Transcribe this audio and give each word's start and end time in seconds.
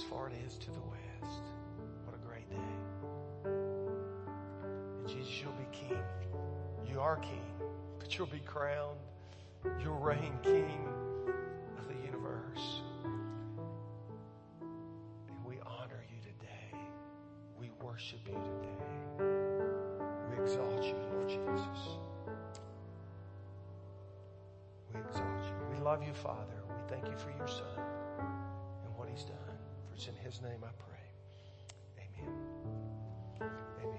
as 0.00 0.06
far 0.06 0.28
it 0.28 0.34
is 0.46 0.56
to 0.56 0.70
the 0.70 0.80
west. 0.80 1.42
What 2.06 2.14
a 2.16 2.26
great 2.26 2.48
day. 2.48 2.56
And 3.44 5.06
Jesus, 5.06 5.42
you'll 5.42 5.52
be 5.52 5.66
king. 5.72 6.02
You 6.90 7.00
are 7.00 7.16
king, 7.16 7.52
but 7.98 8.16
you'll 8.16 8.26
be 8.26 8.40
crowned. 8.40 8.98
You'll 9.82 9.98
reign 9.98 10.38
king 10.42 10.88
of 11.78 11.86
the 11.88 12.06
universe. 12.06 12.80
And 14.62 15.44
we 15.44 15.56
honor 15.66 16.02
you 16.10 16.20
today. 16.22 16.78
We 17.58 17.70
worship 17.82 18.20
you 18.26 18.32
today. 18.32 19.26
We 20.30 20.42
exalt 20.42 20.82
you, 20.82 20.94
Lord 21.12 21.28
Jesus. 21.28 21.98
We 24.94 25.00
exalt 25.00 25.44
you. 25.44 25.76
We 25.76 25.84
love 25.84 26.02
you, 26.02 26.14
Father. 26.14 26.62
We 26.68 26.88
thank 26.88 27.06
you 27.06 27.18
for 27.18 27.30
your 27.36 27.48
Son 27.48 27.84
and 28.84 28.96
what 28.96 29.10
he's 29.10 29.24
done. 29.24 29.49
It's 30.00 30.08
in 30.08 30.16
his 30.24 30.40
name 30.40 30.64
I 30.64 30.70
pray. 30.78 32.08
Amen. 32.22 33.50
Amen. 33.84 33.98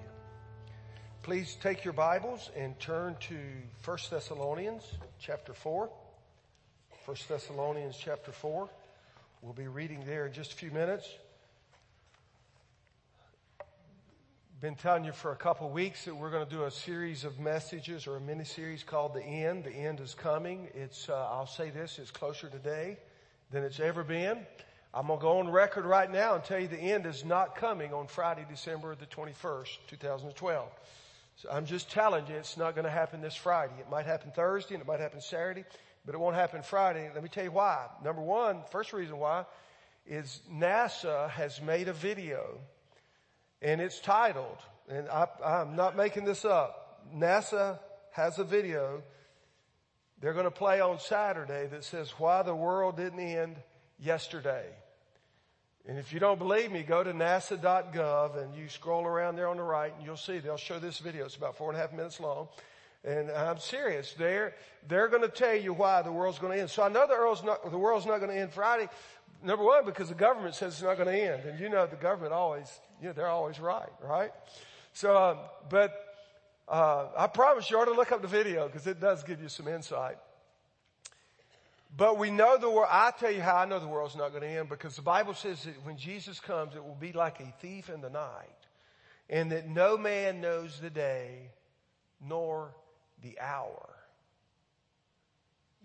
Please 1.22 1.56
take 1.62 1.86
your 1.86 1.94
Bibles 1.94 2.50
and 2.58 2.80
turn 2.80 3.16
to 3.28 3.38
1 3.86 3.98
Thessalonians 4.10 4.82
chapter 5.20 5.54
4. 5.54 5.92
1 7.06 7.18
Thessalonians 7.30 7.96
chapter 8.04 8.32
4. 8.32 8.68
We'll 9.44 9.54
be 9.54 9.68
reading 9.68 10.04
there 10.04 10.26
in 10.26 10.34
just 10.34 10.54
a 10.54 10.56
few 10.56 10.72
minutes. 10.72 11.08
Been 14.60 14.74
telling 14.74 15.06
you 15.06 15.12
for 15.12 15.32
a 15.34 15.38
couple 15.38 15.68
of 15.68 15.74
weeks 15.74 16.06
that 16.06 16.16
we're 16.16 16.32
going 16.32 16.48
to 16.48 16.52
do 16.52 16.64
a 16.64 16.72
series 16.72 17.26
of 17.26 17.40
messages 17.40 18.08
or 18.08 18.16
a 18.16 18.22
mini 18.22 18.46
series 18.46 18.84
called 18.84 19.14
The 19.14 19.24
End. 19.24 19.66
The 19.66 19.72
End 19.72 20.00
is 20.00 20.16
coming. 20.16 20.68
It's, 20.74 21.10
uh, 21.10 21.30
I'll 21.32 21.46
say 21.46 21.70
this, 21.70 22.00
it's 22.00 22.10
closer 22.10 22.50
today 22.50 22.98
than 23.52 23.62
it's 23.62 23.80
ever 23.80 24.04
been. 24.04 24.40
I'm 24.94 25.08
going 25.08 25.20
to 25.20 25.24
go 25.24 25.40
on 25.40 25.50
record 25.50 25.86
right 25.86 26.12
now 26.12 26.36
and 26.36 26.44
tell 26.44 26.60
you 26.60 26.68
the 26.68 26.78
end 26.78 27.06
is 27.06 27.24
not 27.24 27.56
coming 27.56 27.94
on 27.94 28.08
Friday, 28.08 28.46
December 28.50 28.94
the 28.96 29.06
21st, 29.06 29.78
2012. 29.88 30.70
So 31.38 31.50
I'm 31.50 31.66
just 31.66 31.90
telling 31.90 32.28
you 32.28 32.36
it's 32.36 32.58
not 32.58 32.76
going 32.76 32.84
to 32.84 32.92
happen 32.92 33.22
this 33.22 33.36
Friday. 33.36 33.74
It 33.80 33.90
might 33.90 34.06
happen 34.06 34.32
Thursday 34.32 34.76
and 34.76 34.82
it 34.82 34.88
might 34.88 35.00
happen 35.00 35.22
Saturday, 35.22 35.64
but 36.06 36.14
it 36.14 36.18
won't 36.18 36.36
happen 36.36 36.62
Friday. 36.62 37.10
Let 37.14 37.24
me 37.24 37.30
tell 37.30 37.46
you 37.46 37.52
why. 37.52 37.88
Number 38.04 38.22
one, 38.22 38.64
first 38.70 38.92
reason 38.92 39.18
why 39.18 39.46
is 40.06 40.42
NASA 40.52 41.30
has 41.30 41.62
made 41.62 41.88
a 41.88 41.94
video 41.94 42.60
and 43.62 43.80
it's 43.80 44.00
titled, 44.00 44.58
and 44.90 45.08
I, 45.08 45.28
I'm 45.46 45.76
not 45.76 45.96
making 45.96 46.26
this 46.26 46.44
up, 46.44 47.02
NASA 47.16 47.80
has 48.12 48.40
a 48.40 48.44
video 48.44 49.04
they're 50.20 50.34
going 50.34 50.46
to 50.46 50.52
play 50.52 50.80
on 50.82 51.00
Saturday 51.00 51.68
that 51.68 51.84
says 51.84 52.12
why 52.20 52.44
the 52.44 52.54
world 52.54 52.96
didn't 52.98 53.20
end 53.20 53.56
yesterday. 54.02 54.66
And 55.88 55.98
if 55.98 56.14
you 56.14 56.20
don't 56.20 56.38
believe 56.38 56.72
me, 56.72 56.84
go 56.84 57.04
to 57.04 57.12
nasa.gov 57.12 58.42
and 58.42 58.56
you 58.56 58.70
scroll 58.70 59.06
around 59.06 59.36
there 59.36 59.48
on 59.48 59.58
the 59.58 59.64
right 59.64 59.94
and 59.96 60.06
you'll 60.06 60.18
see 60.18 60.40
they'll 60.40 60.58
show 60.58 60.80
this 60.80 61.00
video. 61.00 61.26
It's 61.26 61.36
about 61.36 61.58
four 61.58 61.70
and 61.70 61.78
a 61.78 61.82
half 61.82 61.92
minutes 61.92 62.20
long. 62.20 62.50
And 63.04 63.32
I'm 63.32 63.58
serious. 63.58 64.14
They're, 64.14 64.54
they're 64.88 65.08
going 65.08 65.24
to 65.24 65.28
tell 65.28 65.56
you 65.56 65.74
why 65.74 66.04
the 66.04 66.12
world's 66.12 66.38
going 66.38 66.54
to 66.54 66.60
end. 66.60 66.70
So 66.70 66.84
I 66.84 66.90
know 66.90 67.08
the 67.08 67.14
world's 67.14 67.44
not, 67.44 67.72
the 67.72 67.78
world's 67.78 68.06
not 68.06 68.20
going 68.20 68.30
to 68.30 68.38
end 68.38 68.54
Friday. 68.54 68.90
Number 69.44 69.66
one, 69.66 69.86
because 69.86 70.10
the 70.10 70.16
government 70.16 70.54
says 70.54 70.74
it's 70.74 70.84
not 70.84 70.98
going 70.98 71.08
to 71.08 71.20
end. 71.20 71.46
And 71.46 71.60
you 71.60 71.68
know 71.68 71.88
the 71.88 71.96
government 71.96 72.32
always, 72.32 72.72
you 73.02 73.08
know, 73.08 73.14
they're 73.14 73.28
always 73.28 73.60
right, 73.60 73.90
right? 74.04 74.32
So, 74.94 75.18
um, 75.18 75.38
but, 75.68 75.96
uh, 76.68 77.08
I 77.18 77.26
promise 77.26 77.72
you 77.72 77.80
ought 77.80 77.86
to 77.86 77.94
look 77.94 78.12
up 78.12 78.22
the 78.22 78.28
video 78.28 78.68
because 78.68 78.86
it 78.86 79.02
does 79.02 79.24
give 79.24 79.42
you 79.42 79.50
some 79.50 79.68
insight. 79.68 80.18
But 81.96 82.18
we 82.18 82.32
know 82.32 82.58
the 82.58 82.70
world, 82.70 82.88
I 82.90 83.12
tell 83.12 83.32
you 83.32 83.42
how 83.42 83.58
I 83.58 83.66
know 83.66 83.80
the 83.80 83.88
world's 83.88 84.16
not 84.16 84.30
going 84.30 84.44
to 84.44 84.48
end 84.48 84.70
because 84.70 84.96
the 84.96 85.02
Bible 85.02 85.34
says 85.34 85.64
that 85.64 85.86
when 85.86 85.98
Jesus 85.98 86.40
comes, 86.40 86.76
it 86.76 86.84
will 86.84 86.96
be 86.96 87.12
like 87.12 87.40
a 87.42 87.54
thief 87.60 87.90
in 87.90 88.02
the 88.02 88.10
night 88.10 88.48
and 89.30 89.52
that 89.52 89.68
no 89.68 89.98
man 89.98 90.40
knows 90.40 90.80
the 90.80 90.90
day 90.90 91.50
nor 92.26 92.74
the 93.22 93.38
hour. 93.40 93.90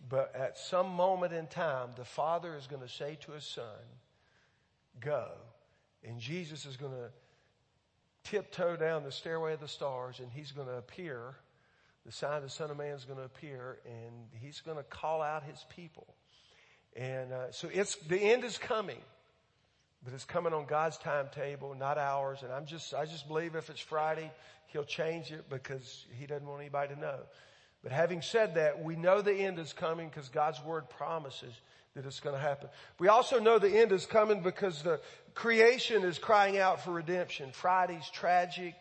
But 0.09 0.35
at 0.37 0.57
some 0.57 0.91
moment 0.91 1.33
in 1.33 1.49
time, 1.49 1.91
the 1.97 2.05
Father 2.05 2.57
is 2.57 2.69
going 2.69 2.83
to 2.83 2.89
say 2.89 3.19
to 3.23 3.33
His 3.33 3.45
Son, 3.45 3.65
go. 5.01 5.29
And 6.05 6.21
Jesus 6.21 6.67
is 6.67 6.77
going 6.77 6.93
to 6.93 7.11
tiptoe 8.23 8.77
down 8.77 9.03
the 9.03 9.11
stairway 9.11 9.55
of 9.55 9.61
the 9.61 9.67
stars 9.67 10.21
and 10.21 10.31
He's 10.31 10.53
going 10.53 10.69
to 10.69 10.75
appear 10.75 11.35
the 12.07 12.13
sign 12.13 12.37
of 12.37 12.45
the 12.45 12.49
Son 12.49 12.71
of 12.71 12.77
Man 12.77 12.95
is 12.95 13.05
going 13.05 13.19
to 13.19 13.25
appear 13.25 13.79
and 13.85 14.15
he's 14.41 14.61
going 14.61 14.77
to 14.77 14.85
call 14.85 15.21
out 15.21 15.43
his 15.43 15.65
people. 15.75 16.07
And 16.95 17.33
uh, 17.33 17.51
so 17.51 17.69
it's 17.71 17.97
the 17.97 18.19
end 18.19 18.45
is 18.45 18.57
coming, 18.57 19.01
but 20.05 20.15
it's 20.15 20.25
coming 20.25 20.55
on 20.55 20.67
God's 20.67 20.97
timetable, 20.99 21.75
not 21.75 21.99
ours. 21.99 22.39
And 22.43 22.53
I'm 22.53 22.65
just 22.65 22.95
I 22.95 23.05
just 23.05 23.27
believe 23.27 23.57
if 23.57 23.69
it's 23.69 23.81
Friday, 23.81 24.31
He'll 24.69 24.85
change 24.85 25.33
it 25.33 25.51
because 25.51 26.07
He 26.19 26.27
doesn't 26.27 26.47
want 26.47 26.61
anybody 26.61 26.95
to 26.95 27.01
know. 27.01 27.19
But 27.83 27.93
having 27.93 28.23
said 28.23 28.55
that, 28.55 28.83
we 28.83 28.97
know 28.97 29.21
the 29.21 29.35
end 29.35 29.59
is 29.59 29.73
coming 29.73 30.09
because 30.09 30.29
God's 30.29 30.63
Word 30.65 30.89
promises 30.89 31.53
that 31.95 32.07
it's 32.07 32.21
going 32.21 32.35
to 32.35 32.41
happen. 32.41 32.69
We 32.99 33.09
also 33.09 33.41
know 33.41 33.59
the 33.59 33.79
end 33.79 33.93
is 33.93 34.07
coming 34.07 34.41
because 34.41 34.83
the 34.83 35.01
creation 35.35 36.03
is 36.03 36.19
crying 36.19 36.57
out 36.57 36.83
for 36.83 36.93
redemption. 36.93 37.51
Friday's 37.53 38.09
tragic 38.11 38.75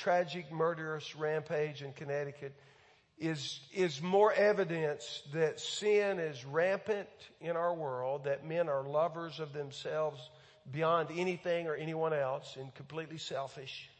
tragic 0.00 0.50
murderous 0.50 1.14
rampage 1.14 1.82
in 1.82 1.92
Connecticut 1.92 2.54
is, 3.18 3.60
is 3.74 4.00
more 4.00 4.32
evidence 4.32 5.22
that 5.34 5.60
sin 5.60 6.18
is 6.18 6.42
rampant 6.46 7.08
in 7.42 7.54
our 7.54 7.74
world, 7.74 8.24
that 8.24 8.46
men 8.46 8.70
are 8.70 8.82
lovers 8.82 9.40
of 9.40 9.52
themselves 9.52 10.30
beyond 10.72 11.08
anything 11.14 11.66
or 11.66 11.74
anyone 11.74 12.14
else 12.14 12.56
and 12.58 12.74
completely 12.74 13.18
selfish. 13.18 13.90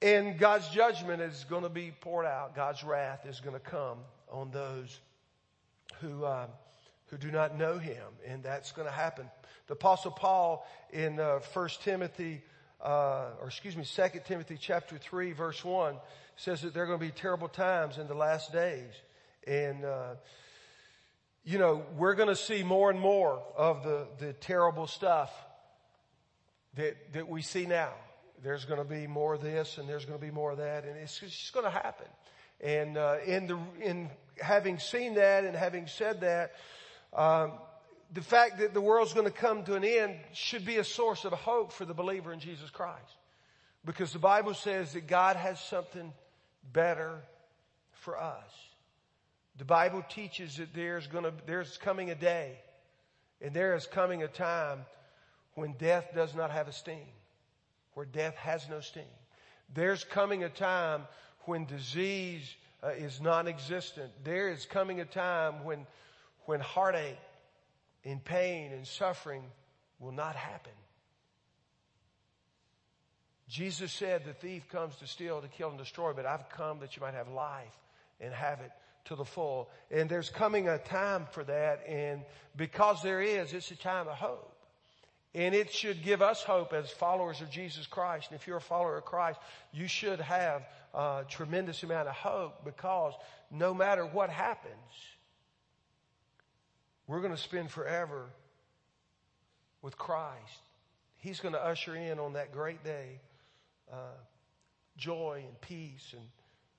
And 0.00 0.38
God's 0.38 0.68
judgment 0.70 1.20
is 1.20 1.44
going 1.44 1.64
to 1.64 1.68
be 1.68 1.92
poured 2.00 2.26
out. 2.26 2.56
God's 2.56 2.82
wrath 2.82 3.26
is 3.26 3.40
going 3.40 3.54
to 3.54 3.60
come 3.60 3.98
on 4.30 4.50
those 4.52 5.00
who, 6.00 6.24
uh, 6.24 6.46
who 7.08 7.18
do 7.18 7.30
not 7.30 7.58
know 7.58 7.76
Him. 7.76 8.06
And 8.26 8.42
that's 8.42 8.72
going 8.72 8.88
to 8.88 8.94
happen. 8.94 9.30
The 9.66 9.74
apostle 9.74 10.12
Paul 10.12 10.66
in 10.92 11.20
uh, 11.20 11.40
1 11.52 11.68
Timothy 11.82 12.42
uh, 12.82 13.26
or 13.40 13.46
excuse 13.46 13.76
me, 13.76 13.84
2 13.84 14.20
Timothy 14.24 14.58
chapter 14.60 14.98
3 14.98 15.32
verse 15.32 15.64
1 15.64 15.96
says 16.36 16.62
that 16.62 16.74
there 16.74 16.84
are 16.84 16.86
going 16.86 16.98
to 16.98 17.04
be 17.04 17.12
terrible 17.12 17.48
times 17.48 17.98
in 17.98 18.08
the 18.08 18.14
last 18.14 18.52
days. 18.52 18.92
And, 19.46 19.84
uh, 19.84 20.14
you 21.44 21.58
know, 21.58 21.82
we're 21.96 22.14
going 22.14 22.28
to 22.28 22.36
see 22.36 22.62
more 22.62 22.90
and 22.90 22.98
more 22.98 23.42
of 23.56 23.82
the, 23.84 24.06
the 24.18 24.32
terrible 24.32 24.86
stuff 24.86 25.30
that, 26.76 26.96
that 27.12 27.28
we 27.28 27.42
see 27.42 27.66
now. 27.66 27.92
There's 28.42 28.64
going 28.64 28.78
to 28.78 28.88
be 28.88 29.06
more 29.06 29.34
of 29.34 29.42
this 29.42 29.78
and 29.78 29.88
there's 29.88 30.04
going 30.04 30.18
to 30.18 30.24
be 30.24 30.32
more 30.32 30.52
of 30.52 30.58
that 30.58 30.84
and 30.84 30.96
it's 30.96 31.18
just 31.18 31.52
going 31.52 31.66
to 31.66 31.70
happen. 31.70 32.06
And, 32.60 32.96
uh, 32.96 33.16
in 33.26 33.46
the, 33.46 33.58
in 33.80 34.10
having 34.40 34.78
seen 34.78 35.14
that 35.14 35.44
and 35.44 35.54
having 35.54 35.86
said 35.86 36.20
that, 36.22 36.52
um, 37.12 37.52
the 38.12 38.20
fact 38.20 38.58
that 38.58 38.74
the 38.74 38.80
world's 38.80 39.14
going 39.14 39.26
to 39.26 39.32
come 39.32 39.64
to 39.64 39.74
an 39.74 39.84
end 39.84 40.16
should 40.34 40.64
be 40.64 40.76
a 40.76 40.84
source 40.84 41.24
of 41.24 41.32
hope 41.32 41.72
for 41.72 41.84
the 41.84 41.94
believer 41.94 42.32
in 42.32 42.40
Jesus 42.40 42.68
Christ. 42.68 43.16
Because 43.84 44.12
the 44.12 44.18
Bible 44.18 44.54
says 44.54 44.92
that 44.92 45.06
God 45.06 45.36
has 45.36 45.58
something 45.60 46.12
better 46.72 47.20
for 47.92 48.20
us. 48.20 48.50
The 49.58 49.64
Bible 49.64 50.04
teaches 50.08 50.56
that 50.56 50.74
there's 50.74 51.06
going 51.06 51.24
to, 51.24 51.32
there's 51.46 51.78
coming 51.78 52.10
a 52.10 52.14
day 52.14 52.58
and 53.40 53.54
there 53.54 53.74
is 53.74 53.86
coming 53.86 54.22
a 54.22 54.28
time 54.28 54.80
when 55.54 55.72
death 55.72 56.08
does 56.14 56.34
not 56.34 56.50
have 56.50 56.68
a 56.68 56.72
sting, 56.72 57.06
where 57.94 58.06
death 58.06 58.34
has 58.36 58.68
no 58.68 58.80
sting. 58.80 59.02
There's 59.74 60.04
coming 60.04 60.44
a 60.44 60.48
time 60.48 61.02
when 61.40 61.66
disease 61.66 62.54
uh, 62.82 62.88
is 62.90 63.20
non-existent. 63.20 64.10
There 64.22 64.50
is 64.50 64.64
coming 64.64 65.00
a 65.00 65.04
time 65.04 65.64
when, 65.64 65.86
when 66.44 66.60
heartache 66.60 67.18
and 68.04 68.24
pain 68.24 68.72
and 68.72 68.86
suffering 68.86 69.42
will 69.98 70.12
not 70.12 70.36
happen. 70.36 70.72
Jesus 73.48 73.92
said 73.92 74.24
the 74.24 74.32
thief 74.32 74.68
comes 74.68 74.96
to 74.96 75.06
steal, 75.06 75.40
to 75.40 75.48
kill 75.48 75.68
and 75.68 75.78
destroy, 75.78 76.12
but 76.12 76.24
I've 76.24 76.48
come 76.48 76.80
that 76.80 76.96
you 76.96 77.02
might 77.02 77.14
have 77.14 77.28
life 77.28 77.76
and 78.20 78.32
have 78.32 78.60
it 78.60 78.70
to 79.06 79.16
the 79.16 79.24
full. 79.24 79.68
And 79.90 80.08
there's 80.08 80.30
coming 80.30 80.68
a 80.68 80.78
time 80.78 81.26
for 81.32 81.44
that 81.44 81.84
and 81.86 82.22
because 82.56 83.02
there 83.02 83.20
is, 83.20 83.52
it's 83.52 83.70
a 83.70 83.76
time 83.76 84.08
of 84.08 84.14
hope. 84.14 84.48
And 85.34 85.54
it 85.54 85.72
should 85.72 86.02
give 86.02 86.20
us 86.20 86.42
hope 86.42 86.72
as 86.72 86.90
followers 86.90 87.40
of 87.40 87.50
Jesus 87.50 87.86
Christ. 87.86 88.28
And 88.30 88.38
if 88.38 88.46
you're 88.46 88.58
a 88.58 88.60
follower 88.60 88.98
of 88.98 89.04
Christ, 89.04 89.38
you 89.72 89.86
should 89.86 90.20
have 90.20 90.62
a 90.94 91.24
tremendous 91.28 91.82
amount 91.82 92.08
of 92.08 92.14
hope 92.14 92.64
because 92.64 93.14
no 93.50 93.72
matter 93.72 94.04
what 94.04 94.28
happens, 94.28 94.74
we're 97.12 97.20
going 97.20 97.36
to 97.36 97.36
spend 97.36 97.70
forever 97.70 98.24
with 99.82 99.98
Christ. 99.98 100.62
He's 101.18 101.40
going 101.40 101.52
to 101.52 101.62
usher 101.62 101.94
in 101.94 102.18
on 102.18 102.32
that 102.32 102.52
great 102.52 102.82
day 102.84 103.20
uh, 103.92 104.16
joy 104.96 105.44
and 105.46 105.60
peace 105.60 106.14
and 106.14 106.22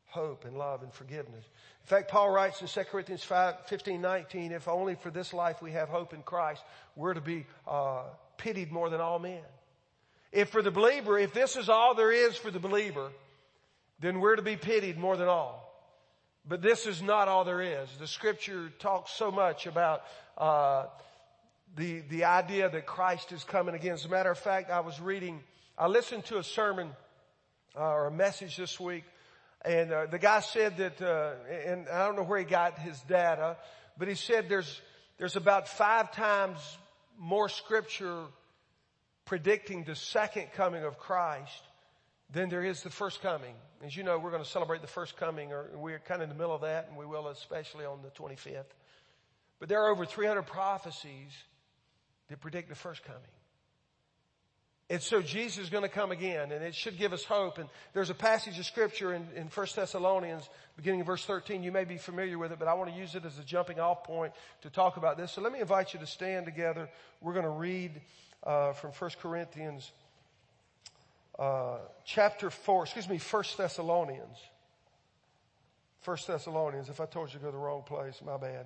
hope 0.06 0.46
and 0.46 0.58
love 0.58 0.82
and 0.82 0.92
forgiveness. 0.92 1.46
In 1.84 1.88
fact, 1.88 2.10
Paul 2.10 2.32
writes 2.32 2.62
in 2.62 2.68
2 2.68 2.84
Corinthians 2.86 3.24
5, 3.24 3.68
15, 3.68 4.02
19, 4.02 4.52
if 4.54 4.68
only 4.68 4.96
for 4.96 5.12
this 5.12 5.34
life 5.34 5.62
we 5.62 5.74
have 5.74 5.88
hope 5.88 6.16
in 6.16 6.24
Christ, 6.24 6.64
we're 6.96 7.14
to 7.14 7.22
be 7.22 7.46
uh, 7.68 8.06
pitied 8.38 8.72
more 8.72 8.90
than 8.90 9.02
all 9.02 9.20
men. 9.20 9.44
If 10.32 10.50
for 10.50 10.64
the 10.64 10.72
believer, 10.72 11.20
if 11.20 11.32
this 11.34 11.56
is 11.56 11.70
all 11.70 11.94
there 11.94 12.12
is 12.12 12.36
for 12.36 12.50
the 12.50 12.60
believer, 12.60 13.12
then 14.00 14.20
we're 14.20 14.38
to 14.38 14.42
be 14.42 14.56
pitied 14.56 14.98
more 14.98 15.16
than 15.16 15.28
all. 15.28 15.64
But 16.46 16.62
this 16.62 16.86
is 16.86 17.02
not 17.02 17.28
all 17.28 17.46
there 17.46 17.62
is. 17.62 17.90
The 18.00 18.08
scripture 18.08 18.70
talks 18.80 19.12
so 19.12 19.32
much 19.32 19.66
about 19.66 20.04
uh, 20.38 20.86
the 21.76 22.02
the 22.10 22.26
idea 22.26 22.70
that 22.70 22.86
Christ 22.86 23.32
is 23.32 23.44
coming 23.44 23.76
again. 23.76 23.94
As 23.94 24.06
a 24.06 24.10
matter 24.10 24.32
of 24.32 24.38
fact, 24.38 24.70
I 24.70 24.82
was 24.82 25.00
reading, 25.00 25.42
I 25.78 25.88
listened 25.88 26.26
to 26.26 26.38
a 26.38 26.44
sermon 26.44 26.90
uh, 27.76 27.82
or 27.82 28.08
a 28.08 28.12
message 28.12 28.58
this 28.58 28.80
week, 28.80 29.04
and 29.66 29.92
uh, 29.92 30.06
the 30.08 30.20
guy 30.20 30.40
said 30.42 30.78
that, 30.78 31.02
uh, 31.02 31.34
and 31.68 31.88
I 31.90 32.06
don't 32.06 32.16
know 32.16 32.24
where 32.24 32.40
he 32.40 32.46
got 32.46 32.78
his 32.80 33.00
data, 33.02 33.58
but 33.98 34.08
he 34.08 34.16
said 34.16 34.50
there's 34.50 34.82
there's 35.18 35.36
about 35.36 35.68
five 35.68 36.12
times 36.12 36.60
more 37.18 37.50
scripture 37.50 38.26
predicting 39.26 39.84
the 39.84 39.96
second 39.96 40.52
coming 40.54 40.84
of 40.84 40.98
Christ 40.98 41.62
than 42.32 42.50
there 42.50 42.64
is 42.64 42.82
the 42.82 42.90
first 42.90 43.22
coming. 43.22 43.54
As 43.86 43.96
you 43.96 44.04
know, 44.04 44.18
we're 44.18 44.32
going 44.32 44.44
to 44.44 44.50
celebrate 44.50 44.82
the 44.82 44.88
first 44.88 45.18
coming, 45.18 45.52
or 45.52 45.70
we're 45.76 46.00
kind 46.00 46.22
of 46.22 46.30
in 46.30 46.36
the 46.36 46.42
middle 46.42 46.56
of 46.56 46.62
that, 46.62 46.88
and 46.90 46.98
we 46.98 47.06
will 47.06 47.28
especially 47.28 47.86
on 47.86 48.02
the 48.02 48.10
25th. 48.10 48.66
But 49.64 49.70
there 49.70 49.82
are 49.82 49.92
over 49.92 50.06
300 50.06 50.42
prophecies 50.42 51.32
that 52.28 52.42
predict 52.42 52.68
the 52.68 52.76
first 52.76 53.02
coming. 53.06 53.22
And 54.90 55.02
so 55.02 55.22
Jesus 55.22 55.64
is 55.64 55.70
going 55.70 55.84
to 55.84 55.90
come 55.90 56.12
again, 56.12 56.52
and 56.52 56.62
it 56.62 56.76
should 56.76 56.98
give 56.98 57.14
us 57.14 57.24
hope. 57.24 57.60
And 57.60 57.70
there's 57.94 58.10
a 58.10 58.14
passage 58.14 58.60
of 58.60 58.66
scripture 58.66 59.14
in, 59.14 59.26
in 59.38 59.48
1 59.48 59.68
Thessalonians, 59.74 60.50
beginning 60.76 61.00
of 61.00 61.08
verse 61.08 61.24
13. 61.24 61.64
You 61.64 61.72
may 61.72 61.86
be 61.86 61.96
familiar 61.96 62.38
with 62.38 62.52
it, 62.52 62.60
but 62.60 62.68
I 62.68 62.74
want 62.74 62.92
to 62.92 62.98
use 62.98 63.16
it 63.16 63.24
as 63.24 63.40
a 63.40 63.42
jumping 63.42 63.80
off 63.80 64.04
point 64.04 64.34
to 64.64 64.70
talk 64.70 64.98
about 64.98 65.16
this. 65.16 65.32
So 65.32 65.40
let 65.40 65.54
me 65.54 65.62
invite 65.62 65.94
you 65.94 66.00
to 66.02 66.08
stand 66.08 66.46
together. 66.46 66.90
We're 67.22 67.32
going 67.32 67.46
to 67.46 67.50
read 67.50 68.02
uh, 68.46 68.74
from 68.74 68.92
1 68.92 69.12
Corinthians 69.22 69.90
uh, 71.40 71.78
chapter 72.04 72.50
4, 72.50 72.84
excuse 72.84 73.08
me, 73.08 73.18
1 73.18 73.44
Thessalonians. 73.56 74.40
1 76.04 76.18
Thessalonians. 76.28 76.90
If 76.90 77.00
I 77.00 77.06
told 77.06 77.30
you 77.30 77.40
to 77.40 77.46
go 77.46 77.48
to 77.48 77.54
the 77.54 77.64
wrong 77.64 77.84
place, 77.84 78.22
my 78.26 78.36
bad. 78.36 78.66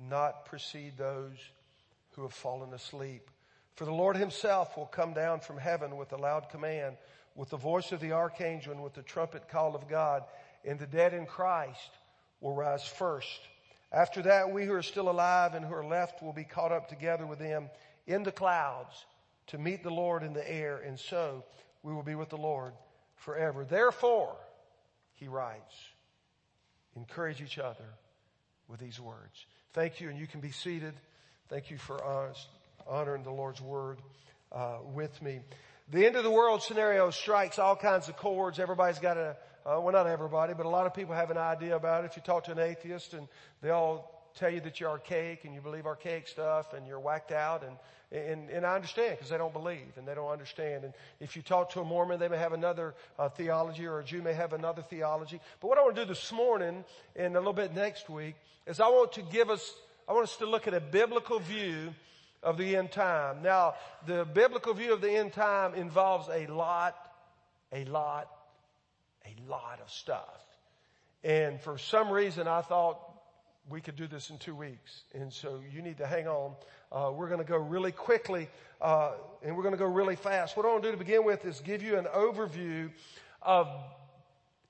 not 0.00 0.46
precede 0.46 0.96
those 0.96 1.38
who 2.12 2.22
have 2.22 2.32
fallen 2.32 2.72
asleep. 2.72 3.30
For 3.74 3.84
the 3.84 3.92
Lord 3.92 4.16
himself 4.16 4.76
will 4.76 4.86
come 4.86 5.14
down 5.14 5.40
from 5.40 5.58
heaven 5.58 5.96
with 5.96 6.12
a 6.12 6.16
loud 6.16 6.48
command, 6.48 6.96
with 7.34 7.50
the 7.50 7.56
voice 7.56 7.90
of 7.92 8.00
the 8.00 8.12
archangel 8.12 8.72
and 8.72 8.82
with 8.82 8.94
the 8.94 9.02
trumpet 9.02 9.48
call 9.48 9.74
of 9.74 9.88
God, 9.88 10.22
and 10.64 10.78
the 10.78 10.86
dead 10.86 11.12
in 11.12 11.26
Christ 11.26 11.90
will 12.40 12.54
rise 12.54 12.86
first. 12.86 13.40
After 13.92 14.22
that, 14.22 14.52
we 14.52 14.64
who 14.64 14.72
are 14.74 14.82
still 14.82 15.08
alive 15.08 15.54
and 15.54 15.64
who 15.64 15.74
are 15.74 15.84
left 15.84 16.22
will 16.22 16.32
be 16.32 16.44
caught 16.44 16.72
up 16.72 16.88
together 16.88 17.26
with 17.26 17.38
them 17.38 17.70
in 18.06 18.22
the 18.22 18.32
clouds 18.32 19.04
to 19.48 19.58
meet 19.58 19.82
the 19.82 19.90
Lord 19.90 20.22
in 20.22 20.32
the 20.32 20.50
air, 20.50 20.78
and 20.78 20.98
so 20.98 21.44
we 21.82 21.92
will 21.92 22.02
be 22.02 22.14
with 22.14 22.28
the 22.28 22.36
Lord 22.36 22.72
forever. 23.16 23.64
Therefore, 23.64 24.36
he 25.14 25.28
writes, 25.28 25.74
encourage 26.96 27.40
each 27.40 27.58
other 27.58 27.84
with 28.68 28.80
these 28.80 29.00
words. 29.00 29.46
Thank 29.74 30.00
you, 30.00 30.08
and 30.08 30.16
you 30.16 30.28
can 30.28 30.38
be 30.38 30.52
seated. 30.52 30.94
Thank 31.48 31.68
you 31.72 31.78
for 31.78 32.00
honoring 32.86 33.24
the 33.24 33.32
Lord's 33.32 33.60
word 33.60 33.98
uh, 34.52 34.76
with 34.94 35.20
me. 35.20 35.40
The 35.90 36.06
end 36.06 36.14
of 36.14 36.22
the 36.22 36.30
world 36.30 36.62
scenario 36.62 37.10
strikes 37.10 37.58
all 37.58 37.74
kinds 37.74 38.08
of 38.08 38.16
chords. 38.16 38.60
Everybody's 38.60 39.00
got 39.00 39.16
a, 39.16 39.36
uh, 39.66 39.80
well, 39.80 39.92
not 39.92 40.06
everybody, 40.06 40.54
but 40.54 40.64
a 40.64 40.68
lot 40.68 40.86
of 40.86 40.94
people 40.94 41.12
have 41.16 41.32
an 41.32 41.38
idea 41.38 41.74
about 41.74 42.04
it. 42.04 42.06
If 42.12 42.16
you 42.16 42.22
talk 42.22 42.44
to 42.44 42.52
an 42.52 42.60
atheist 42.60 43.14
and 43.14 43.26
they 43.62 43.70
all 43.70 44.13
tell 44.34 44.50
you 44.50 44.60
that 44.60 44.80
you're 44.80 44.90
archaic 44.90 45.44
and 45.44 45.54
you 45.54 45.60
believe 45.60 45.86
archaic 45.86 46.28
stuff 46.28 46.72
and 46.72 46.86
you're 46.86 47.00
whacked 47.00 47.32
out 47.32 47.64
and 47.64 47.76
and, 48.14 48.48
and 48.50 48.64
I 48.64 48.76
understand 48.76 49.16
because 49.16 49.30
they 49.30 49.38
don't 49.38 49.52
believe 49.52 49.92
and 49.96 50.06
they 50.06 50.14
don't 50.14 50.30
understand. 50.30 50.84
And 50.84 50.94
if 51.18 51.34
you 51.34 51.42
talk 51.42 51.70
to 51.70 51.80
a 51.80 51.84
Mormon, 51.84 52.20
they 52.20 52.28
may 52.28 52.38
have 52.38 52.52
another 52.52 52.94
uh, 53.18 53.28
theology 53.28 53.86
or 53.86 53.98
a 53.98 54.04
Jew 54.04 54.22
may 54.22 54.34
have 54.34 54.52
another 54.52 54.82
theology. 54.82 55.40
But 55.60 55.68
what 55.68 55.78
I 55.78 55.82
want 55.82 55.96
to 55.96 56.02
do 56.02 56.08
this 56.08 56.32
morning 56.32 56.84
and 57.16 57.34
a 57.34 57.38
little 57.38 57.52
bit 57.52 57.74
next 57.74 58.08
week 58.08 58.36
is 58.66 58.78
I 58.78 58.86
want 58.86 59.12
to 59.14 59.22
give 59.22 59.50
us, 59.50 59.74
I 60.08 60.12
want 60.12 60.24
us 60.24 60.36
to 60.36 60.46
look 60.46 60.68
at 60.68 60.74
a 60.74 60.80
biblical 60.80 61.40
view 61.40 61.92
of 62.42 62.56
the 62.56 62.76
end 62.76 62.92
time. 62.92 63.42
Now, 63.42 63.74
the 64.06 64.24
biblical 64.24 64.74
view 64.74 64.92
of 64.92 65.00
the 65.00 65.10
end 65.10 65.32
time 65.32 65.74
involves 65.74 66.28
a 66.28 66.46
lot, 66.46 66.94
a 67.72 67.84
lot, 67.86 68.28
a 69.26 69.50
lot 69.50 69.80
of 69.82 69.90
stuff. 69.90 70.40
And 71.24 71.60
for 71.60 71.78
some 71.78 72.10
reason 72.10 72.46
I 72.46 72.60
thought 72.60 73.00
we 73.68 73.80
could 73.80 73.96
do 73.96 74.06
this 74.06 74.30
in 74.30 74.38
two 74.38 74.54
weeks. 74.54 75.02
And 75.14 75.32
so 75.32 75.60
you 75.72 75.82
need 75.82 75.98
to 75.98 76.06
hang 76.06 76.28
on. 76.28 76.54
Uh, 76.92 77.10
we're 77.12 77.28
going 77.28 77.40
to 77.40 77.46
go 77.46 77.56
really 77.56 77.92
quickly, 77.92 78.48
uh, 78.80 79.12
and 79.42 79.56
we're 79.56 79.62
going 79.62 79.74
to 79.74 79.78
go 79.78 79.86
really 79.86 80.16
fast. 80.16 80.56
What 80.56 80.66
I 80.66 80.70
want 80.70 80.82
to 80.82 80.88
do 80.88 80.92
to 80.92 80.98
begin 80.98 81.24
with 81.24 81.44
is 81.44 81.60
give 81.60 81.82
you 81.82 81.98
an 81.98 82.04
overview 82.14 82.90
of 83.42 83.68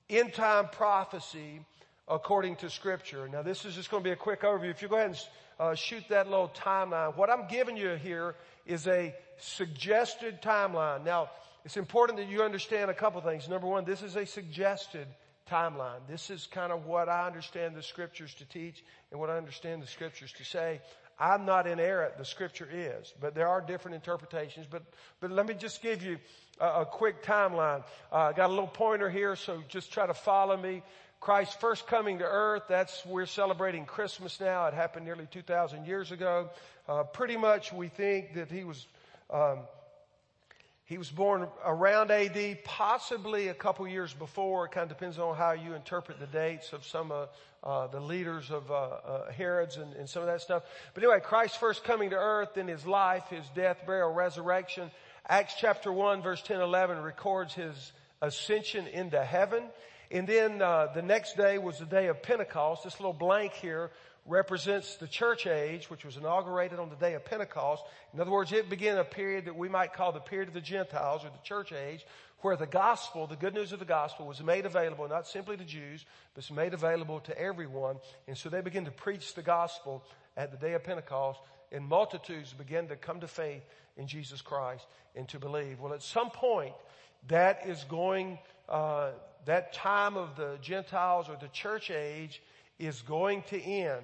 end 0.09 0.33
time 0.33 0.69
prophecy 0.71 1.61
according 2.07 2.55
to 2.57 2.69
scripture. 2.69 3.27
Now 3.27 3.41
this 3.41 3.65
is 3.65 3.75
just 3.75 3.89
going 3.89 4.03
to 4.03 4.07
be 4.07 4.13
a 4.13 4.15
quick 4.15 4.41
overview. 4.41 4.69
If 4.69 4.81
you 4.81 4.87
go 4.87 4.95
ahead 4.95 5.09
and 5.09 5.19
uh, 5.59 5.75
shoot 5.75 6.03
that 6.09 6.29
little 6.29 6.49
timeline, 6.49 7.15
what 7.15 7.29
I'm 7.29 7.47
giving 7.47 7.75
you 7.75 7.95
here 7.95 8.35
is 8.65 8.87
a 8.87 9.13
suggested 9.37 10.41
timeline. 10.41 11.03
Now, 11.03 11.29
it's 11.63 11.77
important 11.77 12.19
that 12.19 12.27
you 12.27 12.43
understand 12.43 12.91
a 12.91 12.93
couple 12.93 13.19
things. 13.21 13.49
Number 13.49 13.67
one, 13.67 13.85
this 13.85 14.03
is 14.03 14.15
a 14.15 14.25
suggested 14.25 15.07
timeline. 15.49 15.99
This 16.07 16.29
is 16.29 16.47
kind 16.47 16.71
of 16.71 16.85
what 16.85 17.09
I 17.09 17.27
understand 17.27 17.75
the 17.75 17.83
scriptures 17.83 18.33
to 18.35 18.45
teach 18.45 18.83
and 19.11 19.19
what 19.19 19.29
I 19.29 19.37
understand 19.37 19.81
the 19.81 19.87
scriptures 19.87 20.31
to 20.33 20.43
say. 20.43 20.81
I'm 21.19 21.45
not 21.45 21.65
inerrant, 21.65 22.17
the 22.17 22.25
scripture 22.25 22.67
is, 22.69 23.13
but 23.21 23.35
there 23.35 23.47
are 23.47 23.61
different 23.61 23.95
interpretations. 23.95 24.67
But, 24.69 24.83
but 25.21 25.31
let 25.31 25.45
me 25.45 25.53
just 25.53 25.81
give 25.81 26.03
you 26.03 26.17
a, 26.59 26.81
a 26.81 26.85
quick 26.85 27.23
timeline. 27.23 27.83
Uh, 28.11 28.15
I 28.15 28.33
got 28.33 28.47
a 28.47 28.53
little 28.53 28.67
pointer 28.67 29.09
here, 29.09 29.35
so 29.35 29.61
just 29.69 29.93
try 29.93 30.05
to 30.05 30.13
follow 30.13 30.57
me. 30.57 30.83
Christ's 31.21 31.55
first 31.55 31.87
coming 31.87 32.19
to 32.19 32.25
earth, 32.25 32.63
that's, 32.67 33.05
we're 33.05 33.25
celebrating 33.25 33.85
Christmas 33.85 34.39
now. 34.39 34.67
It 34.67 34.73
happened 34.73 35.05
nearly 35.05 35.27
2,000 35.31 35.85
years 35.85 36.11
ago. 36.11 36.49
Uh, 36.87 37.03
pretty 37.03 37.37
much 37.37 37.71
we 37.73 37.87
think 37.87 38.35
that 38.35 38.51
he 38.51 38.63
was, 38.63 38.85
um, 39.31 39.59
he 40.85 40.99
was 40.99 41.09
born 41.09 41.47
around 41.65 42.11
AD, 42.11 42.63
possibly 42.63 43.47
a 43.47 43.55
couple 43.55 43.87
years 43.87 44.13
before. 44.13 44.65
It 44.65 44.71
kind 44.71 44.83
of 44.83 44.95
depends 44.95 45.17
on 45.17 45.35
how 45.35 45.53
you 45.53 45.73
interpret 45.73 46.19
the 46.19 46.27
dates 46.27 46.73
of 46.73 46.85
some 46.85 47.11
of 47.11 47.29
uh, 47.63 47.87
the 47.87 47.99
leaders 47.99 48.51
of 48.51 48.69
uh, 48.69 48.73
uh, 48.73 49.31
Herod's 49.31 49.77
and, 49.77 49.93
and, 49.95 50.07
some 50.07 50.21
of 50.21 50.27
that 50.27 50.41
stuff. 50.41 50.61
But 50.93 51.01
anyway, 51.01 51.19
Christ's 51.23 51.57
first 51.57 51.83
coming 51.83 52.11
to 52.11 52.15
earth, 52.15 52.49
then 52.53 52.67
his 52.67 52.85
life, 52.85 53.23
his 53.31 53.43
death, 53.55 53.87
burial, 53.87 54.13
resurrection. 54.13 54.91
Acts 55.27 55.55
chapter 55.59 55.91
1 55.91 56.21
verse 56.21 56.43
10, 56.43 56.61
11 56.61 57.01
records 57.01 57.55
his 57.55 57.91
ascension 58.21 58.85
into 58.85 59.23
heaven. 59.23 59.63
And 60.11 60.27
then 60.27 60.61
uh, 60.61 60.89
the 60.93 61.01
next 61.01 61.35
day 61.35 61.57
was 61.57 61.79
the 61.79 61.85
day 61.85 62.07
of 62.07 62.21
Pentecost. 62.21 62.83
This 62.83 62.99
little 62.99 63.11
blank 63.11 63.53
here 63.53 63.89
represents 64.25 64.95
the 64.95 65.07
church 65.07 65.45
age, 65.45 65.89
which 65.89 66.03
was 66.03 66.17
inaugurated 66.17 66.79
on 66.79 66.89
the 66.89 66.95
day 66.95 67.13
of 67.13 67.25
Pentecost. 67.25 67.83
In 68.13 68.19
other 68.19 68.31
words, 68.31 68.51
it 68.51 68.69
began 68.69 68.97
a 68.97 69.03
period 69.03 69.45
that 69.45 69.55
we 69.55 69.69
might 69.69 69.93
call 69.93 70.11
the 70.11 70.19
period 70.19 70.47
of 70.47 70.53
the 70.53 70.61
Gentiles 70.61 71.23
or 71.23 71.29
the 71.29 71.43
church 71.43 71.71
age, 71.71 72.05
where 72.39 72.57
the 72.57 72.65
gospel, 72.65 73.27
the 73.27 73.35
good 73.35 73.53
news 73.53 73.71
of 73.71 73.79
the 73.79 73.85
gospel 73.85 74.25
was 74.25 74.41
made 74.43 74.65
available, 74.65 75.07
not 75.07 75.27
simply 75.27 75.57
to 75.57 75.63
Jews, 75.63 76.05
but 76.33 76.43
it's 76.43 76.51
made 76.51 76.73
available 76.73 77.19
to 77.21 77.37
everyone. 77.39 77.97
And 78.27 78.37
so 78.37 78.49
they 78.49 78.61
began 78.61 78.85
to 78.85 78.91
preach 78.91 79.35
the 79.35 79.41
gospel 79.41 80.03
at 80.35 80.51
the 80.51 80.57
day 80.57 80.73
of 80.73 80.83
Pentecost 80.83 81.39
and 81.71 81.85
multitudes 81.85 82.53
began 82.53 82.87
to 82.87 82.95
come 82.95 83.19
to 83.19 83.27
faith 83.27 83.63
in 83.97 84.07
Jesus 84.07 84.41
Christ 84.41 84.85
and 85.15 85.27
to 85.29 85.39
believe. 85.39 85.79
Well, 85.79 85.93
at 85.93 86.01
some 86.01 86.29
point, 86.29 86.73
that 87.27 87.67
is 87.67 87.83
going, 87.85 88.39
uh, 88.69 89.11
that 89.45 89.73
time 89.73 90.15
of 90.17 90.35
the 90.35 90.57
Gentiles 90.61 91.29
or 91.29 91.37
the 91.39 91.47
church 91.49 91.91
age 91.91 92.41
is 92.79 93.01
going 93.01 93.43
to 93.49 93.61
end. 93.61 94.03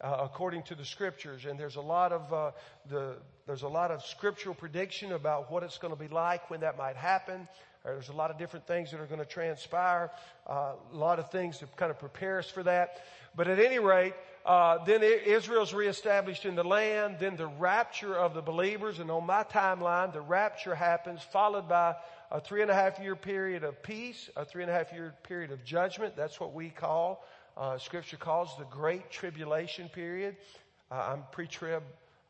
uh, 0.00 0.18
according 0.20 0.62
to 0.64 0.74
the 0.74 0.84
scriptures. 0.84 1.44
And 1.46 1.58
there's 1.58 1.76
a 1.76 1.80
lot 1.80 2.12
of 2.12 2.32
uh, 2.32 2.50
the 2.90 3.16
there's 3.46 3.62
a 3.62 3.68
lot 3.68 3.90
of 3.90 4.02
scriptural 4.04 4.54
prediction 4.54 5.12
about 5.12 5.50
what 5.50 5.62
it's 5.62 5.78
going 5.78 5.94
to 5.94 6.00
be 6.00 6.08
like 6.08 6.50
when 6.50 6.60
that 6.60 6.78
might 6.78 6.96
happen. 6.96 7.48
There's 7.84 8.08
a 8.08 8.14
lot 8.14 8.30
of 8.30 8.38
different 8.38 8.66
things 8.66 8.90
that 8.92 9.00
are 9.00 9.06
going 9.06 9.20
to 9.20 9.26
transpire. 9.26 10.10
Uh, 10.48 10.72
a 10.92 10.96
lot 10.96 11.18
of 11.18 11.30
things 11.30 11.58
to 11.58 11.66
kind 11.76 11.90
of 11.90 11.98
prepare 11.98 12.38
us 12.38 12.48
for 12.48 12.62
that. 12.62 13.02
But 13.36 13.46
at 13.46 13.58
any 13.58 13.78
rate, 13.78 14.14
uh, 14.46 14.82
then 14.86 15.02
Israel's 15.02 15.74
reestablished 15.74 16.46
in 16.46 16.54
the 16.54 16.64
land. 16.64 17.16
Then 17.20 17.36
the 17.36 17.46
rapture 17.46 18.14
of 18.14 18.32
the 18.32 18.40
believers, 18.40 19.00
and 19.00 19.10
on 19.10 19.26
my 19.26 19.42
timeline, 19.44 20.14
the 20.14 20.22
rapture 20.22 20.74
happens, 20.74 21.20
followed 21.22 21.68
by 21.68 21.94
a 22.30 22.40
three 22.40 22.62
and 22.62 22.70
a 22.70 22.74
half 22.74 22.98
year 22.98 23.16
period 23.16 23.64
of 23.64 23.82
peace, 23.82 24.30
a 24.34 24.46
three 24.46 24.62
and 24.62 24.70
a 24.70 24.74
half 24.74 24.90
year 24.92 25.14
period 25.24 25.50
of 25.50 25.62
judgment. 25.64 26.16
That's 26.16 26.40
what 26.40 26.54
we 26.54 26.70
call, 26.70 27.22
uh, 27.56 27.78
Scripture 27.78 28.16
calls 28.16 28.56
the 28.58 28.64
Great 28.64 29.10
Tribulation 29.10 29.88
period. 29.88 30.36
Uh, 30.90 31.12
I'm 31.12 31.22
pre-trib. 31.32 31.82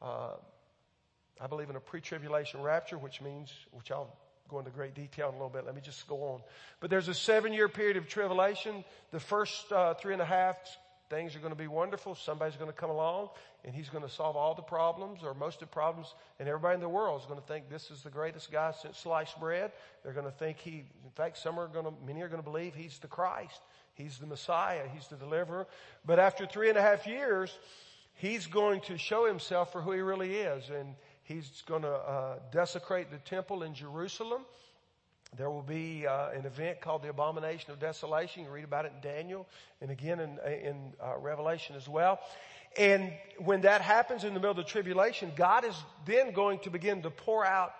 Uh, 0.02 0.32
I 1.40 1.46
believe 1.46 1.70
in 1.70 1.76
a 1.76 1.80
pre-tribulation 1.80 2.62
rapture, 2.62 2.98
which 2.98 3.20
means, 3.20 3.52
which 3.72 3.90
I'll 3.90 4.14
go 4.48 4.58
into 4.58 4.70
great 4.70 4.94
detail 4.94 5.28
in 5.28 5.34
a 5.34 5.36
little 5.38 5.50
bit. 5.50 5.64
Let 5.64 5.74
me 5.74 5.80
just 5.80 6.06
go 6.06 6.22
on. 6.24 6.40
But 6.80 6.90
there's 6.90 7.08
a 7.08 7.14
seven 7.14 7.52
year 7.52 7.68
period 7.68 7.96
of 7.96 8.08
tribulation. 8.08 8.84
The 9.10 9.20
first 9.20 9.72
uh, 9.72 9.94
three 9.94 10.12
and 10.12 10.22
a 10.22 10.26
half 10.26 10.56
things 11.10 11.34
are 11.34 11.38
going 11.38 11.52
to 11.52 11.58
be 11.58 11.66
wonderful. 11.66 12.14
Somebody's 12.14 12.56
going 12.56 12.70
to 12.70 12.76
come 12.76 12.90
along 12.90 13.30
and 13.64 13.74
he's 13.74 13.88
going 13.88 14.04
to 14.04 14.10
solve 14.10 14.36
all 14.36 14.54
the 14.54 14.62
problems 14.62 15.20
or 15.22 15.34
most 15.34 15.56
of 15.62 15.68
the 15.68 15.72
problems. 15.72 16.14
And 16.38 16.48
everybody 16.48 16.74
in 16.74 16.80
the 16.80 16.88
world 16.88 17.20
is 17.20 17.26
going 17.26 17.40
to 17.40 17.46
think 17.46 17.68
this 17.70 17.90
is 17.90 18.02
the 18.02 18.10
greatest 18.10 18.52
guy 18.52 18.72
since 18.80 18.98
sliced 18.98 19.38
bread. 19.40 19.72
They're 20.02 20.12
going 20.12 20.26
to 20.26 20.32
think 20.32 20.58
he, 20.58 20.84
in 21.04 21.10
fact, 21.14 21.38
some 21.38 21.58
are 21.58 21.68
going 21.68 21.86
to, 21.86 21.92
many 22.06 22.22
are 22.22 22.28
going 22.28 22.42
to 22.42 22.48
believe 22.50 22.74
he's 22.74 22.98
the 22.98 23.08
Christ. 23.08 23.60
He's 23.94 24.18
the 24.18 24.26
Messiah. 24.26 24.82
He's 24.92 25.08
the 25.08 25.16
deliverer. 25.16 25.66
But 26.04 26.18
after 26.18 26.46
three 26.46 26.68
and 26.68 26.78
a 26.78 26.82
half 26.82 27.06
years, 27.06 27.56
he's 28.14 28.46
going 28.46 28.80
to 28.82 28.98
show 28.98 29.26
himself 29.26 29.72
for 29.72 29.80
who 29.80 29.92
he 29.92 30.00
really 30.00 30.34
is. 30.34 30.70
And 30.70 30.94
He's 31.24 31.62
going 31.66 31.82
to 31.82 31.88
uh, 31.90 32.38
desecrate 32.52 33.10
the 33.10 33.16
temple 33.16 33.62
in 33.62 33.74
Jerusalem. 33.74 34.42
There 35.36 35.50
will 35.50 35.62
be 35.62 36.06
uh, 36.06 36.30
an 36.30 36.44
event 36.44 36.82
called 36.82 37.02
the 37.02 37.08
Abomination 37.08 37.72
of 37.72 37.80
Desolation. 37.80 38.44
You 38.44 38.50
read 38.50 38.64
about 38.64 38.84
it 38.84 38.92
in 38.94 39.00
Daniel 39.00 39.48
and 39.80 39.90
again 39.90 40.20
in, 40.20 40.38
in 40.46 40.92
uh, 41.02 41.16
Revelation 41.18 41.76
as 41.76 41.88
well. 41.88 42.20
And 42.76 43.10
when 43.38 43.62
that 43.62 43.80
happens 43.80 44.24
in 44.24 44.34
the 44.34 44.40
middle 44.40 44.50
of 44.50 44.58
the 44.58 44.64
tribulation, 44.64 45.32
God 45.34 45.64
is 45.64 45.74
then 46.04 46.32
going 46.32 46.58
to 46.60 46.70
begin 46.70 47.02
to 47.02 47.10
pour 47.10 47.44
out 47.44 47.72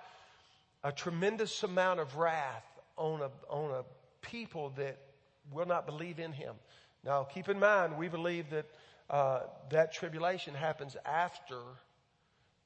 a 0.83 0.91
tremendous 0.91 1.63
amount 1.63 2.01
of 2.01 2.17
wrath 2.17 2.65
on 2.97 3.21
a, 3.21 3.31
on 3.53 3.73
a 3.73 3.83
people 4.23 4.73
that 4.77 4.99
will 5.53 5.67
not 5.67 5.87
believe 5.87 6.19
in 6.19 6.33
Him. 6.33 6.55
Now 7.05 7.25
keep 7.25 7.49
in 7.49 7.59
mind, 7.59 7.99
we 7.99 8.09
believe 8.09 8.51
that 8.51 8.67
uh, 9.11 9.41
that 9.71 9.93
tribulation 9.93 10.55
happens 10.55 10.97
after 11.05 11.59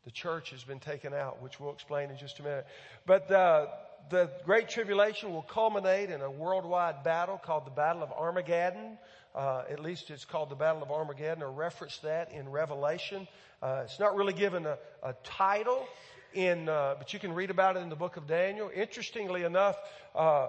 the 0.05 0.11
church 0.13 0.51
has 0.51 0.63
been 0.65 0.79
taken 0.79 1.13
out, 1.13 1.43
which 1.43 1.59
we'll 1.61 1.73
explain 1.73 2.11
in 2.11 2.17
just 2.17 2.39
a 2.39 2.43
minute. 2.43 2.67
But 3.05 3.31
uh, 3.31 3.67
the 4.11 4.31
Great 4.45 4.69
Tribulation 4.69 5.33
will 5.33 5.43
culminate 5.43 6.11
in 6.11 6.21
a 6.21 6.31
worldwide 6.31 7.03
battle 7.05 7.37
called 7.37 7.67
the 7.67 7.71
Battle 7.71 8.03
of 8.03 8.13
Armageddon. 8.13 8.97
Uh, 9.35 9.65
at 9.71 9.81
least 9.81 10.11
it's 10.11 10.25
called 10.25 10.49
the 10.49 10.55
Battle 10.55 10.83
of 10.83 10.91
Armageddon, 10.91 11.43
or 11.43 11.51
reference 11.51 11.99
that 11.99 12.33
in 12.33 12.49
Revelation. 12.49 13.29
Uh, 13.63 13.83
it's 13.85 14.01
not 14.01 14.17
really 14.17 14.33
given 14.33 14.65
a, 14.65 14.79
a 15.03 15.15
title 15.25 15.87
in, 16.33 16.69
uh, 16.69 16.95
but 16.97 17.13
you 17.13 17.19
can 17.19 17.35
read 17.35 17.51
about 17.51 17.77
it 17.77 17.81
in 17.81 17.89
the 17.89 17.97
book 17.97 18.17
of 18.17 18.27
Daniel. 18.27 18.71
Interestingly 18.75 19.43
enough, 19.43 19.77
uh, 20.15 20.49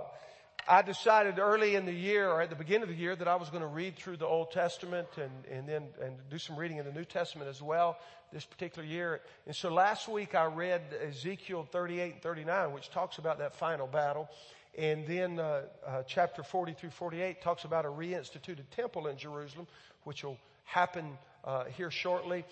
I 0.72 0.84
decided 0.84 1.40
early 1.40 1.74
in 1.74 1.88
the 1.88 1.92
year 1.92 2.30
or 2.30 2.44
at 2.44 2.52
the 2.52 2.56
beginning 2.56 2.84
of 2.84 2.90
the 2.90 2.96
year 2.96 3.16
that 3.16 3.28
I 3.28 3.38
was 3.38 3.50
going 3.50 3.64
to 3.64 3.68
read 3.68 3.96
through 3.96 4.18
the 4.18 4.28
Old 4.28 4.52
Testament 4.52 5.08
and, 5.18 5.32
and 5.50 5.68
then 5.68 5.88
and 6.00 6.16
do 6.30 6.38
some 6.38 6.56
reading 6.56 6.78
in 6.78 6.86
the 6.86 6.92
New 6.92 7.06
Testament 7.06 7.50
as 7.50 7.60
well 7.60 7.98
this 8.32 8.46
particular 8.46 8.88
year. 8.88 9.22
And 9.48 9.56
so 9.56 9.74
last 9.74 10.08
week 10.08 10.36
I 10.36 10.46
read 10.46 10.84
Ezekiel 11.08 11.68
38 11.72 12.14
and 12.14 12.22
39, 12.22 12.72
which 12.72 12.92
talks 12.92 13.18
about 13.18 13.40
that 13.40 13.56
final 13.56 13.88
battle. 13.88 14.30
And 14.78 15.08
then 15.08 15.40
uh, 15.40 15.64
uh, 15.88 16.04
chapter 16.04 16.44
40 16.44 16.74
through 16.74 16.92
48 16.92 17.42
talks 17.42 17.64
about 17.64 17.86
a 17.86 17.90
reinstituted 17.90 18.70
temple 18.70 19.08
in 19.08 19.18
Jerusalem, 19.18 19.66
which 20.04 20.24
will 20.24 20.38
happen 20.66 21.18
uh, 21.46 21.64
here 21.64 21.90
shortly. 21.90 22.46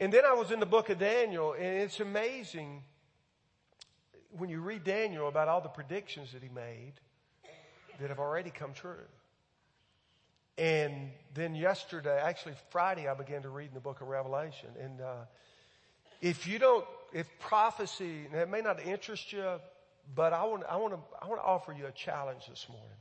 And 0.00 0.12
then 0.12 0.24
I 0.26 0.32
was 0.32 0.50
in 0.50 0.58
the 0.58 0.66
book 0.66 0.90
of 0.90 0.98
Daniel, 0.98 1.52
and 1.52 1.64
it's 1.64 2.00
amazing 2.00 2.82
when 4.36 4.50
you 4.50 4.60
read 4.60 4.82
Daniel 4.82 5.28
about 5.28 5.46
all 5.46 5.60
the 5.60 5.68
predictions 5.68 6.32
that 6.32 6.42
he 6.42 6.48
made 6.48 6.94
that 8.00 8.08
have 8.08 8.18
already 8.18 8.50
come 8.50 8.72
true. 8.72 8.96
And 10.58 11.10
then 11.34 11.54
yesterday, 11.54 12.20
actually 12.22 12.54
Friday, 12.70 13.08
I 13.08 13.14
began 13.14 13.42
to 13.42 13.48
read 13.48 13.68
in 13.68 13.74
the 13.74 13.80
book 13.80 14.00
of 14.00 14.08
Revelation. 14.08 14.68
And 14.80 15.00
uh, 15.00 15.14
if 16.20 16.46
you 16.46 16.58
don't, 16.58 16.84
if 17.12 17.26
prophecy, 17.38 18.26
it 18.32 18.50
may 18.50 18.60
not 18.60 18.84
interest 18.84 19.32
you, 19.32 19.44
but 20.14 20.32
I 20.32 20.44
want, 20.44 20.64
I 20.68 20.76
want 20.76 20.94
to, 20.94 21.00
I 21.20 21.26
want 21.26 21.40
to 21.40 21.44
offer 21.44 21.72
you 21.72 21.86
a 21.86 21.92
challenge 21.92 22.46
this 22.48 22.66
morning. 22.68 22.96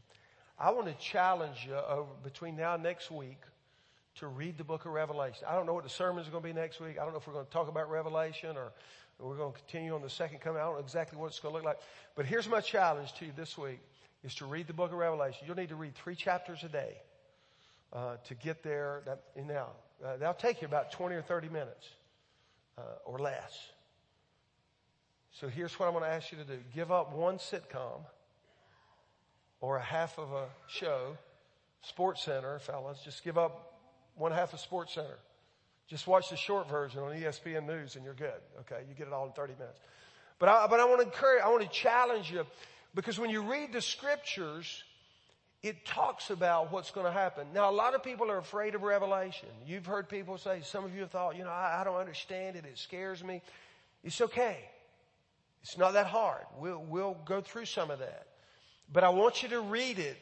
I 0.57 0.71
want 0.71 0.87
to 0.87 0.93
challenge 0.93 1.65
you 1.67 1.75
over 1.75 2.09
between 2.23 2.55
now 2.55 2.75
and 2.75 2.83
next 2.83 3.11
week 3.11 3.39
to 4.15 4.27
read 4.27 4.57
the 4.57 4.63
book 4.63 4.85
of 4.85 4.91
Revelation. 4.91 5.45
I 5.49 5.55
don't 5.55 5.65
know 5.65 5.73
what 5.73 5.83
the 5.83 5.89
sermon 5.89 6.23
is 6.23 6.29
going 6.29 6.43
to 6.43 6.49
be 6.49 6.53
next 6.53 6.79
week. 6.79 6.97
I 6.99 7.03
don't 7.03 7.11
know 7.11 7.19
if 7.19 7.27
we're 7.27 7.33
going 7.33 7.45
to 7.45 7.51
talk 7.51 7.67
about 7.67 7.89
Revelation 7.89 8.55
or 8.57 8.71
we're 9.19 9.37
going 9.37 9.53
to 9.53 9.57
continue 9.57 9.93
on 9.93 10.01
the 10.01 10.09
second 10.09 10.39
coming. 10.39 10.61
I 10.61 10.65
don't 10.65 10.75
know 10.75 10.79
exactly 10.79 11.17
what 11.17 11.27
it's 11.27 11.39
going 11.39 11.53
to 11.53 11.57
look 11.57 11.65
like. 11.65 11.79
But 12.15 12.25
here's 12.25 12.47
my 12.47 12.61
challenge 12.61 13.13
to 13.13 13.25
you 13.25 13.31
this 13.35 13.57
week 13.57 13.79
is 14.23 14.35
to 14.35 14.45
read 14.45 14.67
the 14.67 14.73
book 14.73 14.91
of 14.91 14.97
Revelation. 14.97 15.43
You'll 15.47 15.55
need 15.55 15.69
to 15.69 15.75
read 15.75 15.95
three 15.95 16.15
chapters 16.15 16.63
a 16.63 16.69
day 16.69 16.95
uh, 17.93 18.15
to 18.25 18.35
get 18.35 18.63
there. 18.63 19.01
That, 19.05 19.23
now, 19.47 19.69
uh, 20.03 20.17
that'll 20.17 20.33
take 20.33 20.61
you 20.61 20.67
about 20.67 20.91
20 20.91 21.15
or 21.15 21.21
30 21.21 21.49
minutes 21.49 21.89
uh, 22.77 22.81
or 23.05 23.19
less. 23.19 23.57
So 25.39 25.47
here's 25.47 25.79
what 25.79 25.87
I'm 25.87 25.93
going 25.93 26.03
to 26.03 26.09
ask 26.09 26.31
you 26.31 26.37
to 26.37 26.43
do. 26.43 26.59
Give 26.73 26.91
up 26.91 27.13
one 27.13 27.37
sitcom 27.37 28.01
or 29.59 29.77
a 29.77 29.81
half 29.81 30.17
of 30.19 30.31
a 30.31 30.47
show, 30.67 31.17
Sports 31.83 32.23
Center, 32.23 32.59
fellas. 32.59 32.99
Just 33.03 33.23
give 33.23 33.37
up 33.37 33.79
one 34.15 34.31
half 34.31 34.53
of 34.53 34.59
Sports 34.59 34.93
Center. 34.93 35.17
Just 35.87 36.07
watch 36.07 36.29
the 36.29 36.37
short 36.37 36.69
version 36.69 37.01
on 37.01 37.11
ESPN 37.11 37.65
News 37.65 37.95
and 37.95 38.05
you're 38.05 38.13
good. 38.13 38.39
Okay. 38.61 38.83
You 38.87 38.95
get 38.95 39.07
it 39.07 39.13
all 39.13 39.25
in 39.25 39.31
30 39.33 39.53
minutes. 39.53 39.79
But 40.39 40.49
I, 40.49 40.67
but 40.67 40.79
I 40.79 40.85
want 40.85 41.01
to 41.01 41.05
encourage, 41.05 41.43
I 41.43 41.49
want 41.49 41.63
to 41.63 41.69
challenge 41.69 42.31
you 42.31 42.45
because 42.93 43.19
when 43.19 43.29
you 43.29 43.41
read 43.41 43.73
the 43.73 43.81
scriptures, 43.81 44.83
it 45.63 45.85
talks 45.85 46.29
about 46.29 46.71
what's 46.71 46.91
going 46.91 47.05
to 47.05 47.11
happen. 47.11 47.47
Now, 47.53 47.69
a 47.69 47.71
lot 47.71 47.93
of 47.93 48.03
people 48.03 48.31
are 48.31 48.37
afraid 48.37 48.75
of 48.75 48.81
Revelation. 48.81 49.49
You've 49.65 49.85
heard 49.85 50.09
people 50.09 50.37
say, 50.37 50.61
some 50.63 50.83
of 50.83 50.93
you 50.93 51.01
have 51.01 51.11
thought, 51.11 51.35
you 51.35 51.43
know, 51.43 51.51
I, 51.51 51.81
I 51.81 51.83
don't 51.83 51.97
understand 51.97 52.55
it. 52.55 52.65
It 52.65 52.77
scares 52.77 53.23
me. 53.23 53.41
It's 54.03 54.19
okay. 54.21 54.57
It's 55.61 55.77
not 55.77 55.93
that 55.93 56.07
hard. 56.07 56.45
We'll, 56.57 56.81
we'll 56.81 57.17
go 57.25 57.41
through 57.41 57.65
some 57.65 57.91
of 57.91 57.99
that. 57.99 58.25
But 58.91 59.03
I 59.03 59.09
want 59.09 59.43
you 59.43 59.49
to 59.49 59.61
read 59.61 59.99
it 59.99 60.17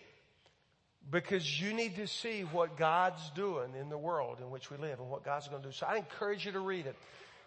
because 1.10 1.60
you 1.60 1.74
need 1.74 1.96
to 1.96 2.08
see 2.08 2.42
what 2.42 2.78
God's 2.78 3.30
doing 3.32 3.74
in 3.80 3.90
the 3.90 3.98
world 3.98 4.38
in 4.42 4.52
which 4.52 4.70
we 4.70 4.78
live 4.78 5.00
and 5.00 5.10
what 5.10 5.24
God's 5.24 5.48
going 5.48 5.62
to 5.62 5.70
do. 5.70 5.74
So 5.74 5.88
I 5.88 5.96
encourage 5.96 6.46
you 6.46 6.52
to 6.52 6.60
read 6.60 6.86
it. 6.86 6.96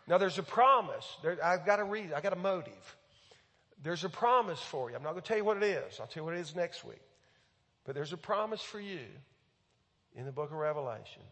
Now 0.08 0.18
there's 0.18 0.38
a 0.38 0.42
promise. 0.42 1.06
There, 1.22 1.38
I've 1.44 1.64
got 1.64 1.76
to 1.76 1.84
read 1.84 2.06
it. 2.06 2.12
I've 2.16 2.22
got 2.22 2.32
a 2.32 2.36
motive. 2.36 2.96
There's 3.82 4.04
a 4.04 4.08
promise 4.08 4.60
for 4.60 4.90
you. 4.90 4.96
I'm 4.96 5.02
not 5.02 5.10
going 5.10 5.22
to 5.22 5.28
tell 5.28 5.36
you 5.36 5.44
what 5.44 5.56
it 5.56 5.64
is. 5.64 5.98
I'll 5.98 6.06
tell 6.06 6.22
you 6.22 6.24
what 6.24 6.34
it 6.34 6.40
is 6.40 6.54
next 6.54 6.84
week. 6.84 7.02
But 7.84 7.94
there's 7.94 8.12
a 8.12 8.16
promise 8.16 8.62
for 8.62 8.80
you 8.80 9.00
in 10.14 10.24
the 10.24 10.32
book 10.32 10.50
of 10.50 10.56
Revelation. 10.56 11.22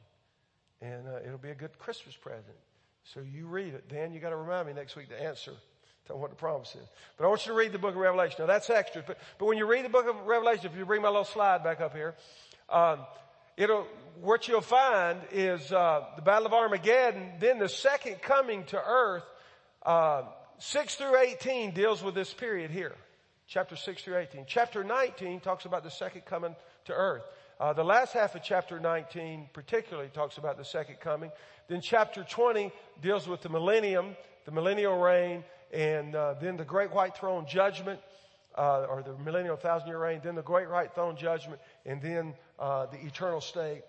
And 0.83 1.07
uh, 1.07 1.21
it'll 1.25 1.38
be 1.38 1.50
a 1.50 1.54
good 1.54 1.78
Christmas 1.78 2.16
present. 2.16 2.57
So 3.04 3.21
you 3.21 3.47
read 3.47 3.75
it. 3.75 3.88
Dan, 3.88 4.12
you 4.12 4.21
got 4.21 4.30
to 4.30 4.37
remind 4.37 4.66
me 4.66 4.73
next 4.73 4.97
week 4.97 5.09
to 5.11 5.23
answer. 5.23 5.52
Tell 6.07 6.19
what 6.19 6.30
the 6.30 6.37
promise 6.37 6.75
is. 6.75 6.88
But 7.16 7.25
I 7.25 7.28
want 7.28 7.47
you 7.47 7.52
to 7.52 7.59
read 7.59 7.73
the 7.73 7.78
book 7.78 7.95
of 7.95 8.00
Revelation. 8.00 8.37
Now 8.40 8.47
that's 8.47 8.69
extra. 8.71 9.04
But, 9.07 9.19
but 9.38 9.47
when 9.47 9.59
you 9.59 9.66
read 9.66 9.85
the 9.85 9.90
book 9.90 10.09
of 10.09 10.26
Revelation, 10.26 10.66
if 10.66 10.76
you 10.76 10.85
bring 10.85 11.02
my 11.02 11.09
little 11.09 11.25
slide 11.25 11.62
back 11.62 11.80
up 11.80 11.95
here, 11.95 12.14
um, 12.69 13.00
it'll, 13.57 13.87
what 14.21 14.49
you'll 14.49 14.61
find 14.61 15.21
is 15.30 15.71
uh, 15.71 16.04
the 16.16 16.23
Battle 16.23 16.47
of 16.47 16.52
Armageddon, 16.52 17.33
then 17.38 17.59
the 17.59 17.69
second 17.69 18.23
coming 18.23 18.64
to 18.64 18.83
earth, 18.83 19.25
uh, 19.85 20.23
6 20.61 20.95
through 20.95 21.19
18 21.19 21.73
deals 21.73 22.02
with 22.02 22.14
this 22.14 22.33
period 22.33 22.71
here 22.71 22.95
chapter 23.50 23.75
6 23.75 24.02
through 24.02 24.17
18. 24.17 24.45
Chapter 24.47 24.85
19 24.85 25.40
talks 25.40 25.64
about 25.64 25.83
the 25.83 25.90
second 25.90 26.25
coming 26.25 26.55
to 26.85 26.93
earth. 26.93 27.25
Uh, 27.59 27.73
the 27.73 27.83
last 27.83 28.12
half 28.12 28.37
of 28.37 28.45
chapter 28.45 28.79
19 28.79 29.49
particularly 29.52 30.09
talks 30.09 30.38
about 30.38 30.57
the 30.57 30.64
second 30.64 31.00
coming. 31.00 31.33
Then 31.67 31.81
chapter 31.81 32.23
20 32.23 32.71
deals 33.02 33.26
with 33.26 33.43
the 33.43 33.49
millennium, 33.49 34.17
the 34.45 34.52
millennial 34.52 34.97
reign, 34.97 35.43
and 35.75 36.14
uh, 36.14 36.35
then 36.40 36.57
the 36.57 36.64
great 36.64 36.93
white 36.93 37.17
throne 37.17 37.45
judgment, 37.49 37.99
uh, 38.57 38.87
or 38.88 39.02
the 39.02 39.17
millennial 39.25 39.57
thousand 39.57 39.88
year 39.88 39.99
reign, 39.99 40.21
then 40.23 40.37
the 40.37 40.43
great 40.43 40.71
white 40.71 40.95
throne 40.95 41.17
judgment, 41.17 41.61
and 41.85 42.00
then 42.00 42.35
uh, 42.61 42.87
the 42.87 43.05
eternal 43.05 43.40
state 43.40 43.83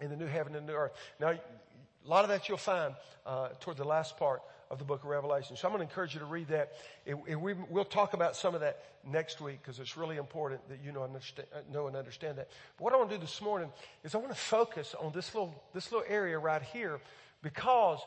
in 0.00 0.10
the 0.10 0.16
new 0.16 0.26
heaven 0.26 0.56
and 0.56 0.66
the 0.66 0.72
new 0.72 0.78
earth. 0.78 0.92
Now, 1.20 1.30
a 1.30 2.08
lot 2.08 2.24
of 2.24 2.30
that 2.30 2.48
you'll 2.48 2.58
find 2.58 2.94
uh, 3.24 3.50
toward 3.60 3.76
the 3.76 3.84
last 3.84 4.16
part 4.16 4.42
of 4.70 4.78
the 4.78 4.84
book 4.84 5.02
of 5.02 5.10
Revelation. 5.10 5.56
So 5.56 5.66
I'm 5.66 5.74
going 5.74 5.84
to 5.84 5.90
encourage 5.90 6.14
you 6.14 6.20
to 6.20 6.26
read 6.26 6.48
that. 6.48 6.72
And 7.06 7.42
we, 7.42 7.54
will 7.54 7.84
talk 7.84 8.14
about 8.14 8.36
some 8.36 8.54
of 8.54 8.60
that 8.60 8.84
next 9.04 9.40
week 9.40 9.58
because 9.62 9.80
it's 9.80 9.96
really 9.96 10.16
important 10.16 10.66
that 10.68 10.78
you 10.84 10.92
know, 10.92 11.02
understand, 11.02 11.48
know 11.72 11.88
and 11.88 11.96
understand 11.96 12.38
that. 12.38 12.48
But 12.78 12.84
what 12.84 12.92
I 12.92 12.96
want 12.96 13.10
to 13.10 13.16
do 13.16 13.20
this 13.20 13.40
morning 13.42 13.70
is 14.04 14.14
I 14.14 14.18
want 14.18 14.30
to 14.30 14.38
focus 14.38 14.94
on 14.98 15.12
this 15.12 15.34
little, 15.34 15.60
this 15.74 15.90
little 15.90 16.06
area 16.08 16.38
right 16.38 16.62
here 16.62 17.00
because 17.42 17.98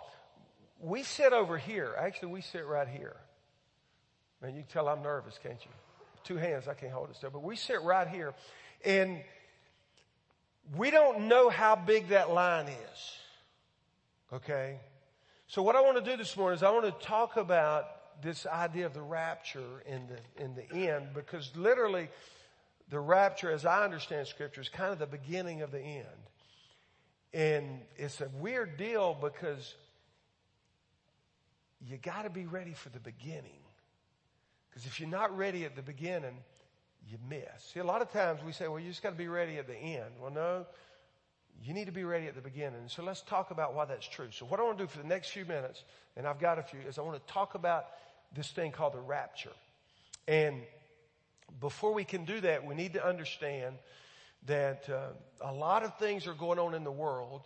we 0.80 1.04
sit 1.04 1.34
over 1.34 1.58
here. 1.58 1.96
Actually, 2.00 2.32
we 2.32 2.42
sit 2.42 2.66
right 2.66 2.88
here. 2.88 3.18
Man, 4.42 4.56
you 4.56 4.62
can 4.62 4.72
tell 4.72 4.88
I'm 4.88 5.04
nervous, 5.04 5.38
can't 5.42 5.60
you? 5.64 5.72
Two 6.24 6.38
hands, 6.38 6.70
I 6.70 6.74
can't 6.76 6.94
hold 6.94 7.10
it 7.10 7.18
still. 7.18 7.30
But 7.30 7.44
we 7.44 7.58
sit 7.58 7.82
right 7.82 8.08
here 8.08 8.34
and 8.86 9.20
we 10.78 10.92
don't 10.92 11.28
know 11.28 11.50
how 11.50 11.76
big 11.76 12.10
that 12.10 12.32
line 12.32 12.68
is. 12.68 13.18
Okay? 14.32 14.78
So 15.54 15.62
what 15.62 15.76
I 15.76 15.82
want 15.82 16.04
to 16.04 16.12
do 16.12 16.18
this 16.18 16.36
morning 16.36 16.56
is 16.56 16.64
I 16.64 16.72
want 16.72 16.86
to 16.86 17.06
talk 17.06 17.38
about 17.38 17.86
this 18.24 18.48
idea 18.48 18.88
of 18.88 18.96
the 18.96 19.04
rapture 19.04 19.84
in 19.86 20.08
the, 20.08 20.44
in 20.44 20.56
the 20.56 20.90
end 20.90 21.10
because 21.14 21.56
literally 21.56 22.10
the 22.90 23.00
rapture, 23.00 23.52
as 23.52 23.64
I 23.64 23.84
understand 23.84 24.26
scripture, 24.26 24.62
is 24.62 24.70
kind 24.70 24.92
of 24.92 24.98
the 24.98 25.06
beginning 25.06 25.62
of 25.62 25.72
the 25.72 25.80
end. 25.80 26.08
And 27.36 27.82
it's 27.98 28.20
a 28.20 28.30
weird 28.40 28.78
deal 28.78 29.16
because 29.22 29.76
you 31.88 31.98
got 31.98 32.24
to 32.24 32.32
be 32.32 32.48
ready 32.48 32.74
for 32.74 32.90
the 32.90 33.00
beginning. 33.00 33.62
Because 34.72 34.88
if 34.88 35.00
you're 35.00 35.08
not 35.08 35.38
ready 35.38 35.66
at 35.66 35.76
the 35.76 35.84
beginning, 35.84 36.38
you 37.08 37.20
miss. 37.30 37.46
See, 37.72 37.80
a 37.80 37.84
lot 37.84 38.02
of 38.02 38.12
times 38.12 38.40
we 38.44 38.54
say, 38.54 38.68
well, 38.68 38.80
you 38.80 38.90
just 38.90 39.04
got 39.04 39.12
to 39.12 39.16
be 39.16 39.28
ready 39.28 39.60
at 39.60 39.68
the 39.68 39.78
end. 39.78 40.14
Well, 40.20 40.32
no, 40.32 40.66
you 41.62 41.74
need 41.74 41.86
to 41.86 41.92
be 41.92 42.04
ready 42.04 42.28
at 42.28 42.36
the 42.36 42.42
beginning. 42.42 42.88
So 42.88 43.04
let's 43.04 43.22
talk 43.22 43.52
about 43.52 43.74
why 43.74 43.86
that's 43.86 44.08
true. 44.08 44.28
So 44.32 44.46
what 44.46 44.60
I 44.60 44.64
want 44.64 44.78
to 44.78 44.84
do 44.84 44.88
for 44.88 44.98
the 44.98 45.08
next 45.08 45.30
few 45.30 45.46
minutes, 45.46 45.84
and 46.18 46.28
I've 46.28 46.40
got 46.40 46.60
a 46.60 46.64
few, 46.64 46.80
is 46.88 46.98
I 46.98 47.02
want 47.02 47.26
to 47.26 47.34
talk 47.34 47.56
about 47.56 47.86
this 48.34 48.50
thing 48.52 48.72
called 48.72 48.94
the 48.94 49.00
rapture. 49.00 49.54
And 50.28 50.62
before 51.60 51.94
we 51.94 52.04
can 52.04 52.26
do 52.26 52.42
that, 52.42 52.66
we 52.66 52.76
need 52.76 52.94
to 52.94 53.06
understand 53.06 53.76
that 54.46 54.90
uh, 54.90 55.10
a 55.42 55.54
lot 55.54 55.84
of 55.84 55.98
things 55.98 56.28
are 56.28 56.34
going 56.34 56.60
on 56.60 56.74
in 56.74 56.84
the 56.84 56.92
world, 56.92 57.42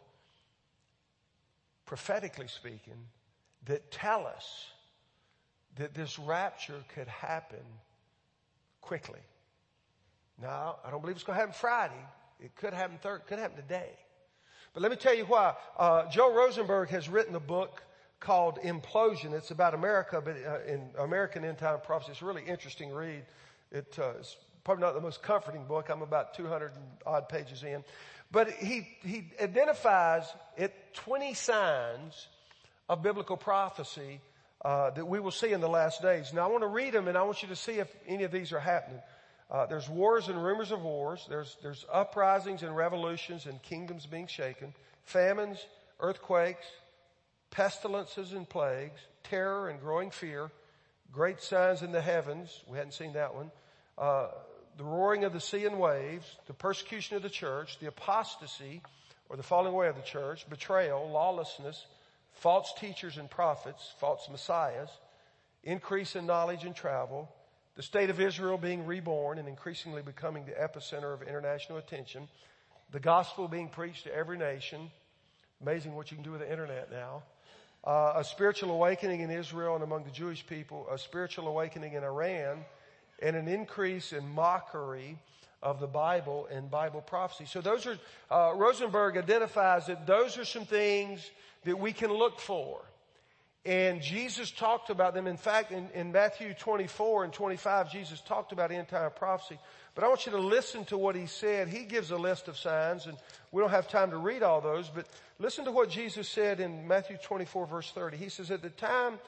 prophetically 1.85 2.47
speaking, 2.47 3.07
that 3.65 3.91
tell 3.91 4.25
us 4.25 4.65
that 5.75 5.93
this 5.93 6.17
rapture 6.17 6.83
could 6.95 7.07
happen 7.07 7.63
quickly. 8.81 9.19
Now, 10.41 10.77
I 10.85 10.91
don't 10.91 11.01
believe 11.01 11.15
it's 11.15 11.23
going 11.23 11.35
to 11.35 11.39
happen 11.39 11.53
Friday. 11.53 12.05
It 12.39 12.55
could 12.55 12.73
happen 12.73 12.97
third, 13.01 13.25
could 13.27 13.39
happen 13.39 13.55
today. 13.55 13.89
But 14.73 14.83
let 14.83 14.91
me 14.91 14.97
tell 14.97 15.15
you 15.15 15.25
why. 15.25 15.55
Uh, 15.77 16.09
Joel 16.09 16.33
Rosenberg 16.33 16.89
has 16.89 17.09
written 17.09 17.35
a 17.35 17.39
book 17.39 17.83
called 18.19 18.59
Implosion. 18.63 19.33
It's 19.33 19.51
about 19.51 19.73
America, 19.73 20.21
but 20.23 20.35
uh, 20.35 20.71
in 20.71 20.89
American 20.99 21.43
end 21.43 21.57
time 21.57 21.79
prophecy. 21.83 22.11
It's 22.11 22.21
a 22.21 22.25
really 22.25 22.43
interesting 22.43 22.91
read. 22.91 23.23
It, 23.71 23.97
uh, 23.99 24.13
it's 24.19 24.37
probably 24.63 24.83
not 24.83 24.93
the 24.93 25.01
most 25.01 25.21
comforting 25.21 25.65
book. 25.65 25.89
I'm 25.89 26.01
about 26.01 26.33
200 26.35 26.71
odd 27.05 27.29
pages 27.29 27.63
in. 27.63 27.83
But 28.31 28.51
he, 28.51 28.87
he 29.03 29.31
identifies 29.41 30.25
it 30.57 30.73
20 30.93 31.33
signs 31.33 32.27
of 32.89 33.01
biblical 33.01 33.37
prophecy 33.37 34.19
uh, 34.63 34.89
that 34.91 35.05
we 35.05 35.19
will 35.19 35.31
see 35.31 35.53
in 35.53 35.61
the 35.61 35.69
last 35.69 36.01
days. 36.01 36.33
Now 36.33 36.43
I 36.43 36.51
want 36.51 36.63
to 36.63 36.67
read 36.67 36.93
them 36.93 37.07
and 37.07 37.17
I 37.17 37.23
want 37.23 37.41
you 37.41 37.49
to 37.49 37.55
see 37.55 37.73
if 37.73 37.93
any 38.07 38.23
of 38.23 38.31
these 38.31 38.51
are 38.51 38.59
happening. 38.59 39.01
Uh, 39.49 39.65
there's 39.65 39.89
wars 39.89 40.27
and 40.27 40.43
rumors 40.43 40.71
of 40.71 40.81
wars. 40.81 41.25
There's, 41.29 41.55
there's 41.61 41.85
uprisings 41.91 42.63
and 42.63 42.75
revolutions 42.75 43.45
and 43.45 43.61
kingdoms 43.61 44.05
being 44.05 44.27
shaken, 44.27 44.73
famines, 45.03 45.65
earthquakes, 45.99 46.65
pestilences 47.49 48.33
and 48.33 48.47
plagues, 48.47 48.99
terror 49.23 49.69
and 49.69 49.79
growing 49.79 50.11
fear, 50.11 50.51
great 51.11 51.41
signs 51.41 51.81
in 51.81 51.91
the 51.91 52.01
heavens. 52.01 52.61
We 52.67 52.77
hadn't 52.77 52.93
seen 52.93 53.13
that 53.13 53.33
one. 53.33 53.51
Uh, 53.97 54.27
the 54.77 54.83
roaring 54.83 55.23
of 55.23 55.33
the 55.33 55.39
sea 55.39 55.65
and 55.65 55.79
waves, 55.79 56.25
the 56.45 56.53
persecution 56.53 57.15
of 57.15 57.23
the 57.23 57.29
church, 57.29 57.79
the 57.79 57.87
apostasy 57.87 58.81
or 59.29 59.37
the 59.37 59.43
falling 59.43 59.73
away 59.73 59.87
of 59.87 59.95
the 59.95 60.01
church, 60.01 60.47
betrayal, 60.49 61.09
lawlessness, 61.09 61.85
false 62.33 62.73
teachers 62.77 63.17
and 63.17 63.29
prophets, 63.29 63.93
false 63.99 64.27
messiahs, 64.29 64.89
increase 65.63 66.15
in 66.15 66.25
knowledge 66.25 66.63
and 66.63 66.75
travel, 66.75 67.29
the 67.77 67.83
state 67.83 68.09
of 68.09 68.19
Israel 68.19 68.57
being 68.57 68.87
reborn 68.87 69.37
and 69.37 69.47
increasingly 69.47 70.01
becoming 70.01 70.43
the 70.45 70.51
epicenter 70.53 71.13
of 71.13 71.21
international 71.21 71.77
attention. 71.77 72.27
The 72.91 72.99
gospel 72.99 73.47
being 73.47 73.69
preached 73.69 74.05
to 74.05 74.13
every 74.13 74.35
nation. 74.35 74.89
Amazing 75.61 75.95
what 75.95 76.09
you 76.09 76.17
can 76.17 76.23
do 76.23 76.31
with 76.31 76.41
the 76.41 76.51
internet 76.51 76.91
now. 76.91 77.21
Uh, 77.83 78.13
a 78.15 78.23
spiritual 78.23 78.71
awakening 78.71 79.21
in 79.21 79.29
Israel 79.29 79.75
and 79.75 79.83
among 79.83 80.05
the 80.05 80.11
Jewish 80.11 80.45
people. 80.47 80.87
A 80.91 80.97
spiritual 80.97 81.47
awakening 81.47 81.93
in 81.93 82.03
Iran. 82.03 82.65
And 83.21 83.35
an 83.35 83.47
increase 83.47 84.11
in 84.11 84.27
mockery 84.27 85.19
of 85.61 85.79
the 85.79 85.87
Bible 85.87 86.47
and 86.51 86.71
Bible 86.71 87.01
prophecy. 87.01 87.45
So 87.45 87.61
those 87.61 87.85
are, 87.85 87.99
uh, 88.31 88.55
Rosenberg 88.55 89.17
identifies 89.17 89.85
that 89.85 90.07
those 90.07 90.35
are 90.39 90.45
some 90.45 90.65
things 90.65 91.29
that 91.63 91.77
we 91.77 91.93
can 91.93 92.11
look 92.11 92.39
for. 92.39 92.81
And 93.67 94.01
Jesus 94.01 94.49
talked 94.49 94.89
about 94.89 95.13
them. 95.13 95.27
In 95.27 95.35
fact, 95.35 95.73
in, 95.73 95.89
in, 95.93 96.13
Matthew 96.13 96.53
24 96.53 97.25
and 97.25 97.33
25, 97.33 97.91
Jesus 97.91 98.21
talked 98.21 98.53
about 98.53 98.71
end 98.71 98.87
time 98.87 99.11
prophecy. 99.13 99.59
But 99.93 100.05
I 100.05 100.07
want 100.07 100.25
you 100.25 100.31
to 100.31 100.37
listen 100.37 100.85
to 100.85 100.97
what 100.97 101.17
he 101.17 101.25
said. 101.25 101.67
He 101.67 101.83
gives 101.83 102.11
a 102.11 102.15
list 102.15 102.47
of 102.47 102.57
signs 102.57 103.07
and 103.07 103.17
we 103.51 103.61
don't 103.61 103.71
have 103.71 103.89
time 103.89 104.11
to 104.11 104.17
read 104.17 104.41
all 104.41 104.61
those, 104.61 104.87
but 104.87 105.05
listen 105.37 105.65
to 105.65 105.71
what 105.71 105.89
Jesus 105.89 106.29
said 106.29 106.61
in 106.61 106.87
Matthew 106.87 107.17
24 107.21 107.67
verse 107.67 107.91
30. 107.91 108.15
He 108.15 108.29
says, 108.29 108.51
at 108.51 108.61
the 108.61 108.69
time, 108.69 109.19